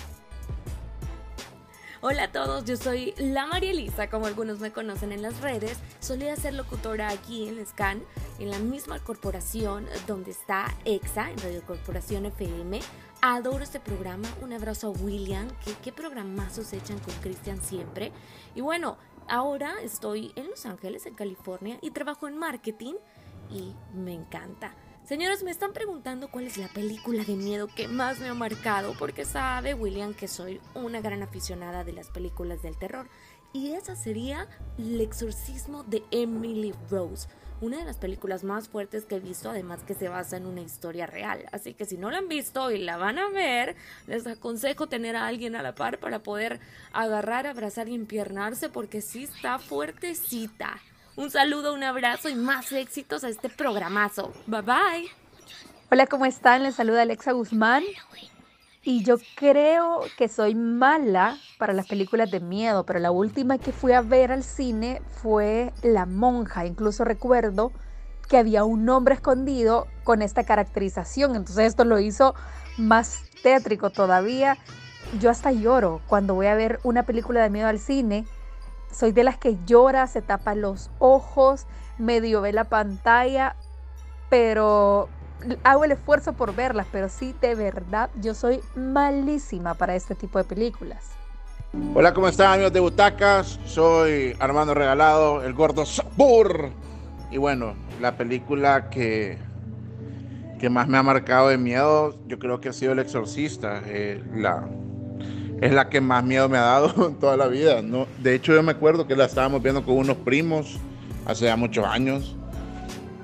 Hola 2.05 2.25
a 2.25 2.33
todos, 2.33 2.65
yo 2.65 2.77
soy 2.77 3.15
la 3.17 3.47
María 3.47 3.71
Elisa, 3.71 4.11
como 4.11 4.27
algunos 4.27 4.59
me 4.59 4.73
conocen 4.73 5.13
en 5.13 5.23
las 5.23 5.41
redes. 5.41 5.79
Solía 6.01 6.35
ser 6.35 6.53
locutora 6.55 7.09
aquí 7.11 7.47
en 7.47 7.65
Scan, 7.65 8.03
en 8.41 8.51
la 8.51 8.59
misma 8.59 8.99
corporación 8.99 9.87
donde 10.09 10.33
está 10.33 10.67
EXA, 10.85 11.31
en 11.31 11.39
Radio 11.39 11.63
Corporación 11.65 12.27
FM. 12.27 12.81
Adoro 13.21 13.63
este 13.63 13.79
programa. 13.79 14.29
Un 14.43 14.53
abrazo 14.53 14.89
a 14.89 14.91
William. 14.91 15.47
¿Qué, 15.65 15.75
qué 15.81 15.93
programazos 15.93 16.73
echan 16.73 16.99
con 16.99 17.15
Cristian 17.23 17.63
siempre? 17.63 18.11
Y 18.57 18.63
bueno, 18.63 18.99
ahora 19.29 19.73
estoy 19.81 20.33
en 20.35 20.51
Los 20.51 20.67
Ángeles, 20.67 21.07
en 21.07 21.15
California, 21.15 21.79
y 21.83 21.93
trabajo 21.93 22.27
en 22.27 22.37
marketing 22.37 22.95
y 23.49 23.77
me 23.95 24.13
encanta. 24.13 24.75
Señores, 25.05 25.43
me 25.43 25.51
están 25.51 25.73
preguntando 25.73 26.31
cuál 26.31 26.47
es 26.47 26.57
la 26.59 26.69
película 26.69 27.25
de 27.25 27.35
miedo 27.35 27.67
que 27.67 27.89
más 27.89 28.21
me 28.21 28.29
ha 28.29 28.35
marcado, 28.35 28.95
porque 28.97 29.25
sabe 29.25 29.75
William 29.75 30.15
que 30.15 30.29
soy 30.29 30.61
una 30.75 31.01
gran 31.01 31.25
aficionada 31.25 31.83
de 31.83 31.93
las 31.93 32.09
películas 32.09 32.63
del 32.63 32.79
terror. 32.79 33.09
Y 33.53 33.73
esa 33.73 33.97
sería 33.97 34.49
El 34.79 35.01
exorcismo 35.01 35.83
de 35.83 36.05
Emily 36.13 36.73
Rose, 36.89 37.29
una 37.61 37.79
de 37.79 37.85
las 37.85 37.99
películas 37.99 38.45
más 38.45 38.69
fuertes 38.69 39.05
que 39.05 39.17
he 39.17 39.21
visto, 39.21 39.51
además 39.51 39.83
que 39.83 39.95
se 39.95 40.09
basa 40.09 40.37
en 40.37 40.47
una 40.47 40.61
historia 40.61 41.07
real. 41.07 41.47
Así 41.51 41.75
que 41.75 41.85
si 41.85 41.97
no 41.97 42.09
la 42.09 42.19
han 42.19 42.29
visto 42.29 42.71
y 42.71 42.79
la 42.79 42.97
van 42.97 43.19
a 43.19 43.29
ver, 43.29 43.75
les 44.07 44.25
aconsejo 44.29 44.87
tener 44.87 45.17
a 45.17 45.27
alguien 45.27 45.57
a 45.57 45.63
la 45.63 45.75
par 45.75 45.99
para 45.99 46.23
poder 46.23 46.61
agarrar, 46.93 47.49
abrazar 47.49 47.89
y 47.89 47.97
empiernarse, 47.97 48.69
porque 48.69 49.01
sí 49.01 49.25
está 49.25 49.59
fuertecita. 49.59 50.81
Un 51.15 51.31
saludo, 51.31 51.75
un 51.75 51.85
abrazo 51.85 52.31
y 52.31 52.35
más 52.35 52.73
éxitos 52.73 53.23
a 53.23 53.29
este 53.29 53.51
programazo. 53.51 54.33
Bye 54.47 54.63
bye. 54.63 55.11
Hola, 55.91 56.07
¿cómo 56.07 56.25
están? 56.25 56.63
Les 56.63 56.75
saluda 56.75 57.03
Alexa 57.03 57.33
Guzmán. 57.33 57.83
Y 58.83 59.05
yo 59.05 59.17
creo 59.37 60.01
que 60.17 60.29
soy 60.29 60.55
mala 60.55 61.37
para 61.59 61.75
las 61.75 61.87
películas 61.87 62.31
de 62.31 62.41
miedo, 62.41 62.87
pero 62.87 62.99
la 62.99 63.11
última 63.11 63.59
que 63.59 63.73
fui 63.73 63.93
a 63.93 64.01
ver 64.01 64.33
al 64.33 64.43
cine 64.43 65.03
fue 65.23 65.75
La 65.83 66.07
Monja. 66.07 66.65
Incluso 66.65 67.05
recuerdo 67.05 67.73
que 68.31 68.39
había 68.39 68.65
un 68.65 68.89
hombre 68.89 69.15
escondido 69.15 69.89
con 70.05 70.23
esta 70.23 70.45
caracterización. 70.45 71.37
Entonces 71.37 71.67
esto 71.67 71.85
lo 71.85 71.99
hizo 71.99 72.35
más 72.79 73.25
tétrico 73.43 73.91
todavía. 73.91 74.57
Yo 75.21 75.29
hasta 75.29 75.53
lloro 75.53 76.01
cuando 76.07 76.35
voy 76.35 76.47
a 76.47 76.55
ver 76.55 76.81
una 76.85 77.03
película 77.03 77.43
de 77.43 77.51
miedo 77.51 77.69
al 77.69 77.79
cine. 77.79 78.25
Soy 78.93 79.13
de 79.13 79.25
las 79.25 79.39
que 79.39 79.57
llora, 79.67 80.07
se 80.07 80.23
tapa 80.23 80.55
los 80.55 80.91
ojos, 80.99 81.67
medio 81.99 82.43
ve 82.43 82.53
la 82.53 82.65
pantalla, 82.65 83.57
pero 84.29 85.09
hago 85.65 85.85
el 85.85 85.93
esfuerzo 85.93 86.35
por 86.35 86.55
verlas, 86.55 86.87
pero 86.93 87.09
sí, 87.09 87.35
de 87.41 87.55
verdad, 87.55 88.11
yo 88.21 88.35
soy 88.35 88.61
malísima 88.77 89.75
para 89.75 89.97
este 89.97 90.15
tipo 90.15 90.39
de 90.39 90.45
películas. 90.45 91.11
Hola, 91.95 92.13
¿cómo 92.13 92.29
están 92.29 92.53
amigos 92.53 92.73
de 92.75 92.81
Butacas? 92.81 93.59
Soy 93.65 94.37
Armando 94.39 94.75
Regalado, 94.75 95.43
el 95.43 95.55
gordo 95.55 95.87
Sabor. 95.87 96.71
Y 97.31 97.39
bueno, 97.39 97.75
la 97.99 98.19
película 98.19 98.91
que, 98.91 99.39
que 100.61 100.69
más 100.69 100.87
me 100.87 100.99
ha 100.99 101.03
marcado 101.03 101.49
de 101.49 101.57
miedo, 101.57 102.15
yo 102.27 102.39
creo 102.39 102.61
que 102.61 102.69
ha 102.69 102.73
sido 102.75 102.93
El 102.93 102.99
Exorcista. 102.99 103.81
Eh, 103.87 104.23
la, 104.35 104.69
es 105.63 105.73
la 105.73 105.89
que 105.89 106.01
más 106.01 106.25
miedo 106.25 106.49
me 106.49 106.59
ha 106.59 106.63
dado 106.63 107.07
en 107.09 107.15
toda 107.15 107.37
la 107.37 107.47
vida. 107.47 107.81
¿no? 107.83 108.07
De 108.21 108.35
hecho, 108.35 108.53
yo 108.53 108.63
me 108.63 108.73
acuerdo 108.73 109.07
que 109.07 109.15
la 109.15 109.27
estábamos 109.27 109.63
viendo 109.63 109.85
con 109.85 109.97
unos 109.97 110.17
primos 110.17 110.79
hace 111.25 111.45
ya 111.45 111.57
muchos 111.57 111.87
años 111.87 112.37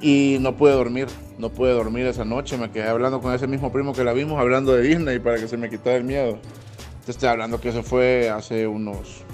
y 0.01 0.39
no 0.41 0.57
pude 0.57 0.73
dormir. 0.73 1.09
No 1.37 1.51
pude 1.51 1.73
dormir 1.73 2.07
esa 2.07 2.25
noche. 2.25 2.57
Me 2.57 2.71
quedé 2.71 2.89
hablando 2.89 3.21
con 3.21 3.35
ese 3.35 3.49
mismo 3.49 3.73
primo 3.73 3.93
que 3.93 4.05
la 4.05 4.13
vimos, 4.13 4.41
hablando 4.41 4.73
de 4.73 4.83
Disney 4.83 5.19
para 5.19 5.37
que 5.37 5.49
se 5.49 5.57
me 5.57 5.69
quitara 5.69 5.97
el 5.97 6.05
miedo. 6.05 6.39
Te 7.05 7.11
estoy 7.11 7.29
hablando 7.29 7.61
que 7.61 7.71
eso 7.71 7.83
fue 7.83 8.31
hace 8.31 8.67
unos 8.69 9.25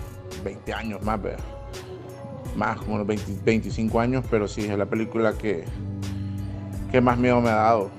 20 0.42 0.72
años 0.72 1.02
más. 1.02 1.20
Más, 2.56 2.78
como 2.78 2.94
unos 2.94 3.06
20 3.06 3.32
25 3.44 4.00
años, 4.00 4.24
pero 4.30 4.48
sí, 4.48 4.62
es 4.62 4.78
la 4.78 4.86
película 4.86 5.34
que, 5.34 5.64
que 6.90 7.00
más 7.02 7.18
miedo 7.18 7.40
me 7.42 7.50
ha 7.50 7.56
dado. 7.56 7.90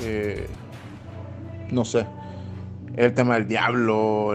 Eh, 0.00 0.46
no 1.70 1.84
sé, 1.84 2.06
el 2.96 3.14
tema 3.14 3.34
del 3.34 3.46
diablo, 3.46 4.34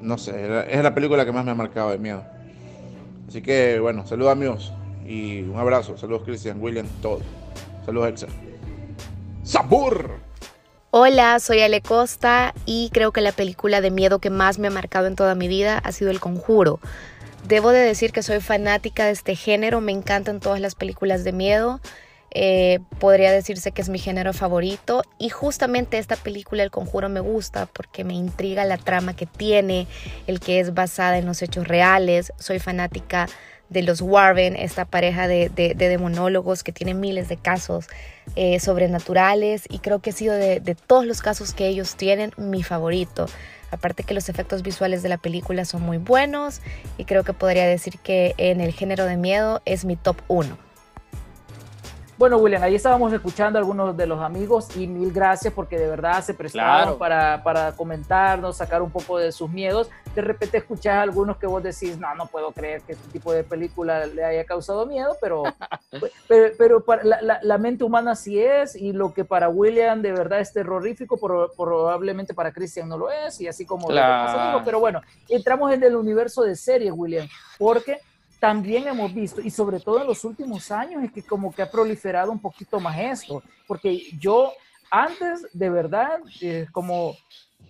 no 0.00 0.18
sé, 0.18 0.32
es 0.70 0.82
la 0.82 0.94
película 0.94 1.24
que 1.24 1.32
más 1.32 1.44
me 1.44 1.50
ha 1.50 1.54
marcado 1.54 1.90
de 1.90 1.98
miedo. 1.98 2.24
Así 3.28 3.42
que, 3.42 3.80
bueno, 3.80 4.06
saludos 4.06 4.32
amigos 4.32 4.72
y 5.04 5.42
un 5.42 5.58
abrazo. 5.58 5.98
Saludos 5.98 6.22
Cristian, 6.24 6.60
William, 6.60 6.86
todos. 7.02 7.22
Saludos 7.84 8.10
Excel. 8.10 8.30
¡Sabor! 9.42 10.10
Hola, 10.90 11.38
soy 11.40 11.60
Ale 11.60 11.82
Costa 11.82 12.54
y 12.64 12.90
creo 12.92 13.12
que 13.12 13.20
la 13.20 13.32
película 13.32 13.80
de 13.80 13.90
miedo 13.90 14.18
que 14.18 14.30
más 14.30 14.58
me 14.58 14.68
ha 14.68 14.70
marcado 14.70 15.08
en 15.08 15.16
toda 15.16 15.34
mi 15.34 15.48
vida 15.48 15.78
ha 15.78 15.92
sido 15.92 16.10
El 16.10 16.20
Conjuro. 16.20 16.80
Debo 17.46 17.70
de 17.70 17.80
decir 17.80 18.12
que 18.12 18.22
soy 18.22 18.40
fanática 18.40 19.04
de 19.04 19.12
este 19.12 19.36
género, 19.36 19.80
me 19.80 19.92
encantan 19.92 20.40
todas 20.40 20.60
las 20.60 20.74
películas 20.74 21.22
de 21.22 21.32
miedo. 21.32 21.80
Eh, 22.32 22.80
podría 22.98 23.32
decirse 23.32 23.72
que 23.72 23.80
es 23.80 23.88
mi 23.88 23.98
género 23.98 24.32
favorito 24.32 25.02
y 25.18 25.30
justamente 25.30 25.98
esta 25.98 26.16
película 26.16 26.62
El 26.62 26.70
Conjuro 26.70 27.08
me 27.08 27.20
gusta 27.20 27.66
porque 27.66 28.04
me 28.04 28.14
intriga 28.14 28.64
la 28.64 28.76
trama 28.76 29.14
que 29.14 29.26
tiene, 29.26 29.86
el 30.26 30.40
que 30.40 30.60
es 30.60 30.74
basada 30.74 31.18
en 31.18 31.26
los 31.26 31.40
hechos 31.40 31.66
reales, 31.66 32.32
soy 32.38 32.58
fanática 32.58 33.26
de 33.68 33.82
los 33.82 34.00
Warren, 34.00 34.54
esta 34.54 34.84
pareja 34.84 35.26
de, 35.26 35.48
demonólogos 35.48 36.62
que 36.62 36.72
tiene 36.72 36.94
miles 36.94 37.28
de 37.28 37.36
casos 37.36 37.88
eh, 38.36 38.60
sobrenaturales 38.60 39.64
y 39.68 39.78
creo 39.78 40.00
que 40.00 40.10
ha 40.10 40.12
sido 40.12 40.34
de, 40.34 40.60
de 40.60 40.74
todos 40.74 41.06
los 41.06 41.20
casos 41.20 41.52
que 41.52 41.66
ellos 41.66 41.96
tienen 41.96 42.32
mi 42.36 42.62
favorito. 42.62 43.26
Aparte 43.70 44.04
que 44.04 44.14
los 44.14 44.28
efectos 44.28 44.62
visuales 44.62 45.02
de 45.02 45.08
la 45.08 45.18
película 45.18 45.64
son 45.64 45.82
muy 45.82 45.98
buenos 45.98 46.60
y 46.98 47.04
creo 47.04 47.24
que 47.24 47.32
podría 47.32 47.66
decir 47.66 47.98
que 47.98 48.34
en 48.36 48.60
el 48.60 48.72
género 48.72 49.04
de 49.04 49.16
miedo 49.16 49.60
es 49.64 49.84
mi 49.84 49.96
top 49.96 50.16
1. 50.28 50.65
Bueno, 52.18 52.38
William, 52.38 52.62
ahí 52.62 52.74
estábamos 52.74 53.12
escuchando 53.12 53.58
a 53.58 53.60
algunos 53.60 53.94
de 53.94 54.06
los 54.06 54.22
amigos 54.22 54.74
y 54.74 54.86
mil 54.86 55.12
gracias 55.12 55.52
porque 55.52 55.78
de 55.78 55.86
verdad 55.86 56.24
se 56.24 56.32
prestaron 56.32 56.96
para, 56.98 57.42
para, 57.42 57.72
comentarnos, 57.72 58.56
sacar 58.56 58.80
un 58.80 58.90
poco 58.90 59.18
de 59.18 59.32
sus 59.32 59.50
miedos. 59.50 59.90
De 60.14 60.22
repente 60.22 60.56
escuchás 60.56 60.94
a 60.94 61.02
algunos 61.02 61.36
que 61.36 61.46
vos 61.46 61.62
decís, 61.62 61.98
no, 61.98 62.14
no 62.14 62.26
puedo 62.26 62.52
creer 62.52 62.80
que 62.80 62.92
este 62.92 63.10
tipo 63.10 63.34
de 63.34 63.44
película 63.44 64.06
le 64.06 64.24
haya 64.24 64.46
causado 64.46 64.86
miedo, 64.86 65.14
pero, 65.20 65.42
pero, 66.56 66.82
la, 67.02 67.38
la, 67.42 67.58
mente 67.58 67.84
humana 67.84 68.14
sí 68.14 68.40
es 68.40 68.76
y 68.76 68.94
lo 68.94 69.12
que 69.12 69.26
para 69.26 69.50
William 69.50 70.00
de 70.00 70.12
verdad 70.12 70.40
es 70.40 70.54
terrorífico, 70.54 71.18
probablemente 71.18 72.32
para 72.32 72.50
Christian 72.50 72.88
no 72.88 72.96
lo 72.96 73.10
es 73.10 73.42
y 73.42 73.46
así 73.46 73.66
como... 73.66 73.88
Claro. 73.88 74.62
pero 74.64 74.80
bueno, 74.80 75.02
entramos 75.28 75.70
en 75.70 75.82
el 75.82 75.94
universo 75.94 76.44
de 76.44 76.56
series, 76.56 76.94
William, 76.96 77.28
porque 77.58 77.98
también 78.38 78.86
hemos 78.86 79.12
visto, 79.12 79.40
y 79.40 79.50
sobre 79.50 79.80
todo 79.80 80.00
en 80.00 80.06
los 80.06 80.24
últimos 80.24 80.70
años, 80.70 81.02
es 81.02 81.12
que 81.12 81.22
como 81.22 81.54
que 81.54 81.62
ha 81.62 81.70
proliferado 81.70 82.30
un 82.30 82.38
poquito 82.38 82.80
más 82.80 82.98
esto, 82.98 83.42
porque 83.66 84.10
yo 84.18 84.52
antes 84.90 85.46
de 85.52 85.70
verdad, 85.70 86.20
eh, 86.40 86.66
como 86.72 87.16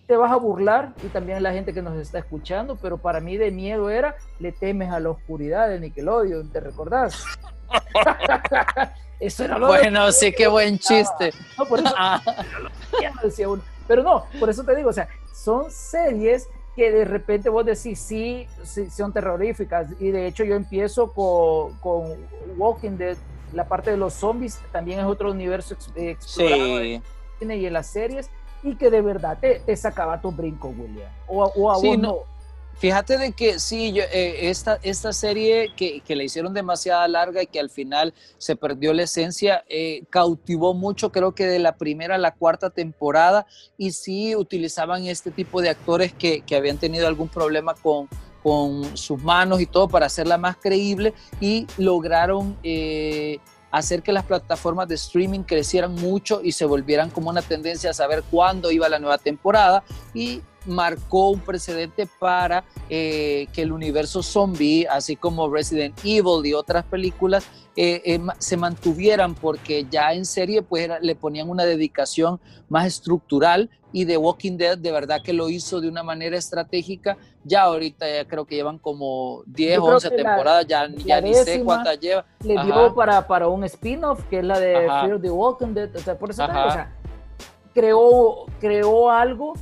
te 0.05 0.15
vas 0.15 0.31
a 0.31 0.37
burlar, 0.37 0.93
y 1.03 1.07
también 1.07 1.43
la 1.43 1.51
gente 1.51 1.73
que 1.73 1.81
nos 1.81 1.97
está 1.97 2.19
escuchando, 2.19 2.77
pero 2.81 2.97
para 2.97 3.19
mí 3.19 3.37
de 3.37 3.51
miedo 3.51 3.89
era, 3.89 4.15
le 4.39 4.51
temes 4.51 4.89
a 4.91 4.99
la 4.99 5.09
oscuridad 5.09 5.67
de 5.67 5.79
Nickelodeon, 5.79 6.49
¿te 6.49 6.61
recordás? 6.61 7.25
eso 9.19 9.43
era 9.43 9.57
lo 9.57 9.67
Bueno, 9.67 10.11
sí, 10.11 10.31
qué 10.31 10.47
buen 10.47 10.79
chiste. 10.79 11.33
No, 11.57 11.65
por 11.65 11.79
eso, 11.79 11.93
ah. 11.97 12.21
Pero 13.87 14.03
no, 14.03 14.25
por 14.39 14.49
eso 14.49 14.63
te 14.63 14.75
digo, 14.75 14.89
o 14.89 14.93
sea, 14.93 15.07
son 15.33 15.71
series 15.71 16.49
que 16.77 16.91
de 16.91 17.05
repente 17.05 17.49
vos 17.49 17.65
decís, 17.65 17.97
sí, 17.97 18.47
sí, 18.63 18.87
son 18.91 19.11
terroríficas. 19.11 19.87
Y 19.99 20.11
de 20.11 20.27
hecho 20.27 20.43
yo 20.43 20.53
empiezo 20.53 21.11
con, 21.11 21.73
con, 21.79 22.13
Walking 22.55 22.97
Dead, 22.97 23.17
la 23.51 23.67
parte 23.67 23.89
de 23.89 23.97
los 23.97 24.13
zombies, 24.13 24.59
también 24.71 24.99
es 24.99 25.05
otro 25.05 25.31
universo 25.31 25.73
explorado 25.95 26.79
sí. 26.79 27.01
y 27.39 27.65
en 27.65 27.73
las 27.73 27.87
series, 27.87 28.29
y 28.61 28.75
que 28.75 28.91
de 28.91 29.01
verdad 29.01 29.39
te, 29.41 29.59
te 29.59 29.75
sacaba 29.75 30.21
tu 30.21 30.31
brinco, 30.31 30.67
William. 30.67 31.09
O, 31.27 31.51
o 31.55 31.71
a 31.71 31.77
vos 31.79 31.97
no. 31.97 32.19
Fíjate 32.79 33.17
de 33.17 33.31
que 33.31 33.57
sí, 33.57 33.99
eh, 33.99 34.49
esta, 34.49 34.77
esta 34.83 35.11
serie 35.11 35.73
que, 35.75 36.01
que, 36.01 36.15
le 36.15 36.25
hicieron 36.25 36.53
demasiada 36.53 37.07
larga 37.07 37.41
y 37.41 37.47
que 37.47 37.59
al 37.59 37.71
final 37.71 38.13
se 38.37 38.55
perdió 38.55 38.93
la 38.93 39.03
esencia, 39.03 39.63
eh, 39.67 40.03
cautivó 40.11 40.75
mucho, 40.75 41.11
creo 41.11 41.33
que 41.33 41.47
de 41.47 41.57
la 41.57 41.75
primera 41.75 42.15
a 42.15 42.19
la 42.19 42.35
cuarta 42.35 42.69
temporada, 42.69 43.47
y 43.79 43.93
sí 43.93 44.35
utilizaban 44.35 45.07
este 45.07 45.31
tipo 45.31 45.59
de 45.59 45.69
actores 45.69 46.13
que, 46.13 46.41
que 46.41 46.55
habían 46.55 46.77
tenido 46.77 47.07
algún 47.07 47.29
problema 47.29 47.73
con, 47.73 48.07
con, 48.43 48.95
sus 48.95 49.19
manos 49.23 49.59
y 49.59 49.65
todo 49.65 49.87
para 49.87 50.05
hacerla 50.05 50.37
más 50.37 50.57
creíble 50.57 51.13
y 51.41 51.65
lograron... 51.77 52.57
Eh, 52.63 53.39
hacer 53.69 54.01
que 54.01 54.13
las 54.13 54.23
plataformas 54.23 54.87
de 54.87 54.95
streaming 54.95 55.41
crecieran 55.41 55.93
mucho 55.93 56.39
y 56.41 56.53
se 56.53 56.63
volvieran 56.63 57.09
como 57.09 57.29
una 57.29 57.41
tendencia 57.41 57.89
a 57.89 57.93
saber 57.93 58.23
cuándo 58.31 58.71
iba 58.71 58.87
la 58.87 58.97
nueva 58.97 59.17
temporada 59.17 59.83
y 60.13 60.41
marcó 60.67 61.29
un 61.29 61.39
precedente 61.39 62.07
para 62.19 62.63
eh, 62.89 63.47
que 63.53 63.61
el 63.61 63.71
universo 63.71 64.21
zombie, 64.21 64.85
así 64.87 65.15
como 65.15 65.49
Resident 65.49 65.97
Evil 66.03 66.45
y 66.45 66.53
otras 66.53 66.85
películas, 66.85 67.47
eh, 67.75 68.01
eh, 68.05 68.19
se 68.39 68.57
mantuvieran 68.57 69.35
porque 69.35 69.85
ya 69.89 70.13
en 70.13 70.25
serie 70.25 70.61
pues 70.61 70.89
le 70.99 71.15
ponían 71.15 71.49
una 71.49 71.63
dedicación 71.63 72.39
más 72.69 72.87
estructural 72.87 73.69
y 73.93 74.05
The 74.05 74.17
Walking 74.17 74.57
Dead 74.57 74.77
de 74.77 74.91
verdad 74.91 75.21
que 75.23 75.31
lo 75.31 75.47
hizo 75.49 75.79
de 75.79 75.87
una 75.87 76.03
manera 76.03 76.37
estratégica. 76.37 77.17
Ya 77.43 77.63
ahorita 77.63 78.05
ya 78.09 78.25
creo 78.27 78.45
que 78.45 78.55
llevan 78.55 78.77
como 78.77 79.43
10 79.45 79.79
o 79.79 79.85
11 79.85 80.09
temporadas, 80.09 80.67
ya, 80.67 80.87
ya 81.05 81.21
ni 81.21 81.33
sé 81.33 81.63
cuántas 81.63 81.99
lleva. 81.99 82.25
Le 82.43 82.61
dio 82.63 82.93
para, 82.93 83.25
para 83.25 83.47
un 83.47 83.63
spin-off 83.63 84.23
que 84.29 84.39
es 84.39 84.43
la 84.43 84.59
de 84.59 84.73
Fear 84.73 85.21
the 85.21 85.29
Walking 85.29 85.73
Dead, 85.73 85.95
o 85.95 85.99
sea, 85.99 86.17
por 86.17 86.31
eso 86.31 86.45
creó, 87.73 88.47
creó 88.59 89.11
algo 89.11 89.53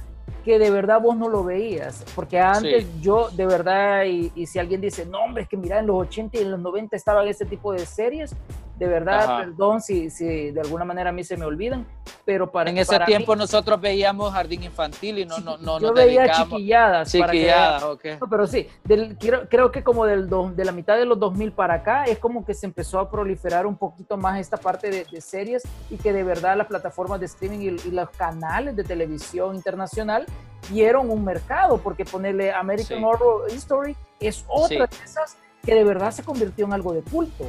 que 0.46 0.60
de 0.60 0.70
verdad 0.70 1.02
vos 1.02 1.18
no 1.18 1.28
lo 1.28 1.44
veías, 1.44 2.06
porque 2.14 2.40
antes 2.40 2.86
yo 3.02 3.30
de 3.32 3.48
verdad, 3.48 4.06
y, 4.06 4.32
y, 4.36 4.46
si 4.46 4.60
alguien 4.60 4.80
dice, 4.80 5.04
no 5.04 5.24
hombre, 5.24 5.44
es 5.44 5.50
que 5.50 5.58
mira, 5.58 5.80
en 5.80 5.88
los 5.88 5.98
80 6.08 6.38
y 6.38 6.42
en 6.42 6.52
los 6.52 6.60
90 6.60 6.96
estaban 6.96 7.28
este 7.28 7.46
tipo 7.46 7.74
de 7.74 7.84
series, 7.84 8.36
de 8.78 8.88
verdad, 8.88 9.40
perdón 9.40 9.82
si, 9.82 10.10
si 10.10 10.52
de 10.52 10.62
alguna 10.62 10.84
manera 10.84 11.10
a 11.10 11.14
mí 11.14 11.24
se 11.24 11.38
me 11.38 11.46
olvidan, 11.46 11.86
pero 12.26 12.52
para 12.52 12.70
En 12.70 12.78
ese 12.78 13.00
tiempo 13.02 13.36
nosotros 13.36 13.80
veíamos 13.80 14.34
jardín 14.34 14.64
infantil 14.64 15.20
y 15.20 15.26
no, 15.26 15.38
no, 15.40 15.58
no 15.58 15.80
Yo 15.80 15.94
veía 15.94 16.30
chiquilladas. 16.32 17.12
Chiquilladas, 17.12 17.84
ok. 17.84 18.06
pero 18.30 18.48
sí, 18.48 18.68
del, 18.84 19.18
creo, 19.18 19.72
que 19.72 19.84
como 19.84 20.06
del 20.06 20.30
de 20.56 20.66
la 20.66 20.72
mitad 20.74 20.98
de 20.98 21.06
los 21.06 21.20
2000 21.20 21.54
para 21.54 21.76
acá 21.76 22.06
es 22.06 22.20
como 22.20 22.44
que 22.46 22.54
se 22.54 22.66
empezó 22.66 23.00
a 23.00 23.10
proliferar 23.10 23.66
un 23.66 23.78
poquito 23.78 24.18
más 24.18 24.40
esta 24.40 24.58
parte 24.58 24.90
de, 24.90 25.06
series 25.22 25.64
y 25.90 25.96
que 25.96 26.12
de 26.12 26.24
verdad 26.24 26.58
las 26.58 26.68
plataformas 26.68 27.20
de 27.20 27.28
streaming 27.28 27.60
y, 27.60 27.92
los 27.92 28.10
canales 28.10 28.76
de 28.76 28.84
televisión 28.84 29.56
internacional 29.56 30.26
dieron 30.70 31.10
un 31.10 31.24
mercado, 31.24 31.78
porque 31.78 32.04
ponerle 32.04 32.52
American 32.52 33.04
Horror 33.04 33.50
History 33.50 33.96
es 34.20 34.44
otra 34.48 34.88
de 34.88 34.98
esas 35.04 35.38
que 35.64 35.74
de 35.74 35.84
verdad 35.84 36.12
se 36.12 36.24
convirtió 36.24 36.66
en 36.66 36.74
algo 36.74 36.94
de 36.94 37.02
culto. 37.02 37.46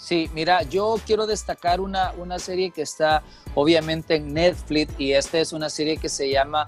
Sí, 0.00 0.30
mira, 0.34 0.62
yo 0.62 0.96
quiero 1.06 1.26
destacar 1.26 1.78
una, 1.78 2.12
una 2.16 2.38
serie 2.38 2.70
que 2.70 2.80
está 2.80 3.22
obviamente 3.54 4.14
en 4.16 4.32
Netflix 4.32 4.94
y 4.98 5.12
esta 5.12 5.38
es 5.38 5.52
una 5.52 5.68
serie 5.68 5.98
que 5.98 6.08
se 6.08 6.30
llama 6.30 6.64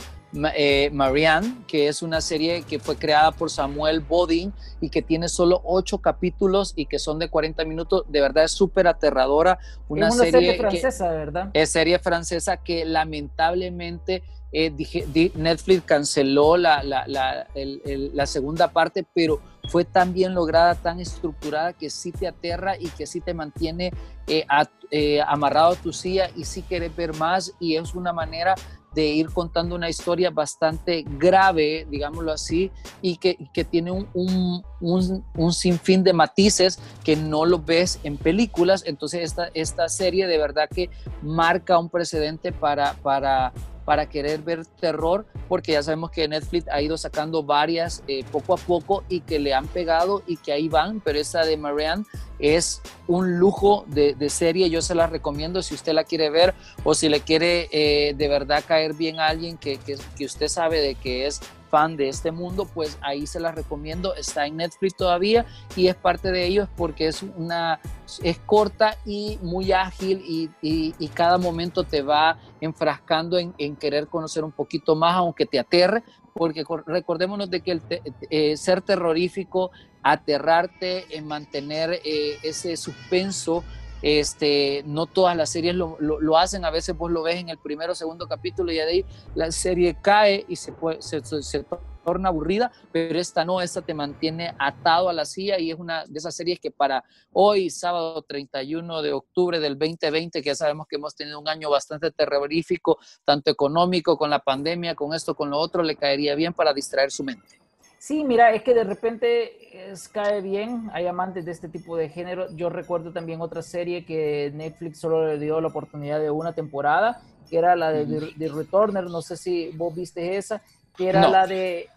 eh, 0.55 0.91
Marianne, 0.93 1.65
que 1.67 1.89
es 1.89 2.03
una 2.03 2.21
serie 2.21 2.63
que 2.63 2.79
fue 2.79 2.97
creada 2.97 3.33
por 3.33 3.51
Samuel 3.51 4.01
Bodin 4.01 4.53
y 4.83 4.91
que 4.91 5.01
tiene 5.01 5.31
solo 5.31 5.63
ocho 5.65 5.99
capítulos 5.99 6.75
y 6.77 6.85
que 6.87 6.99
son 6.99 7.19
de 7.19 7.31
40 7.31 7.65
minutos. 7.65 8.05
De 8.09 8.21
verdad 8.21 8.45
es 8.45 8.53
súper 8.53 8.87
aterradora. 8.87 9.59
Una, 9.89 10.09
es 10.09 10.15
una 10.15 10.25
serie, 10.25 10.59
francesa, 10.59 11.11
¿verdad? 11.11 11.51
Es 11.55 11.71
serie 11.71 11.99
francesa 11.99 12.59
que 12.59 12.85
lamentablemente 12.85 14.23
eh, 14.53 15.33
Netflix 15.35 15.83
canceló 15.85 16.59
la, 16.59 16.83
la, 16.83 17.07
la, 17.07 17.47
la, 17.55 18.27
segunda 18.27 18.73
parte, 18.73 19.07
pero 19.15 19.41
fue 19.73 19.87
tan 19.87 20.13
bien 20.13 20.35
lograda, 20.35 20.75
tan 20.75 21.01
estructurada 21.01 21.73
que 21.73 21.89
sí 21.89 22.13
te 22.13 22.29
aterra 22.29 22.77
y 22.79 22.89
que 22.89 23.07
sí 23.07 23.23
te 23.23 23.33
mantiene 23.33 23.91
eh, 24.27 24.45
eh, 24.91 25.19
amarrado 25.27 25.73
a 25.73 25.77
tu 25.77 25.95
silla 25.95 26.29
y 26.37 26.45
sí 26.45 26.61
quieres 26.61 26.95
ver 26.95 27.17
más 27.17 27.55
y 27.59 27.77
es 27.77 27.95
una 27.95 28.13
manera 28.13 28.55
de 28.95 29.07
ir 29.07 29.31
contando 29.31 29.75
una 29.75 29.89
historia 29.89 30.29
bastante 30.29 31.07
grave, 31.19 31.87
digámoslo 31.89 32.33
así, 32.33 32.71
y 33.01 33.17
que, 33.17 33.39
que 33.55 33.65
tiene 33.65 33.91
un, 33.91 34.07
un, 34.13 34.63
un, 34.83 35.25
un, 35.39 35.53
sinfín 35.55 36.05
de 36.05 36.13
matices 36.13 36.79
que 37.03 37.17
no 37.17 37.47
lo 37.47 37.59
ves 37.59 37.99
en 38.03 38.19
películas. 38.19 38.85
Entonces 38.85 39.23
esta, 39.23 39.49
esta 39.55 39.89
serie 39.89 40.27
de 40.27 40.37
verdad 40.37 40.69
que 40.69 40.91
marca 41.23 41.79
un 41.79 41.89
precedente 41.89 42.53
para, 42.53 42.93
para 43.03 43.55
para 43.85 44.09
querer 44.09 44.43
ver 44.43 44.65
terror, 44.81 45.27
porque 45.49 45.73
ya 45.73 45.83
sabemos 45.83 46.11
que 46.11 46.29
Netflix 46.29 46.69
ha 46.69 46.81
ido 46.81 46.97
sacando 46.97 47.43
varias 47.43 48.03
eh, 48.07 48.25
poco 48.31 48.55
a 48.55 48.57
poco 48.57 49.05
y 49.09 49.21
que 49.21 49.39
le 49.39 49.55
han 49.55 49.67
pegado 49.67 50.23
y 50.27 50.37
que 50.37 50.53
ahí 50.53 50.69
van, 50.69 51.01
pero 51.01 51.19
esa 51.19 51.45
de 51.45 51.57
Marianne 51.57 52.05
es 52.43 52.83
un 53.07 53.39
lujo 53.39 53.85
de, 53.87 54.17
serie, 54.29 54.69
yo 54.69 54.83
se 54.83 54.95
la 54.95 55.07
recomiendo 55.07 55.63
si 55.63 55.75
usted 55.75 55.93
la 55.93 56.05
quiere 56.05 56.29
ver 56.29 56.55
o 56.83 56.95
si 56.95 57.09
le 57.09 57.21
quiere 57.21 57.69
eh, 57.71 58.15
de 58.15 58.29
verdad 58.29 58.65
caer 58.67 58.95
bien 58.95 59.21
a 59.21 59.29
alguien 59.29 59.57
que, 59.57 59.79
que, 59.79 60.25
usted 60.25 60.49
sabe 60.49 60.81
de 60.81 60.97
que 60.97 61.27
es 61.27 61.41
fan 61.71 61.97
de 61.97 62.09
este 62.09 62.33
mundo, 62.33 62.67
pues 62.67 62.99
ahí 63.01 63.27
se 63.27 63.41
las 63.41 63.55
recomiendo. 63.55 64.15
Está 64.15 64.47
en 64.47 64.57
Netflix 64.57 64.95
todavía 64.95 65.47
y 65.75 65.87
es 65.87 65.95
parte 65.95 66.31
de 66.31 66.47
ellos 66.47 66.69
porque 66.77 67.07
es 67.07 67.23
una 67.23 67.81
es 68.23 68.39
corta 68.41 68.99
y 69.07 69.39
muy 69.41 69.73
ágil 69.73 70.23
y, 70.27 70.51
y, 70.61 71.09
cada 71.09 71.39
momento 71.39 71.85
te 71.85 72.03
va 72.03 72.39
enfrascando 72.61 73.39
en, 73.39 73.55
en, 73.57 73.77
querer 73.77 74.07
conocer 74.07 74.45
un 74.45 74.53
poquito 74.53 74.95
más, 74.95 75.15
aunque 75.15 75.47
te 75.47 75.59
aterre, 75.59 76.03
porque 76.35 76.65
recordémonos 76.87 77.51
de 77.51 77.61
que 77.61 77.73
el 77.73 77.83
eh, 78.31 78.57
ser 78.57 78.83
terrorífico, 78.83 79.71
aterrarte, 80.03 81.17
en 81.17 81.27
mantener 81.27 82.01
eh, 82.05 82.39
ese 82.43 82.77
suspenso 82.77 83.65
este, 84.03 84.83
no 84.85 85.07
todas 85.07 85.37
las 85.37 85.51
series 85.51 85.77
lo, 85.77 85.97
lo, 86.01 86.37
hacen, 86.37 86.65
a 86.65 86.71
veces 86.71 86.97
vos 86.97 87.11
lo 87.11 87.23
ves 87.23 87.37
en 87.37 87.49
el 87.49 87.59
primero 87.59 87.93
o 87.93 87.95
segundo 87.95 88.27
capítulo 88.27 88.73
y 88.73 88.75
de 88.75 88.83
ahí 88.83 89.05
la 89.37 89.51
serie 89.53 89.97
cae 90.03 90.45
y 90.49 90.57
se, 90.57 90.73
puede, 90.73 91.01
se, 91.01 91.23
se, 91.25 91.65
torna 92.05 92.31
aburrida, 92.31 92.73
pero 92.91 93.17
esta 93.21 93.45
no, 93.45 93.61
esta 93.61 93.81
te 93.81 93.95
mantiene 93.95 94.57
atado 94.59 95.09
a 95.09 95.13
la 95.13 95.25
silla 95.25 95.61
y 95.61 95.71
es 95.71 95.79
una 95.79 96.05
de 96.05 96.19
esas 96.19 96.35
series 96.35 96.59
que 96.59 96.73
para 96.73 97.05
hoy, 97.33 97.71
sábado 97.71 98.23
31 98.23 99.03
de 99.03 99.13
octubre 99.13 99.61
del 99.61 99.79
2020, 99.79 100.43
que 100.43 100.49
ya 100.49 100.57
sabemos 100.57 100.89
que 100.89 100.97
hemos 100.97 101.15
tenido 101.15 101.39
un 101.39 101.47
año 101.47 101.71
bastante 101.71 102.11
terrorífico, 102.11 102.99
tanto 103.25 103.53
económico, 103.53 104.19
con 104.19 104.31
la 104.31 104.41
pandemia, 104.41 104.97
con 104.97 105.15
esto, 105.15 105.37
con 105.37 105.51
lo 105.51 105.59
otro, 105.59 105.85
le 105.85 105.95
caería 105.95 106.35
bien 106.35 106.53
para 106.53 106.75
distraer 106.75 107.13
su 107.13 107.23
mente. 107.23 107.62
Sí, 108.03 108.25
mira, 108.25 108.51
es 108.51 108.65
que 108.65 108.75
de 108.75 108.83
repente 108.83 109.93
es, 109.93 110.09
cae 110.09 110.41
bien, 110.41 110.91
hay 110.93 111.07
amantes 111.07 111.45
de 111.45 111.53
este 111.53 111.69
tipo 111.69 111.97
de 111.97 112.09
género. 112.09 112.49
Yo 112.57 112.69
recuerdo 112.69 113.13
también 113.13 113.41
otra 113.41 113.63
serie 113.63 114.05
que 114.05 114.51
Netflix 114.53 114.99
solo 114.99 115.25
le 115.25 115.39
dio 115.39 115.61
la 115.61 115.69
oportunidad 115.69 116.19
de 116.19 116.29
una 116.29 116.53
temporada, 116.53 117.23
que 117.49 117.59
era 117.59 117.77
la 117.77 117.93
de, 117.93 118.33
The 118.37 118.49
Returner, 118.49 119.05
no 119.05 119.23
sé 119.23 119.37
si 119.37 119.71
vos 119.77 119.95
viste 119.95 120.37
esa, 120.37 120.61
que 120.97 121.11
era 121.11 121.29
la 121.29 121.47
de, 121.47 121.91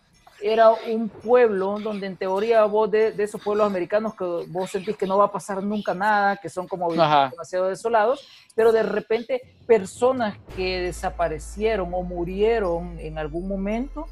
era 0.43 0.69
un 0.69 1.09
pueblo 1.09 1.79
donde 1.79 2.05
en 2.05 2.17
teoría 2.17 2.65
vos 2.65 2.91
de, 2.91 3.11
de, 3.11 3.23
esos 3.23 3.41
pueblos 3.41 3.65
americanos 3.65 4.13
que 4.13 4.45
vos 4.49 4.69
sentís 4.69 4.95
que 4.95 5.07
no 5.07 5.17
va 5.17 5.25
a 5.25 5.31
pasar 5.31 5.63
nunca 5.63 5.95
nada, 5.95 6.37
que 6.37 6.49
son 6.49 6.67
como 6.67 6.91
demasiado 6.91 7.65
desolados, 7.65 8.29
pero 8.53 8.71
de 8.71 8.83
repente 8.83 9.41
personas 9.65 10.37
que 10.55 10.81
desaparecieron 10.81 11.91
o 11.95 12.03
murieron 12.03 12.99
en 12.99 13.17
algún 13.17 13.47
momento, 13.47 14.05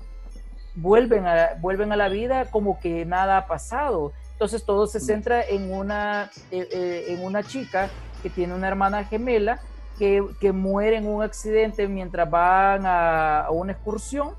vuelven 0.76 1.26
a, 1.28 1.52
vuelven 1.60 1.92
a 1.92 1.96
la 1.96 2.10
vida 2.10 2.46
como 2.46 2.80
que 2.80 3.06
nada 3.06 3.38
ha 3.38 3.48
pasado. 3.48 4.12
Entonces 4.34 4.66
todo 4.66 4.88
se 4.88 5.00
centra 5.00 5.42
en 5.42 5.72
una, 5.72 6.32
eh, 6.52 6.68
eh, 6.72 7.06
en 7.10 7.24
una 7.24 7.44
chica 7.44 7.90
que 8.22 8.30
tiene 8.30 8.54
una 8.54 8.68
hermana 8.68 9.04
gemela 9.04 9.60
que, 9.98 10.26
que 10.40 10.52
muere 10.52 10.98
en 10.98 11.08
un 11.08 11.22
accidente 11.22 11.88
mientras 11.88 12.30
van 12.30 12.84
a, 12.86 13.48
una 13.52 13.74
excursión 13.74 14.32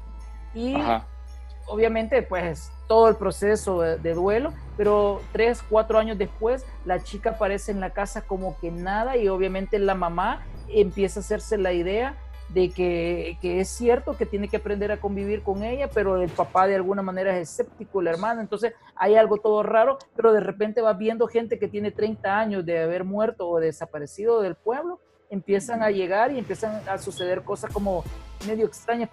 y 0.53 0.76
obviamente 1.66 2.22
pues 2.22 2.70
todo 2.89 3.09
el 3.09 3.16
proceso 3.16 3.80
de, 3.80 3.97
de, 3.99 4.14
duelo, 4.14 4.53
pero 4.76 5.20
tres, 5.32 5.62
cuatro 5.68 5.99
años 5.99 6.18
después 6.18 6.66
la 6.85 7.03
chica 7.03 7.30
aparece 7.30 7.72
en 7.72 7.80
la 7.80 7.91
casa 7.91 8.22
como 8.22 8.59
que 8.59 8.70
nada 8.70 9.16
y 9.16 9.28
obviamente 9.28 9.78
la 9.78 9.95
mamá 9.95 10.43
empieza 10.68 11.20
a 11.20 11.22
hacerse 11.22 11.57
la 11.57 11.72
idea 11.72 12.16
de 12.55 12.70
que, 12.70 13.36
es 13.42 13.68
cierto 13.68 14.16
que 14.16 14.26
tiene 14.26 14.48
que 14.48 14.59
aprender 14.59 14.92
a 14.92 15.00
convivir 15.00 15.42
con 15.42 15.64
ella, 15.64 15.90
pero 15.92 16.22
el 16.22 16.30
papá 16.30 16.68
de 16.68 16.76
alguna 16.76 17.02
manera 17.02 17.36
es 17.36 17.50
escéptico, 17.50 18.00
la 18.00 18.11
hermana, 18.11 18.40
entonces 18.40 18.72
hay 18.94 19.16
algo 19.16 19.38
todo 19.38 19.64
raro, 19.64 19.98
pero 20.14 20.32
de 20.32 20.38
repente 20.38 20.80
va 20.80 20.92
viendo 20.92 21.26
gente 21.26 21.59
que 21.59 21.66
tiene 21.66 21.90
30 21.90 22.38
años 22.38 22.64
de 22.64 22.80
haber 22.80 23.02
muerto 23.02 23.48
o 23.48 23.59
desaparecido 23.59 24.40
del 24.40 24.55
pueblo, 24.55 25.00
empiezan 25.30 25.82
a 25.82 25.90
llegar 25.90 26.30
y 26.30 26.38
empiezan 26.38 26.80
a 26.88 26.96
suceder 26.98 27.42
cosas 27.42 27.72
como 27.72 28.05
medio 28.46 28.66
extrañas, 28.66 29.09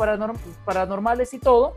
paranormales 0.63 1.33
y 1.33 1.39
todo, 1.39 1.73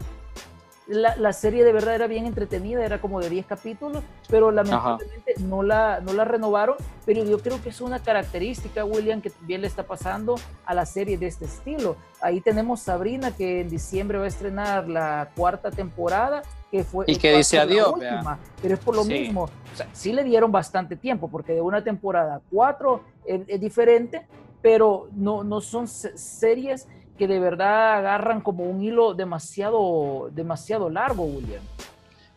la, 0.86 1.32
serie 1.32 1.64
de 1.64 1.72
verdad 1.72 1.94
era 1.94 2.06
bien 2.06 2.26
entretenida, 2.26 2.84
era 2.84 3.00
como 3.00 3.20
de 3.20 3.30
10 3.30 3.46
capítulos, 3.46 4.02
pero 4.28 4.50
lamentablemente 4.50 5.34
no 5.40 5.62
la, 5.62 6.00
no 6.00 6.12
la 6.12 6.24
renovaron, 6.24 6.76
pero 7.06 7.24
yo 7.24 7.38
creo 7.38 7.62
que 7.62 7.70
es 7.70 7.80
una 7.80 8.00
característica, 8.00 8.84
William, 8.84 9.22
que 9.22 9.30
también 9.30 9.62
le 9.62 9.66
está 9.66 9.84
pasando 9.84 10.36
a 10.66 10.74
la 10.74 10.84
serie 10.84 11.16
de 11.16 11.26
este 11.26 11.46
estilo. 11.46 11.96
Ahí 12.20 12.40
tenemos 12.40 12.80
Sabrina, 12.80 13.34
que 13.34 13.62
en 13.62 13.70
diciembre 13.70 14.18
va 14.18 14.24
a 14.24 14.28
estrenar 14.28 14.88
la 14.88 15.30
cuarta 15.34 15.70
temporada, 15.70 16.42
que 16.70 16.84
fue... 16.84 17.06
Y 17.08 17.16
que 17.16 17.34
dice 17.36 17.58
adiós, 17.58 17.94
pero 18.60 18.74
es 18.74 18.80
por 18.80 18.94
lo 18.94 19.04
mismo. 19.04 19.44
O 19.44 19.76
sea, 19.76 19.88
sí 19.92 20.12
le 20.12 20.22
dieron 20.22 20.52
bastante 20.52 20.96
tiempo, 20.96 21.28
porque 21.28 21.54
de 21.54 21.62
una 21.62 21.82
temporada 21.82 22.36
a 22.36 22.40
cuatro 22.50 23.02
es, 23.24 23.40
es 23.46 23.60
diferente, 23.60 24.26
pero 24.60 25.08
no, 25.14 25.44
no 25.44 25.60
son 25.60 25.88
series 25.88 26.88
que 27.18 27.28
de 27.28 27.38
verdad 27.38 27.98
agarran 27.98 28.40
como 28.40 28.64
un 28.64 28.82
hilo 28.82 29.14
demasiado, 29.14 30.30
demasiado 30.32 30.90
largo, 30.90 31.24
William. 31.24 31.62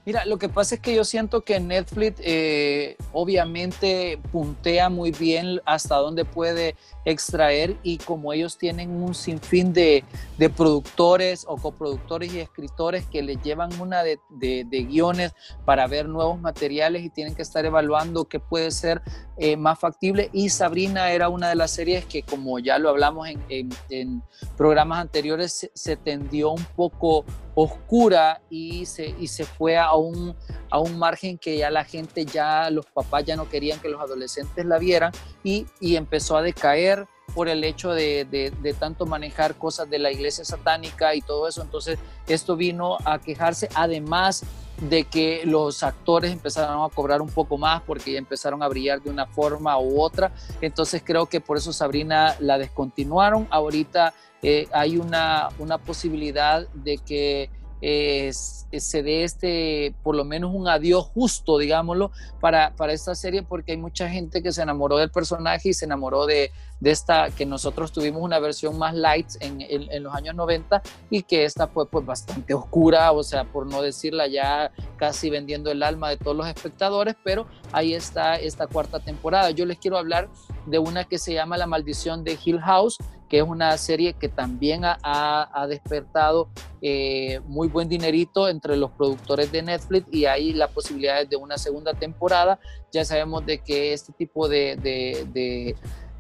Mira, 0.06 0.24
lo 0.26 0.38
que 0.38 0.48
pasa 0.48 0.76
es 0.76 0.82
que 0.82 0.96
yo 0.96 1.04
siento 1.04 1.42
que 1.42 1.60
Netflix 1.60 2.22
eh, 2.24 2.96
obviamente 3.12 4.18
puntea 4.32 4.90
muy 4.90 5.12
bien 5.12 5.60
hasta 5.66 5.98
dónde 5.98 6.24
puede 6.24 6.78
extraer 7.08 7.78
y 7.84 8.00
como 8.00 8.34
ellos 8.34 8.58
tienen 8.58 9.02
un 9.02 9.16
sinfín 9.16 9.72
de, 9.72 10.04
de 10.38 10.50
productores 10.50 11.46
o 11.48 11.56
coproductores 11.56 12.34
y 12.34 12.42
escritores 12.42 13.06
que 13.06 13.24
les 13.24 13.42
llevan 13.42 13.70
una 13.80 14.04
de, 14.04 14.20
de, 14.30 14.84
guiones 14.84 15.34
para 15.64 15.88
ver 15.88 16.10
nuevos 16.10 16.38
materiales 16.42 17.04
y 17.04 17.10
tienen 17.10 17.34
que 17.34 17.44
estar 17.44 17.66
evaluando 17.66 18.26
qué 18.26 18.42
puede 18.42 18.72
ser 18.72 19.02
eh, 19.38 19.56
más 19.56 19.80
factible. 19.80 20.30
Y 20.34 20.50
Sabrina 20.50 21.12
era 21.12 21.30
una 21.30 21.48
de 21.48 21.56
las 21.56 21.72
series 21.72 22.06
que 22.06 22.24
como 22.24 22.60
ya 22.60 22.78
lo 22.78 22.90
hablamos 22.90 23.30
en, 23.30 23.70
en, 23.90 24.22
programas 24.58 25.00
anteriores, 25.00 25.54
se, 25.54 25.72
se 25.74 25.96
tendió 25.96 26.52
un 26.52 26.66
poco 26.76 27.24
oscura 27.56 28.42
y 28.50 28.86
se, 28.86 29.16
y 29.20 29.28
se 29.28 29.44
fue 29.44 29.78
a 29.78 29.96
un, 29.96 30.36
a 30.70 30.80
un 30.80 31.00
margen 31.00 31.38
que 31.38 31.58
ya 31.58 31.72
la 31.72 31.84
gente, 31.84 32.26
ya 32.26 32.70
los 32.70 32.86
papás 32.86 33.26
ya 33.26 33.36
no 33.36 33.50
querían 33.50 33.80
que 33.80 33.90
los 33.90 34.00
adolescentes 34.00 34.64
la 34.64 34.78
vieran 34.78 35.12
y, 35.44 35.66
y 35.80 35.96
empezó 35.96 36.38
a 36.38 36.42
decaer 36.42 36.97
por 37.34 37.50
el 37.50 37.64
hecho 37.64 37.92
de, 37.92 38.26
de, 38.26 38.74
tanto 38.74 39.06
manejar 39.06 39.56
cosas 39.56 39.90
de 39.90 40.00
la 40.00 40.12
iglesia 40.12 40.46
satánica 40.46 41.14
y 41.14 41.22
todo 41.22 41.48
eso. 41.48 41.62
Entonces, 41.62 42.00
esto 42.28 42.56
vino 42.56 42.98
a 43.06 43.20
quejarse, 43.20 43.70
además 43.76 44.44
de 44.82 45.04
que 45.04 45.42
los 45.46 45.84
actores 45.84 46.32
empezaron 46.32 46.84
a 46.84 46.94
cobrar 46.94 47.22
un 47.22 47.30
poco 47.30 47.58
más 47.58 47.82
porque 47.82 48.16
empezaron 48.16 48.62
a 48.62 48.68
brillar 48.68 49.02
de 49.02 49.10
una 49.10 49.26
forma 49.26 49.78
u 49.80 50.02
otra. 50.02 50.32
Entonces, 50.62 51.02
creo 51.04 51.26
que 51.26 51.42
por 51.42 51.58
eso 51.58 51.74
Sabrina 51.74 52.36
la 52.40 52.58
descontinuaron. 52.58 53.48
Ahorita 53.50 54.14
eh, 54.42 54.68
hay 54.72 54.98
una, 54.98 55.50
una, 55.58 55.80
posibilidad 55.80 56.68
de 56.70 57.00
que 57.00 57.50
eh, 57.82 58.32
se 58.34 59.04
dé 59.04 59.24
este, 59.24 59.96
por 60.04 60.16
lo 60.16 60.26
menos 60.26 60.52
un 60.54 60.68
adiós 60.68 61.06
justo, 61.14 61.58
digámoslo, 61.58 62.12
para, 62.40 62.74
para 62.76 62.94
esta 62.94 63.16
serie, 63.16 63.44
porque 63.44 63.74
hay 63.74 63.78
mucha 63.78 64.10
gente 64.10 64.42
que 64.42 64.52
se 64.52 64.62
enamoró 64.62 64.98
del 64.98 65.12
personaje 65.12 65.70
y 65.70 65.74
se 65.74 65.86
enamoró 65.86 66.26
de, 66.26 66.52
de 66.80 66.92
esta, 66.92 67.30
que 67.30 67.46
nosotros 67.46 67.92
tuvimos 67.92 68.22
una 68.22 68.40
versión 68.40 68.78
más 68.78 68.94
light 68.94 69.28
en, 69.40 69.62
en, 69.62 70.04
los 70.04 70.14
años 70.14 70.36
90 70.36 70.82
y 71.10 71.24
que 71.24 71.46
esta 71.46 71.68
fue 71.68 71.88
pues 71.88 72.06
bastante 72.06 72.54
oscura, 72.54 73.12
o 73.12 73.24
sea, 73.24 73.46
por 73.46 73.66
no 73.66 73.82
decirla 73.82 74.28
ya 74.28 74.72
casi 74.98 75.30
vendiendo 75.30 75.72
el 75.72 75.84
alma 75.84 76.10
de 76.10 76.18
todos 76.18 76.36
los 76.36 76.48
espectadores, 76.48 77.16
pero 77.24 77.48
ahí 77.72 77.94
está 77.94 78.36
esta 78.36 78.68
cuarta 78.68 79.00
temporada. 79.00 79.52
Yo 79.52 79.66
les 79.66 79.78
quiero 79.78 79.98
hablar 79.98 80.30
de 80.66 80.80
una 80.80 81.06
que 81.06 81.18
se 81.18 81.34
llama 81.34 81.58
La 81.58 81.68
maldición 81.68 82.24
de 82.24 82.38
Hill 82.44 82.60
House, 82.60 82.98
que 83.28 83.40
es 83.40 83.44
una 83.44 83.78
serie 83.78 84.14
que 84.14 84.30
también 84.30 84.84
ha, 84.86 84.98
ha 85.04 85.68
despertado 85.68 86.50
eh, 86.82 87.40
muy 87.48 87.68
buen 87.68 87.90
dinerito 87.90 88.48
entre 88.48 88.78
los 88.78 88.92
productores 88.92 89.52
de 89.52 89.62
Netflix 89.62 90.08
y 90.12 90.26
hay 90.26 90.54
la 90.54 90.68
posibilidad 90.68 91.26
de 91.26 91.36
una 91.36 91.58
segunda 91.58 91.94
temporada. 91.94 92.60
Ya 92.92 93.04
sabemos 93.04 93.46
de 93.46 93.60
que 93.60 93.94
este 93.94 94.14
tipo 94.14 94.48
de, 94.48 94.76
de 94.78 95.76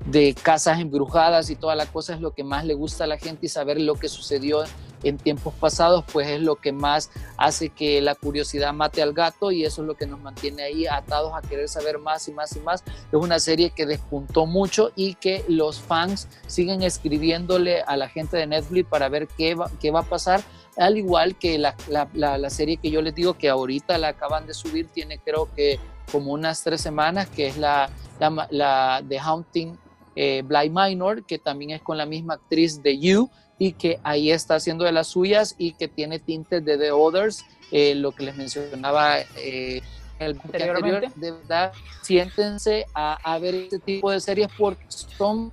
de 0.06 0.34
casas 0.36 0.80
embrujadas 0.80 1.50
y 1.50 1.56
toda 1.56 1.76
la 1.76 1.86
cosa 1.86 2.14
es 2.14 2.22
lo 2.22 2.32
que 2.32 2.44
más 2.44 2.66
le 2.66 2.74
gusta 2.74 3.04
a 3.04 3.08
la 3.08 3.18
gente 3.18 3.48
y 3.48 3.50
saber 3.50 3.80
lo 3.80 3.96
que 3.96 4.08
sucedió 4.08 4.64
en 5.04 5.18
tiempos 5.18 5.54
pasados, 5.54 6.04
pues 6.12 6.28
es 6.28 6.42
lo 6.42 6.56
que 6.56 6.72
más 6.72 7.10
hace 7.38 7.70
que 7.70 8.02
la 8.02 8.16
curiosidad 8.16 8.74
mate 8.74 9.02
al 9.02 9.14
gato 9.14 9.52
y 9.52 9.64
eso 9.64 9.82
es 9.82 9.88
lo 9.88 9.96
que 9.96 10.08
nos 10.08 10.20
mantiene 10.20 10.64
ahí 10.64 10.88
atados 10.88 11.34
a 11.36 11.42
querer 11.42 11.70
saber 11.70 12.00
más 12.00 12.28
y 12.28 12.34
más 12.34 12.56
y 12.56 12.60
más. 12.60 12.84
Es 13.12 13.20
una 13.20 13.40
serie 13.40 13.72
que 13.72 13.86
despuntó 13.86 14.46
mucho 14.46 14.92
y 14.96 15.16
que 15.16 15.46
los 15.48 15.80
fans 15.80 16.28
siguen 16.48 16.82
escribiéndole 16.82 17.82
a 17.82 17.98
la 17.98 18.10
gente 18.10 18.38
de 18.38 18.48
Netflix 18.48 18.88
para 18.90 19.10
ver 19.10 19.28
qué 19.28 19.56
va, 19.56 19.70
qué 19.80 19.92
va 19.92 20.02
a 20.02 20.04
pasar, 20.04 20.42
al 20.78 20.98
igual 20.98 21.36
que 21.36 21.58
la, 21.58 22.50
serie 22.50 22.78
que 22.78 22.92
yo 22.92 23.02
les 23.02 23.16
digo 23.16 23.34
que 23.34 23.50
ahorita 23.50 23.98
la 23.98 24.10
acaban 24.10 24.46
de 24.46 24.54
subir, 24.54 24.88
tiene 24.88 25.18
creo 25.18 25.50
que 25.56 25.80
como 26.12 26.32
unas 26.32 26.64
tres 26.64 26.82
semanas, 26.82 27.28
que 27.28 27.48
es 27.48 27.58
la, 27.58 27.90
The 28.20 29.20
Haunting 29.20 29.78
eh, 30.16 30.42
Bly 30.46 30.70
Minor, 30.70 31.26
que 31.26 31.40
también 31.40 31.72
es 31.72 31.82
con 31.82 31.98
la 31.98 32.06
misma 32.06 32.36
actriz 32.36 32.82
de 32.82 32.98
You 32.98 33.30
y 33.60 33.74
que 33.74 34.00
ahí 34.04 34.32
está 34.32 34.56
haciendo 34.56 34.86
de 34.86 34.92
las 34.92 35.08
suyas 35.08 35.56
y 35.58 35.74
que 35.74 35.88
tiene 35.88 36.20
tintes 36.20 36.64
de 36.64 36.78
The 36.78 36.92
Others, 36.92 37.46
eh, 37.72 37.96
lo 37.96 38.12
que 38.12 38.24
les 38.24 38.36
mencionaba 38.36 39.20
eh, 39.38 39.82
el 40.20 40.40
anterior, 40.44 41.14
de 41.16 41.32
verdad, 41.32 41.72
siéntense 42.02 42.86
a, 42.94 43.18
a, 43.24 43.38
ver 43.40 43.56
este 43.56 43.80
tipo 43.80 44.10
de 44.10 44.20
series 44.20 44.50
porque 44.58 44.86
son 44.90 45.52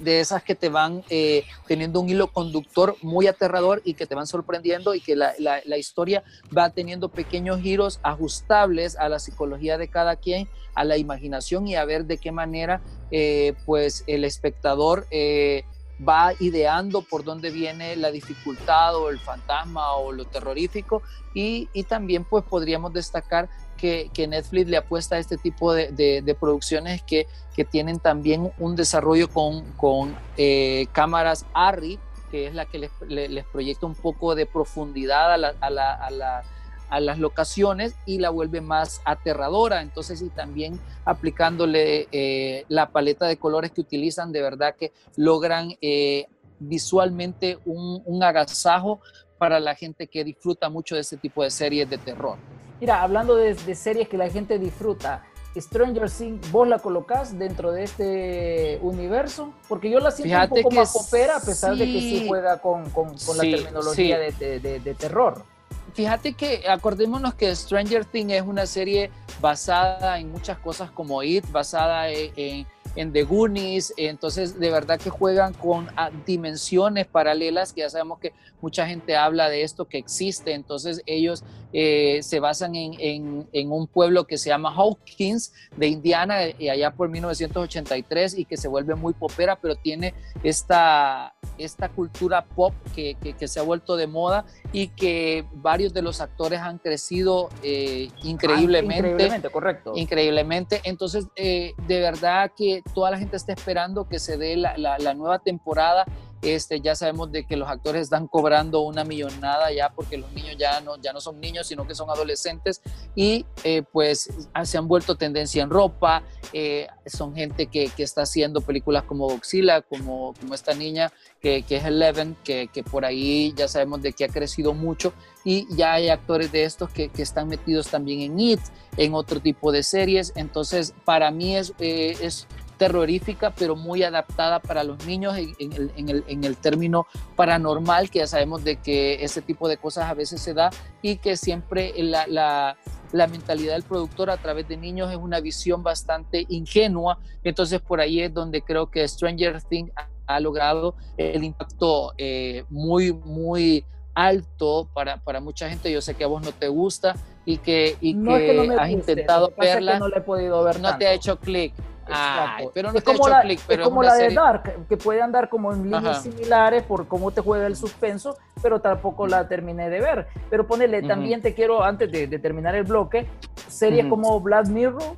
de 0.00 0.20
esas 0.20 0.42
que 0.42 0.54
te 0.54 0.68
van 0.68 1.04
eh, 1.10 1.44
teniendo 1.66 2.00
un 2.00 2.08
hilo 2.08 2.28
conductor 2.28 2.96
muy 3.02 3.26
aterrador 3.26 3.82
y 3.84 3.94
que 3.94 4.06
te 4.06 4.14
van 4.14 4.26
sorprendiendo 4.26 4.94
y 4.94 5.00
que 5.00 5.14
la, 5.14 5.34
la, 5.38 5.76
historia 5.76 6.24
va 6.56 6.70
teniendo 6.70 7.10
pequeños 7.10 7.60
giros 7.60 8.00
ajustables 8.02 8.96
a 8.96 9.08
la 9.08 9.18
psicología 9.18 9.78
de 9.78 9.88
cada 9.88 10.16
quien, 10.16 10.48
a 10.74 10.84
la 10.84 10.96
imaginación 10.96 11.68
y 11.68 11.76
a 11.76 11.84
ver 11.84 12.06
de 12.06 12.18
qué 12.18 12.32
manera 12.32 12.80
eh, 13.10 13.54
pues 13.66 14.04
el 14.06 14.24
espectador 14.24 15.06
eh, 15.10 15.64
va 16.06 16.32
ideando 16.38 17.02
por 17.02 17.24
dónde 17.24 17.50
viene 17.50 17.96
la 17.96 18.10
dificultad 18.10 18.96
o 18.96 19.10
el 19.10 19.18
fantasma 19.18 19.94
o 19.94 20.12
lo 20.12 20.24
terrorífico. 20.24 21.02
Y, 21.34 21.68
y 21.72 21.84
también 21.84 22.24
pues 22.24 22.44
podríamos 22.44 22.92
destacar 22.92 23.48
que, 23.76 24.10
que, 24.12 24.26
Netflix 24.26 24.68
le 24.68 24.76
apuesta 24.76 25.16
a 25.16 25.18
este 25.18 25.38
tipo 25.38 25.72
de, 25.72 25.90
de, 25.92 26.34
producciones 26.34 27.02
que, 27.02 27.26
que, 27.54 27.64
tienen 27.64 27.98
también 27.98 28.52
un 28.58 28.76
desarrollo 28.76 29.28
con, 29.28 29.62
con 29.72 30.16
eh, 30.36 30.86
cámaras 30.92 31.46
ARRI, 31.54 31.98
que 32.30 32.46
es 32.46 32.54
la 32.54 32.66
que 32.66 32.78
les, 32.78 32.90
les, 33.08 33.44
proyecta 33.46 33.86
un 33.86 33.94
poco 33.94 34.34
de 34.34 34.44
profundidad 34.44 35.32
a 35.32 35.36
la, 35.38 35.54
a 35.60 35.70
la, 35.70 35.94
a 35.94 36.10
la 36.10 36.44
a 36.90 37.00
las 37.00 37.18
locaciones 37.18 37.94
y 38.04 38.18
la 38.18 38.30
vuelve 38.30 38.60
más 38.60 39.00
aterradora. 39.04 39.80
Entonces, 39.80 40.20
y 40.22 40.28
también 40.28 40.78
aplicándole 41.04 42.08
eh, 42.12 42.64
la 42.68 42.90
paleta 42.90 43.26
de 43.26 43.36
colores 43.36 43.70
que 43.70 43.80
utilizan, 43.80 44.32
de 44.32 44.42
verdad 44.42 44.74
que 44.76 44.92
logran 45.16 45.76
eh, 45.80 46.26
visualmente 46.58 47.58
un, 47.64 48.02
un, 48.04 48.22
agasajo 48.22 49.00
para 49.38 49.58
la 49.60 49.74
gente 49.74 50.06
que 50.08 50.24
disfruta 50.24 50.68
mucho 50.68 50.96
de 50.96 51.00
este 51.00 51.16
tipo 51.16 51.42
de 51.42 51.50
series 51.50 51.88
de 51.88 51.96
terror. 51.96 52.36
Mira, 52.80 53.02
hablando 53.02 53.36
de, 53.36 53.54
de 53.54 53.74
series 53.74 54.08
que 54.08 54.18
la 54.18 54.28
gente 54.28 54.58
disfruta, 54.58 55.24
Stranger 55.56 56.10
Things, 56.10 56.52
¿vos 56.52 56.68
la 56.68 56.78
colocás 56.78 57.38
dentro 57.38 57.72
de 57.72 57.84
este 57.84 58.78
universo? 58.82 59.52
Porque 59.68 59.90
yo 59.90 59.98
la 60.00 60.10
siento 60.10 60.34
Fíjate 60.34 60.54
un 60.54 60.62
poco 60.62 60.74
más 60.76 60.92
popera, 60.92 61.36
a 61.36 61.40
pesar 61.40 61.74
sí, 61.74 61.80
de 61.80 61.84
que 61.86 62.00
sí 62.00 62.24
juega 62.28 62.58
con, 62.58 62.88
con, 62.90 63.16
con 63.18 63.36
la 63.36 63.42
terminología 63.42 64.18
sí. 64.30 64.36
de, 64.38 64.60
de, 64.60 64.80
de 64.80 64.94
terror 64.94 65.44
fíjate 65.92 66.34
que 66.34 66.68
acordémonos 66.68 67.34
que 67.34 67.54
Stranger 67.54 68.04
Things 68.04 68.32
es 68.32 68.42
una 68.42 68.66
serie 68.66 69.10
basada 69.40 70.18
en 70.18 70.30
muchas 70.30 70.58
cosas 70.58 70.90
como 70.90 71.22
It, 71.22 71.44
basada 71.50 72.08
en, 72.08 72.32
en, 72.36 72.66
en 72.96 73.12
The 73.12 73.22
Goonies, 73.22 73.94
entonces 73.96 74.58
de 74.58 74.70
verdad 74.70 74.98
que 74.98 75.10
juegan 75.10 75.54
con 75.54 75.88
ah, 75.96 76.10
dimensiones 76.26 77.06
paralelas, 77.06 77.72
que 77.72 77.82
ya 77.82 77.90
sabemos 77.90 78.18
que 78.18 78.32
mucha 78.60 78.86
gente 78.86 79.16
habla 79.16 79.48
de 79.48 79.62
esto 79.62 79.86
que 79.86 79.98
existe, 79.98 80.52
entonces 80.54 81.02
ellos 81.06 81.44
eh, 81.72 82.20
se 82.22 82.40
basan 82.40 82.74
en, 82.74 82.94
en, 82.98 83.48
en, 83.52 83.72
un 83.72 83.86
pueblo 83.86 84.26
que 84.26 84.36
se 84.38 84.50
llama 84.50 84.74
Hawkins 84.74 85.52
de 85.76 85.86
Indiana, 85.86 86.36
y 86.58 86.68
allá 86.68 86.90
por 86.90 87.08
1983, 87.08 88.38
y 88.38 88.44
que 88.44 88.56
se 88.56 88.68
vuelve 88.68 88.94
muy 88.96 89.14
popera, 89.14 89.56
pero 89.56 89.76
tiene 89.76 90.14
esta, 90.42 91.34
esta 91.58 91.88
cultura 91.88 92.44
pop 92.44 92.74
que, 92.94 93.14
que, 93.14 93.34
que 93.34 93.48
se 93.48 93.60
ha 93.60 93.62
vuelto 93.62 93.96
de 93.96 94.06
moda 94.06 94.44
y 94.72 94.88
que 94.88 95.44
varios 95.54 95.94
de 95.94 96.02
los 96.02 96.20
actores 96.20 96.60
han 96.60 96.78
crecido 96.78 97.48
eh, 97.62 98.08
increíblemente. 98.24 98.94
Ah, 98.94 99.10
increíblemente, 99.10 99.50
correcto. 99.50 99.92
Increíblemente, 99.94 100.80
entonces 100.84 101.26
eh, 101.36 101.72
de 101.86 102.00
verdad 102.00 102.50
que 102.56 102.69
toda 102.94 103.10
la 103.10 103.18
gente 103.18 103.36
está 103.36 103.52
esperando 103.52 104.08
que 104.08 104.18
se 104.18 104.36
dé 104.36 104.56
la, 104.56 104.76
la, 104.76 104.98
la 104.98 105.14
nueva 105.14 105.38
temporada 105.38 106.04
este, 106.42 106.80
ya 106.80 106.94
sabemos 106.94 107.30
de 107.32 107.44
que 107.44 107.56
los 107.56 107.68
actores 107.68 108.02
están 108.02 108.26
cobrando 108.26 108.80
una 108.80 109.04
millonada 109.04 109.72
ya 109.72 109.90
porque 109.90 110.16
los 110.16 110.32
niños 110.32 110.56
ya 110.58 110.80
no, 110.80 110.96
ya 110.96 111.12
no 111.12 111.20
son 111.20 111.40
niños, 111.40 111.66
sino 111.66 111.86
que 111.86 111.94
son 111.94 112.08
adolescentes. 112.10 112.80
Y 113.14 113.44
eh, 113.64 113.82
pues 113.92 114.30
se 114.64 114.78
han 114.78 114.88
vuelto 114.88 115.16
tendencia 115.16 115.62
en 115.62 115.70
ropa, 115.70 116.22
eh, 116.52 116.86
son 117.06 117.34
gente 117.34 117.66
que, 117.66 117.88
que, 117.88 118.02
está 118.02 118.22
haciendo 118.22 118.60
películas 118.60 119.04
como 119.04 119.28
Godzilla, 119.28 119.82
como, 119.82 120.34
como 120.40 120.54
esta 120.54 120.74
niña 120.74 121.12
que, 121.40 121.62
que 121.62 121.76
es 121.76 121.84
Eleven, 121.84 122.36
que, 122.42 122.68
que, 122.72 122.82
por 122.82 123.04
ahí 123.04 123.52
ya 123.56 123.68
sabemos 123.68 124.02
de 124.02 124.12
que 124.12 124.24
ha 124.24 124.28
crecido 124.28 124.72
mucho. 124.72 125.12
Y 125.44 125.66
ya 125.74 125.94
hay 125.94 126.08
actores 126.08 126.52
de 126.52 126.64
estos 126.64 126.90
que, 126.90 127.10
están 127.16 127.48
metidos 127.48 127.88
también 127.88 128.20
en 128.20 128.40
IT, 128.40 128.60
en 128.96 129.14
otro 129.14 129.40
tipo 129.40 129.72
de 129.72 129.82
series, 129.82 130.32
entonces 130.36 130.94
para 131.04 131.30
mí 131.30 131.56
es, 131.56 131.74
eh, 131.78 132.16
es 132.20 132.46
terrorífica, 132.80 133.50
pero 133.50 133.76
muy 133.76 134.02
adaptada 134.04 134.58
para 134.58 134.84
los 134.84 135.04
niños 135.04 135.36
en, 135.36 135.54
en, 135.58 135.72
el, 135.74 135.92
en, 135.96 136.08
el, 136.08 136.24
en, 136.28 136.44
el, 136.44 136.56
término 136.56 137.06
paranormal, 137.36 138.08
que 138.08 138.20
ya 138.20 138.26
sabemos 138.26 138.64
de 138.64 138.76
que 138.76 139.22
ese 139.22 139.42
tipo 139.42 139.68
de 139.68 139.76
cosas 139.76 140.08
a 140.08 140.14
veces 140.14 140.40
se 140.40 140.54
da 140.54 140.70
y 141.02 141.16
que 141.16 141.36
siempre 141.36 141.92
la, 141.98 142.26
la, 142.26 142.78
la 143.12 143.26
mentalidad 143.26 143.74
del 143.74 143.82
productor 143.82 144.30
a 144.30 144.38
través 144.38 144.66
de 144.66 144.78
niños 144.78 145.10
es 145.10 145.18
una 145.18 145.40
visión 145.40 145.82
bastante 145.82 146.46
ingenua. 146.48 147.18
Entonces 147.44 147.82
por 147.82 148.00
ahí 148.00 148.22
es 148.22 148.32
donde 148.32 148.62
creo 148.62 148.90
que 148.90 149.06
Stranger 149.06 149.60
Things 149.60 149.92
ha 150.26 150.40
logrado 150.40 150.94
el 151.18 151.44
impacto 151.44 152.14
eh, 152.16 152.64
muy, 152.70 153.12
muy 153.12 153.84
alto 154.14 154.88
para, 154.94 155.18
para 155.18 155.40
mucha 155.40 155.68
gente. 155.68 155.92
Yo 155.92 156.00
sé 156.00 156.14
que 156.14 156.24
a 156.24 156.28
vos 156.28 156.42
no 156.42 156.52
te 156.52 156.68
gusta 156.68 157.14
y 157.44 157.58
que, 157.58 157.98
y 158.00 158.14
no 158.14 158.36
que, 158.36 158.46
es 158.46 158.50
que 158.52 158.56
no 158.56 158.64
me 158.64 158.74
has 158.80 158.90
guste, 158.90 159.12
intentado 159.12 159.52
verla. 159.58 159.92
Que 159.92 159.98
no, 159.98 160.08
le 160.08 160.16
he 160.16 160.22
podido 160.22 160.64
ver 160.64 160.76
no 160.76 160.88
tanto. 160.88 160.98
te 160.98 161.06
ha 161.08 161.12
hecho 161.12 161.38
clic. 161.38 161.74
Ay, 162.12 162.68
pero 162.74 162.92
no 162.92 162.98
es 162.98 163.04
te 163.04 163.12
como 163.12 163.28
la, 163.28 163.40
clic, 163.42 163.60
pero 163.66 163.82
es 163.82 163.88
como 163.88 164.02
la 164.02 164.08
una 164.08 164.14
de 164.14 164.20
serie... 164.22 164.36
Dark, 164.36 164.86
que 164.88 164.96
puede 164.96 165.22
andar 165.22 165.48
como 165.48 165.72
en 165.72 165.82
líneas 165.84 166.04
Ajá. 166.04 166.14
similares 166.22 166.82
por 166.82 167.06
cómo 167.06 167.30
te 167.30 167.40
juega 167.40 167.66
el 167.66 167.76
suspenso, 167.76 168.36
pero 168.62 168.80
tampoco 168.80 169.26
la 169.26 169.48
terminé 169.48 169.90
de 169.90 170.00
ver. 170.00 170.26
Pero 170.48 170.66
ponele, 170.66 170.98
Ujú. 171.00 171.08
también 171.08 171.42
te 171.42 171.54
quiero, 171.54 171.82
antes 171.82 172.10
de, 172.10 172.26
de 172.26 172.38
terminar 172.38 172.74
el 172.74 172.84
bloque, 172.84 173.26
series 173.68 174.06
Ujú. 174.06 174.10
como 174.10 174.40
Black 174.40 174.66
Mirror, 174.68 175.16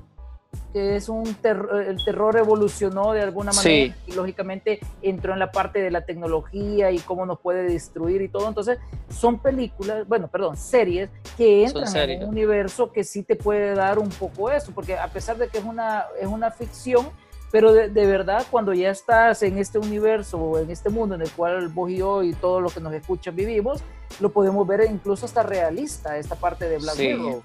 que 0.73 0.97
es 0.97 1.09
un 1.09 1.35
terror, 1.35 1.83
el 1.83 2.03
terror 2.05 2.37
evolucionó 2.37 3.13
de 3.13 3.21
alguna 3.21 3.53
manera 3.53 3.95
Sí. 3.95 4.11
y 4.11 4.13
lógicamente 4.15 4.81
entró 5.03 5.33
en 5.35 5.39
la 5.39 5.53
parte 5.53 5.81
de 5.81 5.91
la 5.91 6.03
tecnología 6.07 6.91
y 6.91 6.99
cómo 7.01 7.27
nos 7.27 7.41
puede 7.41 7.65
destruir 7.65 8.23
y 8.23 8.29
todo. 8.29 8.49
Entonces, 8.49 8.79
son 9.11 9.39
películas, 9.39 10.09
bueno, 10.09 10.29
perdón, 10.29 10.57
series 10.57 11.11
que 11.37 11.65
entran 11.65 12.11
en 12.11 12.23
un 12.23 12.31
universo 12.31 12.91
que 12.91 13.05
sí 13.05 13.23
te 13.23 13.37
puede 13.37 13.75
dar 13.75 13.99
un 13.99 14.09
poco 14.09 14.51
eso, 14.51 14.73
porque 14.75 14.97
a 14.97 15.09
pesar 15.09 15.37
de 15.37 15.49
que 15.49 15.59
es 15.59 15.65
una, 15.65 16.07
es 16.19 16.27
una 16.27 16.51
ficción, 16.51 17.07
pero 17.51 17.75
de, 17.75 17.91
de, 17.91 18.07
verdad 18.07 18.47
cuando 18.51 18.73
ya 18.73 18.91
estás 18.91 19.43
en 19.43 19.59
este 19.59 19.79
universo 19.79 20.39
o 20.39 20.59
en 20.59 20.71
este 20.71 20.89
mundo 20.89 21.15
en 21.17 21.21
el 21.21 21.31
cual 21.33 21.69
vos 21.69 21.91
y 21.91 21.99
yo 21.99 22.23
y 22.23 22.33
todos 22.33 22.63
los 22.63 22.73
que 22.73 22.81
nos 22.81 22.95
escuchan 22.95 23.37
vivimos, 23.37 23.83
lo 24.21 24.31
podemos 24.31 24.67
ver 24.67 24.89
incluso 24.91 25.27
hasta 25.27 25.43
realista, 25.43 26.17
esta 26.17 26.35
parte 26.35 26.67
de 26.67 26.79
Black 26.79 26.95
Sí. 26.97 27.09
Mirror. 27.15 27.43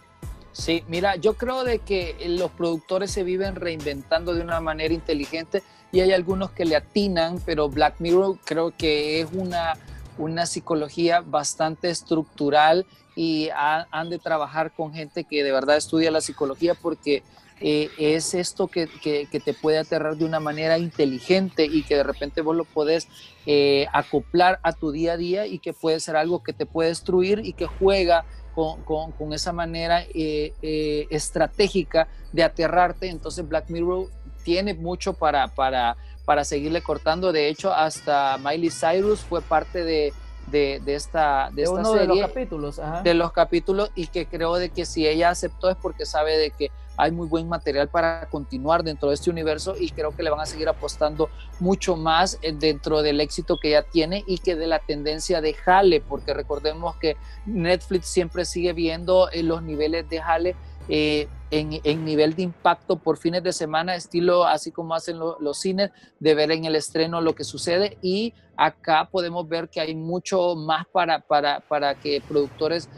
Sí, 0.57 0.83
mira, 0.87 1.17
yo 1.17 1.35
creo 1.35 1.63
de 1.63 1.77
que 1.77 2.15
los 2.27 2.49
productores 2.49 3.11
se 3.11 3.23
viven 3.23 3.55
reinventando 3.55 4.33
de 4.33 4.41
una 4.41 4.59
manera 4.59 4.91
inteligente 4.91 5.61
y 5.91 5.99
hay 5.99 6.13
algunos 6.13 6.49
que 6.49 6.65
le 6.65 6.75
atinan, 6.75 7.39
pero 7.45 7.69
Black 7.69 7.97
Mirror 7.99 8.39
creo 8.43 8.73
que 8.75 9.21
es 9.21 9.27
una, 9.33 9.77
una 10.17 10.47
psicología 10.47 11.21
bastante 11.21 11.91
estructural 11.91 12.87
y 13.15 13.49
ha, 13.49 13.87
han 13.91 14.09
de 14.09 14.17
trabajar 14.17 14.71
con 14.71 14.95
gente 14.95 15.25
que 15.25 15.43
de 15.43 15.51
verdad 15.51 15.77
estudia 15.77 16.09
la 16.09 16.21
psicología 16.21 16.73
porque 16.73 17.21
eh, 17.61 17.91
es 17.99 18.33
esto 18.33 18.67
que, 18.67 18.87
que, 18.87 19.27
que, 19.31 19.39
te 19.39 19.53
puede 19.53 19.77
aterrar 19.77 20.17
de 20.17 20.25
una 20.25 20.39
manera 20.39 20.79
inteligente 20.79 21.65
y 21.65 21.83
que 21.83 21.97
de 21.97 22.03
repente 22.03 22.41
vos 22.41 22.55
lo 22.55 22.65
podés 22.65 23.07
eh, 23.45 23.85
acoplar 23.93 24.59
a 24.63 24.73
tu 24.73 24.91
día 24.91 25.13
a 25.13 25.17
día 25.17 25.45
y 25.45 25.59
que 25.59 25.73
puede 25.73 25.99
ser 25.99 26.15
algo 26.15 26.41
que 26.41 26.53
te 26.53 26.65
puede 26.65 26.89
destruir 26.89 27.41
y 27.43 27.53
que 27.53 27.67
juega 27.67 28.25
con, 28.57 28.81
con, 28.81 29.11
con, 29.11 29.33
esa 29.33 29.53
manera 29.53 30.01
eh, 30.15 30.51
eh, 30.63 31.05
estratégica 31.11 32.07
de 32.33 32.41
aterrarte. 32.41 33.07
Entonces 33.07 33.47
Black 33.47 33.69
Mirror 33.69 34.07
tiene 34.43 34.73
mucho 34.73 35.13
para, 35.13 35.47
para, 35.49 35.95
para 36.25 36.43
seguirle 36.43 36.81
cortando. 36.81 37.31
De 37.31 37.49
hecho, 37.49 37.71
hasta 37.71 38.39
Miley 38.39 38.71
Cyrus 38.71 39.19
fue 39.19 39.43
parte 39.43 39.83
de, 39.83 40.11
de, 40.47 40.81
de 40.83 40.95
esta, 40.95 41.49
de, 41.51 41.57
de 41.57 41.61
esta 41.61 41.75
uno 41.75 41.93
serie. 41.93 42.07
De 42.07 42.15
los 42.15 42.27
capítulos. 42.29 42.79
Ajá. 42.79 43.01
De 43.03 43.13
los 43.13 43.31
capítulos 43.31 43.91
y 43.93 44.07
que 44.07 44.25
creo 44.25 44.55
de 44.55 44.69
que 44.69 44.87
si 44.87 45.07
ella 45.07 45.29
aceptó 45.29 45.69
es 45.69 45.77
porque 45.77 46.07
sabe 46.07 46.35
de 46.39 46.49
que 46.49 46.71
hay 46.97 47.11
muy 47.11 47.27
buen 47.27 47.47
material 47.47 47.87
para 47.87 48.27
continuar 48.29 48.83
dentro 48.83 49.09
de 49.09 49.15
este 49.15 49.29
universo 49.29 49.75
y 49.79 49.91
creo 49.91 50.15
que 50.15 50.23
le 50.23 50.31
van 50.31 50.39
a 50.39 50.45
seguir 50.45 50.67
apostando 50.67 51.29
mucho 51.59 51.95
más 51.95 52.39
eh, 52.41 52.53
dentro 52.57 53.01
del 53.03 53.21
éxito 53.21 53.57
que 53.61 53.69
ella 53.69 53.83
tiene 53.83 54.23
y 54.27 54.39
que 54.39 54.55
de 54.55 54.67
la 54.67 54.79
tendencia 54.79 55.39
de 55.39 55.53
jale, 55.53 56.01
porque 56.01 56.33
recordemos 56.33 56.95
que 56.97 57.15
Netflix 57.45 58.07
siempre 58.07 58.45
sigue 58.45 58.73
viendo 58.73 59.29
eh, 59.29 59.43
los 59.43 59.61
niveles 59.61 60.09
de 60.09 60.21
jale 60.21 60.55
eh, 60.89 61.27
en, 61.51 62.05
nivel 62.05 62.35
de 62.35 62.43
impacto 62.43 62.97
por 62.97 63.17
fines 63.17 63.43
de 63.43 63.53
semana, 63.53 63.95
estilo 63.95 64.45
así 64.45 64.71
como 64.71 64.95
hacen 64.95 65.19
lo, 65.19 65.37
los 65.39 65.59
cines, 65.59 65.91
de 66.19 66.35
ver 66.35 66.51
en 66.51 66.65
el 66.65 66.75
estreno 66.75 67.21
lo 67.21 67.35
que 67.35 67.43
sucede. 67.43 67.97
Y 68.01 68.33
acá 68.57 69.07
podemos 69.09 69.47
ver 69.47 69.69
que 69.69 69.79
hay 69.79 69.95
mucho 69.95 70.55
más 70.55 70.85
para, 70.87 71.19
para, 71.19 71.61
para 71.61 71.95
que 71.95 72.21
productores 72.27 72.89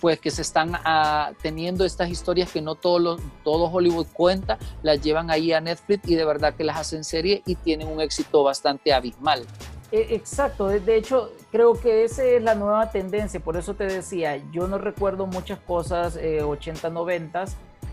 pues 0.00 0.20
que 0.20 0.30
se 0.30 0.42
están 0.42 0.74
uh, 0.74 1.34
teniendo 1.42 1.84
estas 1.84 2.10
historias 2.10 2.50
que 2.52 2.60
no 2.60 2.74
todo, 2.74 2.98
lo, 2.98 3.16
todo 3.44 3.66
Hollywood 3.66 4.06
cuenta, 4.12 4.58
las 4.82 5.00
llevan 5.00 5.30
ahí 5.30 5.52
a 5.52 5.60
Netflix 5.60 6.08
y 6.08 6.14
de 6.14 6.24
verdad 6.24 6.54
que 6.54 6.64
las 6.64 6.78
hacen 6.78 7.04
serie 7.04 7.42
y 7.46 7.54
tienen 7.54 7.88
un 7.88 8.00
éxito 8.00 8.42
bastante 8.42 8.92
abismal. 8.92 9.44
Exacto, 9.92 10.68
de 10.68 10.96
hecho 10.96 11.32
creo 11.52 11.80
que 11.80 12.04
esa 12.04 12.24
es 12.24 12.42
la 12.42 12.54
nueva 12.54 12.90
tendencia, 12.90 13.38
por 13.38 13.56
eso 13.56 13.74
te 13.74 13.84
decía, 13.84 14.36
yo 14.52 14.66
no 14.66 14.78
recuerdo 14.78 15.26
muchas 15.26 15.60
cosas 15.60 16.16
eh, 16.16 16.42
80, 16.42 16.90
90, 16.90 17.44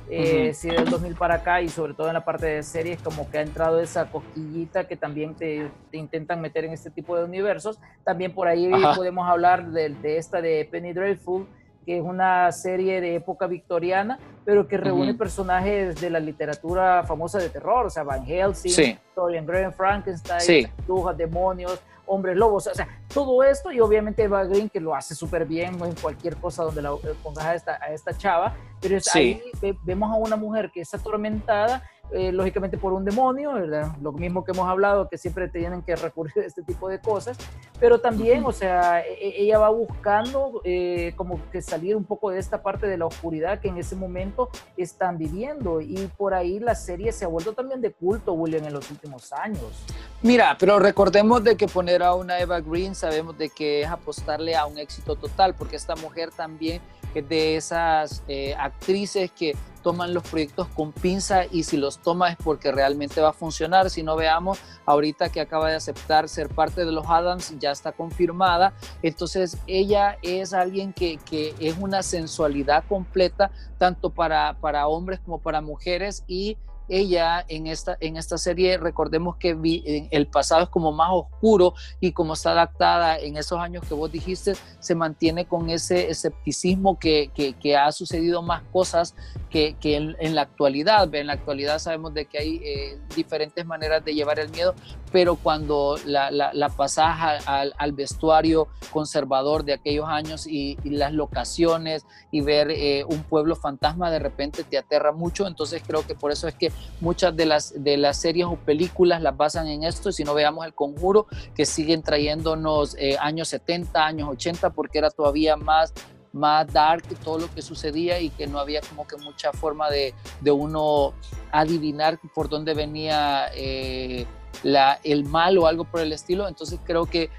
eh, 0.10 0.48
uh 0.50 0.50
-huh. 0.50 0.54
si 0.54 0.70
del 0.70 0.90
2000 0.90 1.16
para 1.16 1.36
acá 1.36 1.62
y 1.62 1.70
sobre 1.70 1.94
todo 1.94 2.08
en 2.08 2.16
la 2.16 2.26
parte 2.26 2.48
de 2.48 2.64
series 2.64 3.02
como 3.02 3.30
que 3.30 3.38
ha 3.38 3.42
entrado 3.42 3.80
esa 3.80 4.12
cosquillita 4.12 4.88
que 4.88 4.98
también 4.98 5.36
te, 5.36 5.70
te 5.92 5.98
intentan 5.98 6.42
meter 6.42 6.66
en 6.66 6.74
este 6.74 6.90
tipo 6.90 7.16
de 7.16 7.24
universos, 7.24 7.80
también 8.04 8.34
por 8.34 8.48
ahí 8.48 8.70
Ajá. 8.74 8.96
podemos 8.96 9.30
hablar 9.30 9.72
de, 9.72 9.90
de 9.90 10.18
esta 10.18 10.42
de 10.42 10.68
Penny 10.70 10.94
Dreadful, 10.94 11.48
que 11.84 11.98
es 11.98 12.04
una 12.04 12.52
serie 12.52 13.02
de 13.02 13.16
época 13.16 13.48
victoriana, 13.48 14.18
pero 14.46 14.68
que 14.68 14.78
reúne 14.78 15.14
personajes 15.14 16.00
de 16.02 16.10
la 16.10 16.20
literatura 16.20 17.04
famosa 17.04 17.40
de 17.40 17.50
terror, 17.50 17.86
o 17.86 17.90
sea, 17.90 18.04
Van 18.04 18.26
Helsing, 18.26 18.72
Sí. 18.72 18.98
Dorian 19.16 19.46
Gray, 19.46 19.72
Frankenstein, 19.72 20.42
Sí. 20.42 20.68
brujas, 20.86 21.18
demonios, 21.18 21.80
hombres 22.06 22.36
lobos, 22.36 22.68
o 22.68 22.74
sea, 22.74 22.88
todo 23.14 23.42
esto 23.44 23.72
y 23.72 23.80
obviamente 23.80 24.24
Eva 24.24 24.44
Green 24.44 24.70
que 24.70 24.80
lo 24.82 24.94
hace 24.94 25.16
súper 25.16 25.46
bien 25.46 25.82
en 25.84 25.96
cualquier 25.96 26.36
cosa 26.36 26.64
donde 26.64 26.82
la 26.82 26.90
eh, 26.92 27.14
pongas 27.24 27.46
a 27.46 27.56
esta, 27.56 27.80
a 27.82 27.94
esta 27.94 28.16
chava, 28.18 28.54
pero 28.82 28.98
es 28.98 29.06
Sí. 29.06 29.20
ahí 29.20 29.42
ve- 29.62 29.78
vemos 29.84 30.12
a 30.12 30.16
una 30.16 30.36
mujer 30.36 30.70
que 30.74 30.82
es 30.82 30.94
atormentada, 30.94 31.82
eh, 32.14 32.32
lógicamente 32.32 32.78
por 32.78 32.94
un 32.94 33.04
demonio, 33.06 33.54
¿verdad? 33.54 33.92
lo 34.02 34.12
mismo 34.12 34.44
que 34.44 34.52
hemos 34.52 34.68
hablado, 34.70 35.10
que 35.10 35.18
siempre 35.18 35.48
tienen 35.48 35.82
que 35.82 35.96
recurrir 35.96 36.44
a 36.44 36.46
este 36.46 36.64
tipo 36.64 36.90
de 36.90 37.00
cosas, 37.00 37.38
pero 37.80 38.00
también, 38.00 38.44
o 38.46 38.52
sea, 38.52 39.02
e- 39.02 39.14
e- 39.14 39.44
ella 39.44 39.58
va 39.60 39.70
buscando 39.70 40.62
eh, 40.64 41.14
como 41.16 41.40
que 41.52 41.62
salir 41.62 41.96
un 41.96 42.06
poco 42.06 42.30
de 42.30 42.40
esta 42.40 42.62
parte 42.62 42.88
de 42.88 42.98
la 42.98 43.06
oscuridad 43.06 43.60
que 43.60 43.68
en 43.70 43.78
ese 43.78 43.96
momento 43.96 44.50
están 44.78 45.18
viviendo 45.18 45.82
y 45.82 46.10
por 46.18 46.34
ahí 46.34 46.60
la 46.60 46.76
serie 46.76 47.12
se 47.12 47.26
ha 47.26 47.28
vuelto 47.28 47.54
también 47.54 47.82
de 47.82 47.92
culto, 47.92 48.34
William, 48.34 48.64
en 48.66 48.74
los 48.74 48.90
últimos 48.92 49.34
años. 49.34 49.86
Mira, 50.22 50.56
pero 50.60 50.80
recordemos 50.80 51.44
de 51.44 51.58
que 51.58 51.68
poner 51.68 52.04
a 52.04 52.14
una 52.14 52.40
Eva 52.40 52.62
Green 52.62 52.96
sabemos 52.96 53.38
de 53.38 53.50
que 53.50 53.82
es 53.82 53.88
apostarle 53.90 54.56
a 54.56 54.66
un 54.66 54.78
éxito 54.78 55.16
total, 55.16 55.54
porque 55.56 55.76
esta 55.76 55.96
mujer 55.96 56.30
también 56.32 56.82
es 57.20 57.30
de 57.30 57.56
esas 57.56 58.24
eh, 58.28 58.56
actrices 58.58 59.32
que 59.32 59.56
toman 59.84 60.14
los 60.14 60.24
proyectos 60.24 60.68
con 60.70 60.94
pinza 60.94 61.46
y 61.46 61.64
si 61.64 61.78
los 61.78 62.00
toma 62.00 62.30
es 62.30 62.38
porque 62.38 62.72
realmente 62.72 63.22
va 63.22 63.30
a 63.30 63.34
funcionar. 63.34 63.90
Si 63.90 64.02
no 64.02 64.16
veamos, 64.16 64.58
ahorita 64.86 65.30
que 65.30 65.42
acaba 65.42 65.70
de 65.70 65.76
aceptar 65.76 66.30
ser 66.30 66.50
parte 66.50 66.86
de 66.86 66.92
los 66.92 67.06
Adams, 67.08 67.54
ya 67.60 67.72
está 67.72 67.92
confirmada. 67.92 68.74
Entonces 69.04 69.58
ella 69.68 70.18
es 70.22 70.54
alguien 70.54 70.94
que, 70.94 71.18
que 71.18 71.54
es 71.60 71.78
una 71.78 72.02
sensualidad 72.02 72.86
completa, 72.88 73.52
tanto 73.78 74.10
para, 74.10 74.56
para 74.60 74.88
hombres 74.88 75.20
como 75.20 75.40
para 75.40 75.62
mujeres 75.62 76.24
y 76.28 76.58
ella 76.88 77.44
en 77.48 77.68
esta, 77.68 77.98
en 78.00 78.18
esta 78.18 78.38
serie, 78.38 78.78
recordemos 78.78 79.36
que 79.38 79.54
vi- 79.54 80.08
el 80.12 80.28
pasado 80.28 80.64
es 80.64 80.70
como 80.70 80.92
más 80.92 81.10
oscuro 81.12 81.74
y 82.00 82.12
como 82.12 82.34
está 82.34 82.52
adaptada 82.52 83.18
en 83.18 83.38
esos 83.38 83.60
años 83.60 83.84
que 83.88 83.94
vos 83.94 84.12
dijiste, 84.12 84.54
se 84.80 84.96
mantiene 84.96 85.46
con 85.46 85.70
ese 85.70 86.10
escepticismo 86.10 87.00
que, 87.00 87.32
que- 87.34 87.54
que 87.54 87.78
ha 87.78 87.92
sucedido 87.92 88.42
más 88.42 88.64
cosas 88.72 89.16
que, 89.50 89.76
que 89.80 89.96
en, 89.96 90.16
en 90.20 90.36
la 90.36 90.42
actualidad. 90.42 91.14
En 91.14 91.28
la 91.28 91.34
actualidad 91.34 91.80
sabemos 91.80 92.14
de 92.14 92.26
que 92.26 92.38
hay 92.40 92.62
eh, 92.64 92.98
diferentes 93.16 93.66
maneras 93.66 94.04
de 94.04 94.14
llevar 94.16 94.40
el 94.40 94.50
miedo, 94.50 94.74
pero 95.12 95.36
cuando 95.36 95.96
la, 96.06 96.32
la, 96.32 96.52
la 96.54 96.70
pasas 96.70 97.44
al, 97.48 97.74
al 97.78 97.92
vestuario 97.92 98.68
conservador 98.92 99.64
de 99.64 99.74
aquellos 99.74 100.08
años 100.08 100.48
y, 100.48 100.78
y 100.84 100.90
las 100.92 101.14
locaciones 101.14 102.06
y 102.32 102.42
ver 102.42 102.72
eh, 102.72 103.04
un 103.08 103.24
pueblo 103.24 103.56
fantasma 103.56 104.10
de 104.10 104.20
repente 104.20 104.64
te 104.64 104.78
aterra 104.78 105.12
mucho, 105.12 105.46
entonces 105.48 105.82
creo 105.86 106.06
que 106.06 106.16
por 106.16 106.32
eso 106.32 106.48
es 106.48 106.56
que 106.56 106.72
muchas 107.00 107.36
de 107.36 107.46
las, 107.46 107.84
de 107.84 107.98
las 107.98 108.18
series 108.18 108.46
o 108.48 108.56
películas 108.56 109.22
las 109.22 109.36
basan 109.36 109.68
en 109.68 109.84
esto, 109.84 110.12
si 110.12 110.24
no 110.24 110.34
veamos 110.34 110.66
el 110.66 110.74
conjuro, 110.74 111.28
que 111.56 111.66
siguen 111.66 112.02
trayéndonos 112.02 112.96
eh, 112.98 113.18
años 113.20 113.50
70, 113.50 114.06
años 114.06 114.30
80, 114.30 114.72
porque 114.72 114.98
era 114.98 115.10
todavía 115.10 115.56
más 115.58 115.94
más 116.34 116.66
dark 116.74 117.04
todo 117.24 117.38
lo 117.38 117.54
que 117.54 117.62
sucedía 117.62 118.20
y 118.20 118.30
que 118.32 118.48
no 118.48 118.58
había 118.58 118.82
como 118.82 119.08
que 119.08 119.18
mucha 119.18 119.54
forma 119.54 119.90
de, 119.90 120.16
de 120.42 120.52
uno 120.52 121.14
adivinar 121.52 122.20
por 122.34 122.50
dónde 122.50 122.74
venía 122.74 123.52
eh, 123.56 124.26
la, 124.64 125.00
el 125.04 125.26
mal 125.26 125.58
o 125.60 125.68
algo 125.68 125.86
por 125.86 126.02
el 126.02 126.12
estilo. 126.12 126.48
Entonces 126.48 126.80
creo 126.84 127.06
que 127.06 127.30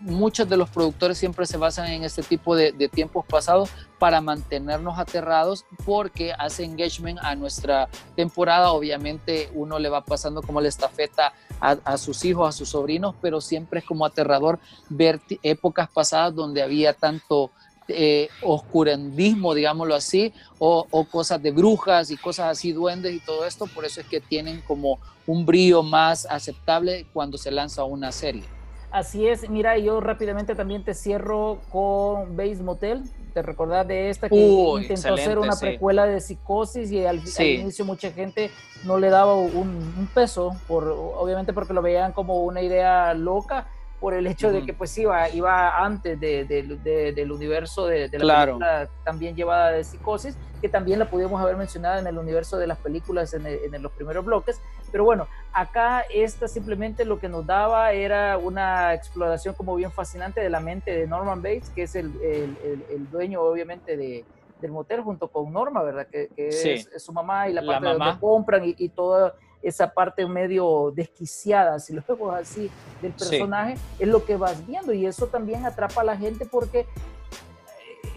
muchos 0.00 0.48
de 0.48 0.56
los 0.56 0.70
productores 0.70 1.18
siempre 1.18 1.46
se 1.46 1.56
basan 1.56 1.88
en 1.88 2.04
este 2.04 2.22
tipo 2.22 2.56
de, 2.56 2.72
tiempos 2.88 3.24
pasados 3.26 3.70
para 3.98 4.20
mantenernos 4.20 4.98
aterrados 4.98 5.64
porque 5.84 6.32
hace 6.32 6.64
engagement 6.64 7.18
a 7.22 7.34
nuestra 7.34 7.88
temporada. 8.16 8.72
Obviamente 8.72 9.50
uno 9.54 9.78
le 9.78 9.88
va 9.88 10.04
pasando 10.04 10.42
como 10.42 10.60
la 10.60 10.68
estafeta 10.68 11.32
a, 11.60 11.98
sus 11.98 12.24
hijos, 12.24 12.48
a 12.48 12.52
sus 12.52 12.70
sobrinos, 12.70 13.14
pero 13.20 13.40
siempre 13.40 13.80
es 13.80 13.86
como 13.86 14.06
aterrador 14.06 14.58
ver 14.88 15.20
épocas 15.42 15.90
pasadas 15.90 16.34
donde 16.34 16.62
había 16.62 16.94
tanto 16.94 17.50
eh, 17.88 18.28
oscurandismo, 18.42 19.52
digámoslo 19.52 19.94
así, 19.94 20.32
o, 20.58 20.86
o 20.90 21.04
cosas 21.04 21.42
de 21.42 21.50
brujas 21.50 22.10
y 22.10 22.16
cosas 22.16 22.46
así, 22.46 22.72
duendes 22.72 23.14
y 23.14 23.20
todo 23.20 23.44
esto. 23.44 23.66
Por 23.66 23.84
eso 23.84 24.00
es 24.00 24.06
que 24.06 24.20
tienen 24.20 24.62
como 24.62 24.98
un 25.26 25.44
brillo 25.44 25.82
más 25.82 26.24
aceptable 26.26 27.06
cuando 27.12 27.36
se 27.36 27.50
lanza 27.50 27.84
una 27.84 28.10
serie. 28.12 28.59
Así 28.90 29.28
es, 29.28 29.48
mira, 29.48 29.78
yo 29.78 30.00
rápidamente 30.00 30.54
también 30.54 30.82
te 30.82 30.94
cierro 30.94 31.58
con 31.70 32.36
Base 32.36 32.62
Motel. 32.62 33.02
Te 33.32 33.42
recordás 33.42 33.86
de 33.86 34.10
esta 34.10 34.28
que 34.28 34.34
Uy, 34.34 34.82
intentó 34.82 35.14
hacer 35.14 35.38
una 35.38 35.52
sí. 35.52 35.66
precuela 35.66 36.06
de 36.06 36.20
psicosis 36.20 36.90
y 36.90 37.06
al, 37.06 37.22
inicio 37.38 37.84
mucha 37.84 38.10
gente 38.10 38.50
no 38.84 38.98
le 38.98 39.08
daba 39.08 39.36
un, 39.36 39.94
un 39.96 40.08
peso, 40.12 40.56
por, 40.66 40.88
obviamente 40.88 41.52
porque 41.52 41.72
lo 41.72 41.82
veían 41.82 42.12
como 42.12 42.42
una 42.42 42.62
idea 42.62 43.14
loca 43.14 43.68
por 44.00 44.14
el 44.14 44.26
hecho 44.26 44.50
de 44.50 44.58
Ujú. 44.58 44.66
que 44.66 44.72
pues 44.72 44.96
iba, 44.96 45.28
iba 45.28 45.84
antes 45.84 46.18
de- 46.18 46.44
de- 46.46 46.62
de- 46.62 47.12
del 47.12 47.30
universo 47.32 47.86
de, 47.86 48.08
de 48.08 48.18
la 48.18 48.24
Claro. 48.24 48.52
película 48.52 48.88
también 49.04 49.36
llevada 49.36 49.70
de 49.72 49.84
psicosis, 49.84 50.36
que 50.62 50.68
también 50.70 50.98
la 50.98 51.10
pudimos 51.10 51.40
haber 51.40 51.56
mencionado 51.56 51.98
en 51.98 52.06
el 52.06 52.16
universo 52.18 52.56
de 52.56 52.66
las 52.66 52.78
películas 52.78 53.34
en, 53.34 53.46
el- 53.46 53.74
en 53.74 53.82
los 53.82 53.92
primeros 53.92 54.24
bloques. 54.24 54.60
Pero 54.90 55.04
bueno, 55.04 55.28
acá 55.52 56.00
esta 56.12 56.48
simplemente 56.48 57.04
lo 57.04 57.20
que 57.20 57.28
nos 57.28 57.46
daba 57.46 57.92
era 57.92 58.38
una 58.38 58.94
exploración 58.94 59.54
como 59.54 59.76
bien 59.76 59.92
fascinante 59.92 60.40
de 60.40 60.48
la 60.50 60.60
mente 60.60 60.90
de 60.96 61.06
Norman 61.06 61.42
Bates, 61.42 61.68
que 61.70 61.82
es 61.82 61.94
el, 61.94 62.10
el- 62.22 62.56
el- 62.90 63.10
dueño 63.10 63.42
obviamente 63.42 63.96
de, 63.96 64.24
del 64.60 64.72
motel 64.72 65.02
junto 65.02 65.28
con 65.28 65.52
Norma, 65.52 65.82
¿verdad? 65.82 66.06
Que, 66.10 66.28
que 66.34 66.52
Sí. 66.52 66.70
es, 66.70 66.86
es 66.88 67.02
su 67.02 67.12
mamá 67.12 67.48
y 67.48 67.52
la 67.52 67.60
La 67.62 67.72
parte 67.74 67.86
de 67.86 67.92
mamá. 67.92 68.04
donde 68.06 68.20
compran 68.20 68.64
y, 68.64 68.74
y 68.78 68.88
toda 68.88 69.34
esa 69.62 69.92
parte 69.92 70.26
medio 70.26 70.92
desquiciada, 70.94 71.78
si 71.78 71.92
lo 71.92 72.02
vemos 72.08 72.34
así, 72.34 72.70
del 73.02 73.12
Sí. 73.16 73.28
personaje, 73.30 73.74
es 73.98 74.08
lo 74.08 74.24
que 74.24 74.36
vas 74.36 74.66
viendo 74.66 74.92
y 74.92 75.06
eso 75.06 75.26
también 75.26 75.66
atrapa 75.66 76.00
a 76.00 76.04
la 76.04 76.16
gente 76.16 76.46
porque 76.46 76.86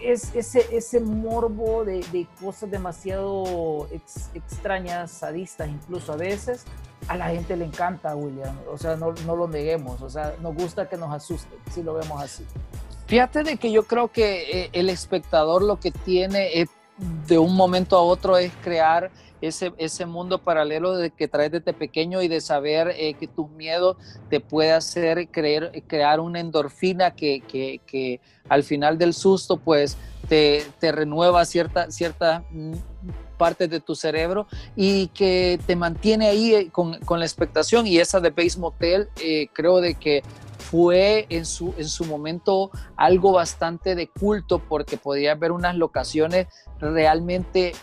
es 0.02 0.34
ese, 0.34 0.66
ese 0.76 1.00
morbo 1.00 1.84
de, 1.84 2.00
de 2.12 2.26
cosas 2.42 2.70
demasiado 2.70 3.86
ex- 3.90 4.30
extrañas, 4.34 5.10
sadistas 5.10 5.68
incluso 5.68 6.12
a 6.12 6.16
veces, 6.16 6.64
a 7.08 7.16
la 7.16 7.28
gente 7.28 7.56
le 7.56 7.64
encanta, 7.66 8.14
William. 8.16 8.56
O 8.70 8.76
sea, 8.78 8.96
no, 8.96 9.12
no 9.26 9.36
lo 9.36 9.46
neguemos. 9.48 10.00
O 10.02 10.08
sea, 10.10 10.34
nos 10.40 10.54
gusta 10.54 10.88
que 10.88 10.96
nos 10.96 11.12
asusten, 11.12 11.58
si 11.70 11.82
lo 11.82 11.94
vemos 11.94 12.22
así. 12.22 12.44
Fíjate 13.06 13.42
de 13.44 13.56
que 13.58 13.70
yo 13.70 13.84
creo 13.84 14.08
que 14.08 14.64
eh, 14.64 14.70
el 14.72 14.88
espectador 14.88 15.62
lo 15.62 15.78
que 15.78 15.90
tiene 15.90 16.60
eh, 16.60 16.66
de 17.26 17.38
un 17.38 17.54
momento 17.56 17.96
a 17.96 18.02
otro 18.02 18.38
es 18.38 18.52
crear 18.62 19.10
ese, 19.46 19.72
ese 19.78 20.06
mundo 20.06 20.38
paralelo 20.38 20.96
de 20.96 21.10
que 21.10 21.28
traes 21.28 21.52
desde 21.52 21.72
pequeño 21.72 22.22
y 22.22 22.28
de 22.28 22.40
saber 22.40 22.94
eh, 22.96 23.14
que 23.14 23.26
tus 23.26 23.50
miedos 23.50 23.96
te 24.30 24.40
puede 24.40 24.72
hacer 24.72 25.28
creer, 25.28 25.84
crear 25.86 26.20
una 26.20 26.40
endorfina 26.40 27.14
que, 27.14 27.40
que, 27.40 27.80
que 27.86 28.20
al 28.48 28.62
final 28.62 28.98
del 28.98 29.14
susto 29.14 29.56
pues 29.56 29.96
te, 30.28 30.64
te 30.80 30.92
renueva 30.92 31.44
cierta, 31.44 31.90
cierta 31.90 32.44
mm, 32.50 32.72
partes 33.36 33.68
de 33.68 33.80
tu 33.80 33.94
cerebro 33.94 34.46
y 34.76 35.08
que 35.08 35.58
te 35.66 35.76
mantiene 35.76 36.28
ahí 36.28 36.54
eh, 36.54 36.70
con, 36.70 36.98
con 37.00 37.18
la 37.18 37.26
expectación. 37.26 37.86
Y 37.86 37.98
esa 37.98 38.20
de 38.20 38.30
Base 38.30 38.58
Motel 38.58 39.08
eh, 39.20 39.48
creo 39.52 39.80
de 39.80 39.94
que 39.94 40.22
fue 40.58 41.26
en 41.28 41.44
su, 41.44 41.74
en 41.76 41.88
su 41.88 42.04
momento 42.04 42.70
algo 42.96 43.32
bastante 43.32 43.94
de 43.94 44.08
culto 44.08 44.58
porque 44.58 44.96
podía 44.96 45.34
ver 45.34 45.52
unas 45.52 45.76
locaciones 45.76 46.46
realmente 46.80 47.74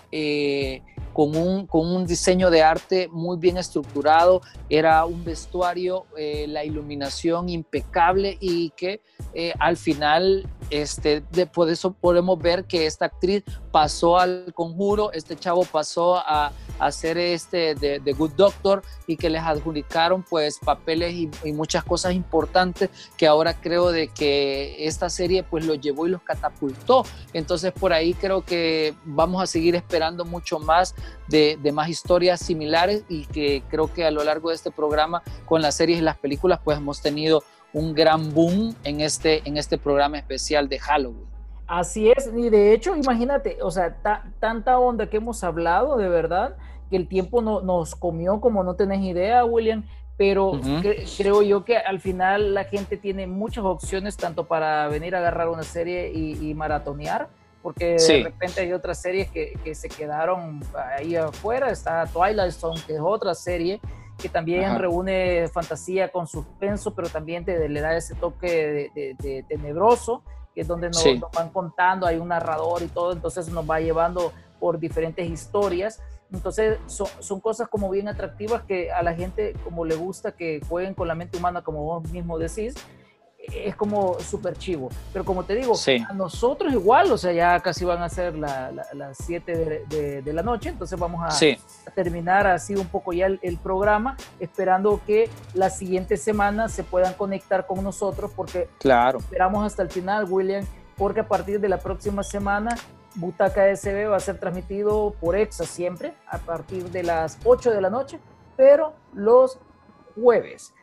con, 1.14 1.36
un, 1.36 1.68
con 1.68 1.88
un 1.88 2.06
diseño 2.06 2.50
de 2.50 2.64
arte 2.64 3.08
muy 3.12 3.38
bien 3.38 3.58
estructurado, 3.58 4.42
era 4.70 5.04
un 5.06 5.24
vestuario, 5.24 6.06
eh, 6.18 6.46
la 6.48 6.64
iluminación 6.64 7.50
impecable 7.50 8.38
y 8.40 8.72
que 8.72 9.02
eh, 9.34 9.54
al 9.60 9.78
final 9.78 10.48
este, 10.70 11.24
de, 11.32 11.46
por 11.46 11.70
eso 11.70 11.92
podemos 11.92 12.40
ver 12.40 12.66
que 12.66 12.86
esta 12.86 13.06
actriz 13.06 13.44
pasó 13.72 14.18
al 14.18 14.54
conjuro, 14.54 15.12
este 15.12 15.36
chavo 15.36 15.66
pasó 15.66 16.18
a, 16.18 16.48
a 16.48 16.52
hacer 16.80 17.18
este 17.18 17.76
de, 17.76 18.14
Good 18.14 18.32
Doctor 18.32 18.82
y 19.08 19.18
que 19.18 19.30
les 19.30 19.42
adjudicaron 19.42 20.24
pues 20.24 20.60
papeles 20.60 21.14
y, 21.14 21.30
y, 21.44 21.54
muchas 21.54 21.84
cosas 21.84 22.14
importantes 22.14 22.90
que 23.18 23.28
ahora 23.28 23.60
creo 23.60 23.92
de 23.92 24.08
que 24.08 24.86
esta 24.86 25.10
serie 25.10 25.44
pues 25.44 25.66
los 25.66 25.80
llevó 25.80 26.08
y 26.08 26.12
los 26.12 26.22
catapultó. 26.22 27.04
Entonces 27.34 27.72
por 27.72 27.94
ahí 27.94 28.14
creo 28.14 28.44
que 28.44 28.94
vamos 29.06 29.42
a 29.42 29.48
seguir 29.48 29.76
esperando 29.76 30.26
mucho 30.26 30.60
más 30.60 30.96
de, 31.28 31.58
de 31.62 31.72
más 31.72 31.90
historias 31.90 32.40
similares 32.40 33.04
y 33.10 33.26
que 33.26 33.64
creo 33.70 33.92
que 33.94 34.06
a 34.06 34.12
lo 34.12 34.24
largo 34.24 34.50
de 34.50 34.56
este 34.56 34.72
programa 34.72 35.22
con 35.46 35.62
las 35.62 35.76
series 35.76 36.00
y 36.00 36.02
las 36.02 36.18
películas 36.18 36.60
pues 36.64 36.78
hemos 36.78 37.02
tenido 37.02 37.44
un 37.74 37.94
gran 37.94 38.34
boom 38.34 38.76
en 38.84 39.02
este, 39.02 39.42
en 39.48 39.58
este 39.58 39.78
programa 39.78 40.18
especial 40.18 40.68
de 40.68 40.80
Halloween. 40.80 41.26
Así 41.68 42.12
es, 42.12 42.30
y 42.36 42.50
de 42.50 42.74
hecho, 42.74 42.98
imagínate, 42.98 43.58
o 43.62 43.72
sea, 43.72 43.96
ta, 44.02 44.26
tanta 44.40 44.78
onda 44.78 45.10
que 45.10 45.18
hemos 45.18 45.42
hablado, 45.42 45.96
de 45.96 46.10
verdad, 46.10 46.58
que 46.90 46.98
el 46.98 47.08
tiempo 47.08 47.42
no, 47.42 47.62
nos 47.62 47.96
comió 47.96 48.42
como 48.42 48.62
no 48.64 48.76
tenés 48.76 49.02
idea, 49.02 49.46
William, 49.46 49.86
pero 50.18 50.50
uh 50.50 50.58
-huh. 50.58 50.82
cre 50.82 51.06
creo 51.18 51.42
yo 51.42 51.64
que 51.64 51.78
al 51.78 52.02
final 52.02 52.54
la 52.54 52.66
gente 52.66 52.98
tiene 52.98 53.26
muchas 53.26 53.64
opciones, 53.64 54.18
tanto 54.18 54.48
para 54.48 54.90
venir 54.90 55.16
a 55.16 55.20
agarrar 55.20 55.48
una 55.48 55.64
serie 55.64 56.12
y, 56.14 56.50
y 56.50 56.54
maratonear, 56.54 57.30
porque 57.62 57.96
de 57.96 58.24
repente 58.24 58.62
hay 58.62 58.74
otras 58.74 59.02
series 59.02 59.30
que, 59.30 59.54
que, 59.64 59.76
se 59.76 59.88
quedaron 59.88 60.62
ahí 60.98 61.16
afuera. 61.16 61.70
Está 61.70 62.06
Twilight 62.08 62.52
Zone, 62.52 62.82
que 62.88 62.96
es 62.96 63.02
otra 63.02 63.36
serie 63.36 63.80
que 64.22 64.30
también 64.30 64.78
reúne 64.78 65.48
fantasía 65.50 66.10
con 66.10 66.28
suspenso, 66.28 66.94
pero 66.94 67.10
también 67.10 67.44
te, 67.44 67.68
le 67.68 67.82
da 67.82 67.98
ese 67.98 68.16
toque 68.16 68.92
de, 68.94 69.46
tenebroso, 69.48 70.24
que 70.54 70.62
es 70.62 70.68
donde 70.68 70.90
nos, 70.90 71.04
van 71.34 71.50
contando, 71.50 72.06
hay 72.06 72.18
un 72.18 72.28
narrador 72.28 72.84
y 72.84 72.88
todo, 72.88 73.14
entonces 73.14 73.50
nos 73.50 73.70
va 73.70 73.80
llevando 73.80 74.32
por 74.60 74.80
diferentes 74.80 75.28
historias. 75.28 76.02
Entonces 76.32 76.78
son, 76.86 77.08
son, 77.20 77.42
cosas 77.42 77.68
como 77.68 77.90
bien 77.90 78.08
atractivas 78.08 78.64
que 78.64 78.92
a 78.92 79.02
la 79.04 79.14
gente 79.14 79.54
como 79.66 79.84
le 79.84 79.96
gusta 79.96 80.32
que 80.32 80.62
jueguen 80.70 80.94
con 80.94 81.08
la 81.08 81.16
mente 81.16 81.38
humana, 81.38 81.62
como 81.62 81.84
vos 81.84 82.10
mismo 82.10 82.38
decís, 82.38 82.76
es 83.54 83.76
como 83.76 84.20
súper 84.20 84.58
chivo. 84.58 84.90
Pero 85.12 85.26
como 85.26 85.44
te 85.44 85.56
digo, 85.56 85.74
a 86.08 86.14
nosotros 86.14 86.72
igual, 86.74 87.12
o 87.12 87.18
sea, 87.18 87.32
ya 87.32 87.60
casi 87.60 87.86
van 87.86 88.02
a 88.02 88.10
ser 88.10 88.36
las 88.36 89.18
7 89.26 89.86
de, 89.90 90.34
la 90.34 90.44
noche, 90.44 90.70
entonces 90.70 90.98
vamos 90.98 91.22
a, 91.24 91.92
terminar 91.94 92.48
así 92.48 92.76
un 92.76 92.88
poco 92.88 93.14
ya 93.14 93.26
el, 93.26 93.58
programa, 93.58 94.16
esperando 94.40 95.02
que 95.06 95.30
la 95.54 95.70
siguiente 95.70 96.18
semana 96.18 96.70
se 96.70 96.84
puedan 96.84 97.14
conectar 97.14 97.68
con 97.68 97.84
nosotros, 97.84 98.32
porque 98.36 98.70
claro. 98.80 99.20
esperamos 99.20 99.66
hasta 99.66 99.84
el 99.84 99.90
final, 99.90 100.26
William, 100.30 100.66
porque 100.98 101.20
a 101.20 101.28
partir 101.28 101.60
de 101.60 101.70
la 101.70 101.80
próxima 101.80 102.24
semana 102.24 102.76
Butaca 103.16 103.76
SB 103.76 104.10
va 104.10 104.18
a 104.18 104.22
ser 104.22 104.40
transmitido 104.40 105.14
por 105.20 105.36
EXA 105.36 105.66
siempre, 105.66 106.14
a 106.28 106.38
partir 106.38 106.90
de 106.92 107.04
las 107.04 107.38
8 107.44 107.72
de 107.72 107.82
la 107.82 107.90
noche, 107.90 108.20
pero 108.56 108.94
los 109.14 109.60
jueves 110.16 110.74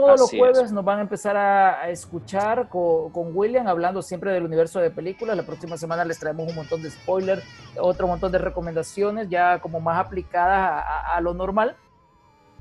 todos 0.00 0.20
los 0.20 0.30
jueves 0.30 0.72
nos 0.72 0.84
van 0.84 0.98
a 0.98 1.00
empezar 1.00 1.36
a, 1.38 1.88
escuchar 1.88 2.68
con, 2.68 3.34
William 3.34 3.66
hablando 3.66 4.02
siempre 4.02 4.30
del 4.30 4.44
universo 4.44 4.78
de 4.78 4.90
películas. 4.90 5.34
La 5.36 5.42
próxima 5.42 5.78
semana 5.78 6.04
les 6.04 6.18
traemos 6.18 6.50
un 6.50 6.54
montón 6.54 6.82
de 6.82 6.90
spoilers, 6.90 7.42
otro 7.80 8.06
montón 8.06 8.30
de 8.30 8.36
recomendaciones 8.36 9.30
ya 9.30 9.58
como 9.58 9.80
más 9.80 9.98
aplicadas 9.98 10.84
a, 11.10 11.18
lo 11.22 11.32
normal. 11.32 11.76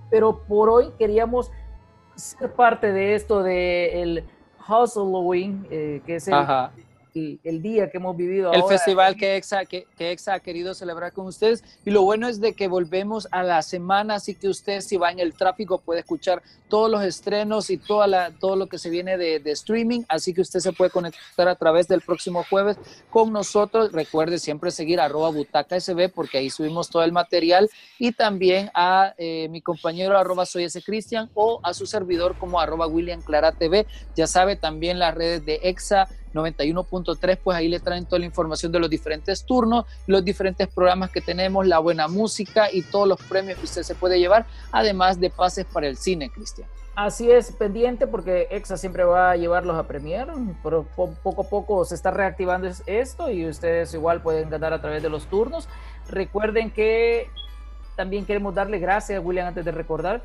Pero 0.10 0.44
por 0.48 0.70
hoy 0.70 0.92
queríamos 0.98 1.52
ser 2.16 2.54
parte 2.54 2.94
de 2.94 3.16
esto 3.16 3.44
de 3.44 4.02
el 4.02 4.26
Halloween, 4.60 5.68
eh, 5.70 6.02
que 6.06 6.16
es 6.16 6.30
el, 6.30 6.36
el, 7.16 7.62
día 7.62 7.90
que 7.90 7.98
hemos 7.98 8.16
vivido 8.16 8.52
el 8.52 8.64
festival 8.64 9.16
que 9.16 9.38
EXA, 9.38 9.66
que, 9.66 9.88
EXA 9.98 10.34
ha 10.34 10.40
querido 10.40 10.74
celebrar 10.74 11.14
con 11.14 11.26
ustedes. 11.28 11.64
Y 11.86 11.92
lo 11.92 12.02
bueno 12.02 12.28
es 12.28 12.42
de 12.42 12.54
que 12.54 12.68
volvemos 12.68 13.28
a 13.32 13.42
la 13.42 13.62
semana, 13.62 14.16
así 14.16 14.36
que 14.36 14.50
usted 14.50 14.82
si 14.82 14.98
va 14.98 15.12
en 15.12 15.20
el 15.20 15.34
tráfico 15.34 15.80
puede 15.80 16.02
escuchar 16.02 16.44
todos 16.68 16.92
los 16.92 17.04
estrenos 17.04 17.70
y 17.70 17.78
toda 17.78 18.08
la, 18.08 18.32
todo 18.32 18.56
lo 18.56 18.68
que 18.68 18.78
se 18.78 18.90
viene 18.90 19.18
de, 19.18 19.42
streaming, 19.46 20.02
así 20.10 20.34
que 20.34 20.42
usted 20.42 20.60
se 20.60 20.74
puede 20.74 20.92
conectar 20.92 21.48
a 21.48 21.56
través 21.56 21.88
del 21.88 22.02
próximo 22.02 22.44
jueves 22.50 22.78
con 23.10 23.32
nosotros. 23.32 23.92
Recuerde 23.92 24.38
siempre 24.38 24.72
seguir 24.72 25.00
arroba 25.00 25.30
butaca 25.30 25.80
sb 25.80 26.10
porque 26.14 26.40
ahí 26.40 26.50
subimos 26.50 26.90
todo 26.90 27.04
el 27.04 27.12
material 27.12 27.70
y 27.98 28.12
también 28.12 28.70
a 28.74 29.14
eh, 29.18 29.48
mi 29.50 29.62
compañero 29.62 30.18
arroba 30.18 30.46
soy 30.46 30.66
ese 30.66 30.82
Cristian 30.82 31.30
o 31.34 31.60
a 31.64 31.74
su 31.74 31.86
servidor 31.86 32.38
como 32.38 32.60
arroba 32.60 32.88
William 32.88 33.22
Clara 33.22 33.54
TV. 33.54 33.86
Ya 34.16 34.28
sabe 34.28 34.56
también 34.56 35.00
las 35.00 35.16
redes 35.16 35.46
de 35.46 35.60
EXA 35.64 36.10
91.3, 36.36 37.40
pues 37.44 37.58
ahí 37.58 37.68
le 37.68 37.80
traen 37.80 38.06
toda 38.06 38.20
la 38.20 38.26
información 38.26 38.72
de 38.72 38.80
los 38.80 38.90
diferentes 38.90 39.46
turnos, 39.46 39.86
los 40.06 40.24
diferentes 40.24 40.68
programas 40.68 41.10
que 41.10 41.22
tenemos, 41.22 41.66
la 41.66 41.80
buena 41.80 42.08
música 42.08 42.72
y 42.72 42.82
todos 42.82 43.08
los 43.08 43.22
premios 43.24 43.58
que 43.58 43.66
usted 43.66 43.84
se 43.84 43.96
puede 43.96 44.20
llevar, 44.20 44.46
además 44.72 45.20
de 45.20 45.30
pases 45.30 45.66
para 45.66 45.88
el 45.88 45.98
cine, 45.98 46.30
Cristian. 46.30 46.68
Así 46.96 47.30
es, 47.30 47.52
pendiente 47.52 48.08
porque 48.08 48.48
EXA 48.52 48.78
siempre 48.78 49.04
va 49.04 49.32
a 49.32 49.36
llevarlos 49.36 49.76
a 49.76 49.84
Premier, 49.84 50.28
pero 50.64 50.86
poco 50.96 51.42
a 51.42 51.50
poco 51.50 51.84
se 51.84 51.94
está 51.94 52.10
reactivando 52.10 52.70
esto 52.86 53.30
y 53.30 53.46
ustedes 53.48 53.94
igual 53.94 54.22
pueden 54.22 54.50
ganar 54.50 54.72
a 54.72 54.80
través 54.80 55.04
de 55.04 55.10
los 55.10 55.26
turnos. 55.28 55.68
Recuerden 56.08 56.72
que 56.72 57.30
también 57.98 58.26
queremos 58.26 58.56
darle 58.56 58.80
gracias, 58.80 59.22
William, 59.24 59.48
antes 59.48 59.66
de 59.66 59.72
recordar, 59.72 60.24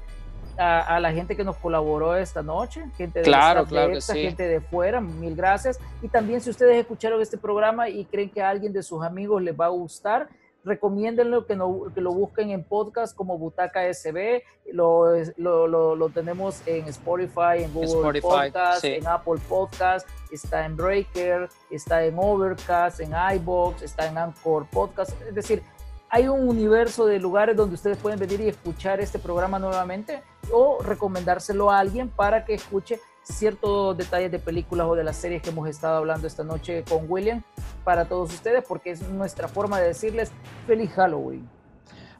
a, 0.58 1.00
la 1.00 1.12
gente 1.12 1.36
que 1.36 1.44
nos 1.44 1.56
colaboró 1.56 2.16
esta 2.16 2.42
noche, 2.42 2.84
gente 2.96 3.20
de 3.20 3.24
claro, 3.24 3.64
claro 3.64 3.94
gente 4.00 4.46
de 4.46 4.60
fuera, 4.60 5.00
mil 5.00 5.34
gracias. 5.34 5.78
Y 6.02 6.08
también 6.08 6.40
si 6.40 6.50
ustedes 6.50 6.76
escucharon 6.76 7.20
este 7.20 7.38
programa 7.38 7.88
y 7.88 8.04
creen 8.04 8.30
que 8.30 8.42
a 8.42 8.50
alguien 8.50 8.72
de 8.72 8.82
sus 8.82 9.02
amigos 9.02 9.42
les 9.42 9.58
va 9.58 9.66
a 9.66 9.70
gustar, 9.70 10.28
recomiéndenlo 10.64 11.46
que, 11.46 11.56
no, 11.56 11.84
que 11.94 12.00
lo 12.00 12.12
busquen 12.12 12.50
en 12.50 12.64
podcast 12.64 13.16
como 13.16 13.38
Butaca 13.38 13.92
SB, 13.92 14.42
lo, 14.72 15.06
lo, 15.36 15.96
lo, 15.96 16.08
tenemos 16.10 16.62
en 16.66 16.86
Spotify, 16.88 17.64
en 17.64 17.72
Google 17.72 18.20
Podcast, 18.20 18.84
en 18.84 19.06
Apple 19.06 19.40
Podcast, 19.48 20.06
está 20.30 20.64
en 20.66 20.76
Breaker, 20.76 21.48
está 21.70 22.04
en 22.04 22.14
Overcast, 22.18 23.00
en 23.00 23.12
iBox, 23.36 23.82
está 23.82 24.06
en 24.08 24.18
Anchor 24.18 24.66
Podcast, 24.66 25.12
es 25.26 25.34
decir, 25.34 25.62
hay 26.10 26.26
un 26.26 26.48
universo 26.48 27.06
de 27.06 27.20
lugares 27.20 27.56
donde 27.56 27.76
ustedes 27.76 27.96
pueden 27.96 28.18
venir 28.18 28.40
y 28.40 28.48
escuchar 28.48 29.00
este 29.00 29.18
programa 29.18 29.60
nuevamente 29.60 30.22
o 30.52 30.82
recomendárselo 30.82 31.70
a 31.70 31.78
alguien 31.78 32.08
para 32.08 32.44
que 32.44 32.54
escuche 32.54 33.00
ciertos 33.22 33.96
detalles 33.96 34.32
de 34.32 34.40
películas 34.40 34.88
o 34.88 34.96
de 34.96 35.04
las 35.04 35.16
series 35.16 35.40
que 35.40 35.50
hemos 35.50 35.68
estado 35.68 35.98
hablando 35.98 36.26
esta 36.26 36.42
noche 36.42 36.82
con 36.88 37.04
William 37.08 37.42
para 37.84 38.06
todos 38.06 38.34
ustedes 38.34 38.64
porque 38.66 38.90
es 38.90 39.02
nuestra 39.02 39.46
forma 39.46 39.80
de 39.80 39.88
decirles 39.88 40.32
feliz 40.66 40.90
Halloween. 40.90 41.48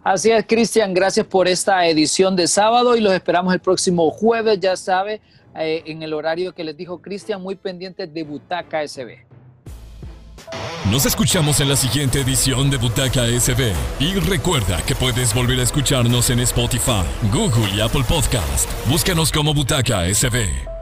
Así 0.04 0.30
es, 0.30 0.46
Cristian, 0.46 0.94
gracias 0.94 1.26
por 1.26 1.48
esta 1.48 1.84
edición 1.86 2.36
de 2.36 2.46
sábado 2.46 2.96
y 2.96 3.00
los 3.00 3.12
esperamos 3.12 3.52
el 3.52 3.60
próximo 3.60 4.10
jueves, 4.10 4.58
ya 4.60 4.76
sabe, 4.76 5.20
eh, 5.56 5.82
en 5.86 6.02
el 6.02 6.14
horario 6.14 6.54
que 6.54 6.62
les 6.62 6.76
dijo 6.76 7.02
Cristian, 7.02 7.42
muy 7.42 7.56
pendiente 7.56 8.06
de 8.06 8.22
Butaca 8.22 8.86
SB. 8.86 9.29
Nos 10.90 11.06
escuchamos 11.06 11.60
en 11.60 11.68
la 11.68 11.76
siguiente 11.76 12.20
edición 12.20 12.70
de 12.70 12.76
Butaca 12.76 13.26
SB. 13.26 13.74
Y 14.00 14.14
recuerda 14.14 14.82
que 14.82 14.96
puedes 14.96 15.34
volver 15.34 15.60
a 15.60 15.62
escucharnos 15.62 16.30
en 16.30 16.40
Spotify, 16.40 17.04
Google 17.30 17.70
y 17.74 17.80
Apple 17.80 18.04
Podcast. 18.08 18.68
Búscanos 18.88 19.30
como 19.30 19.54
Butaca 19.54 20.12
SB. 20.12 20.79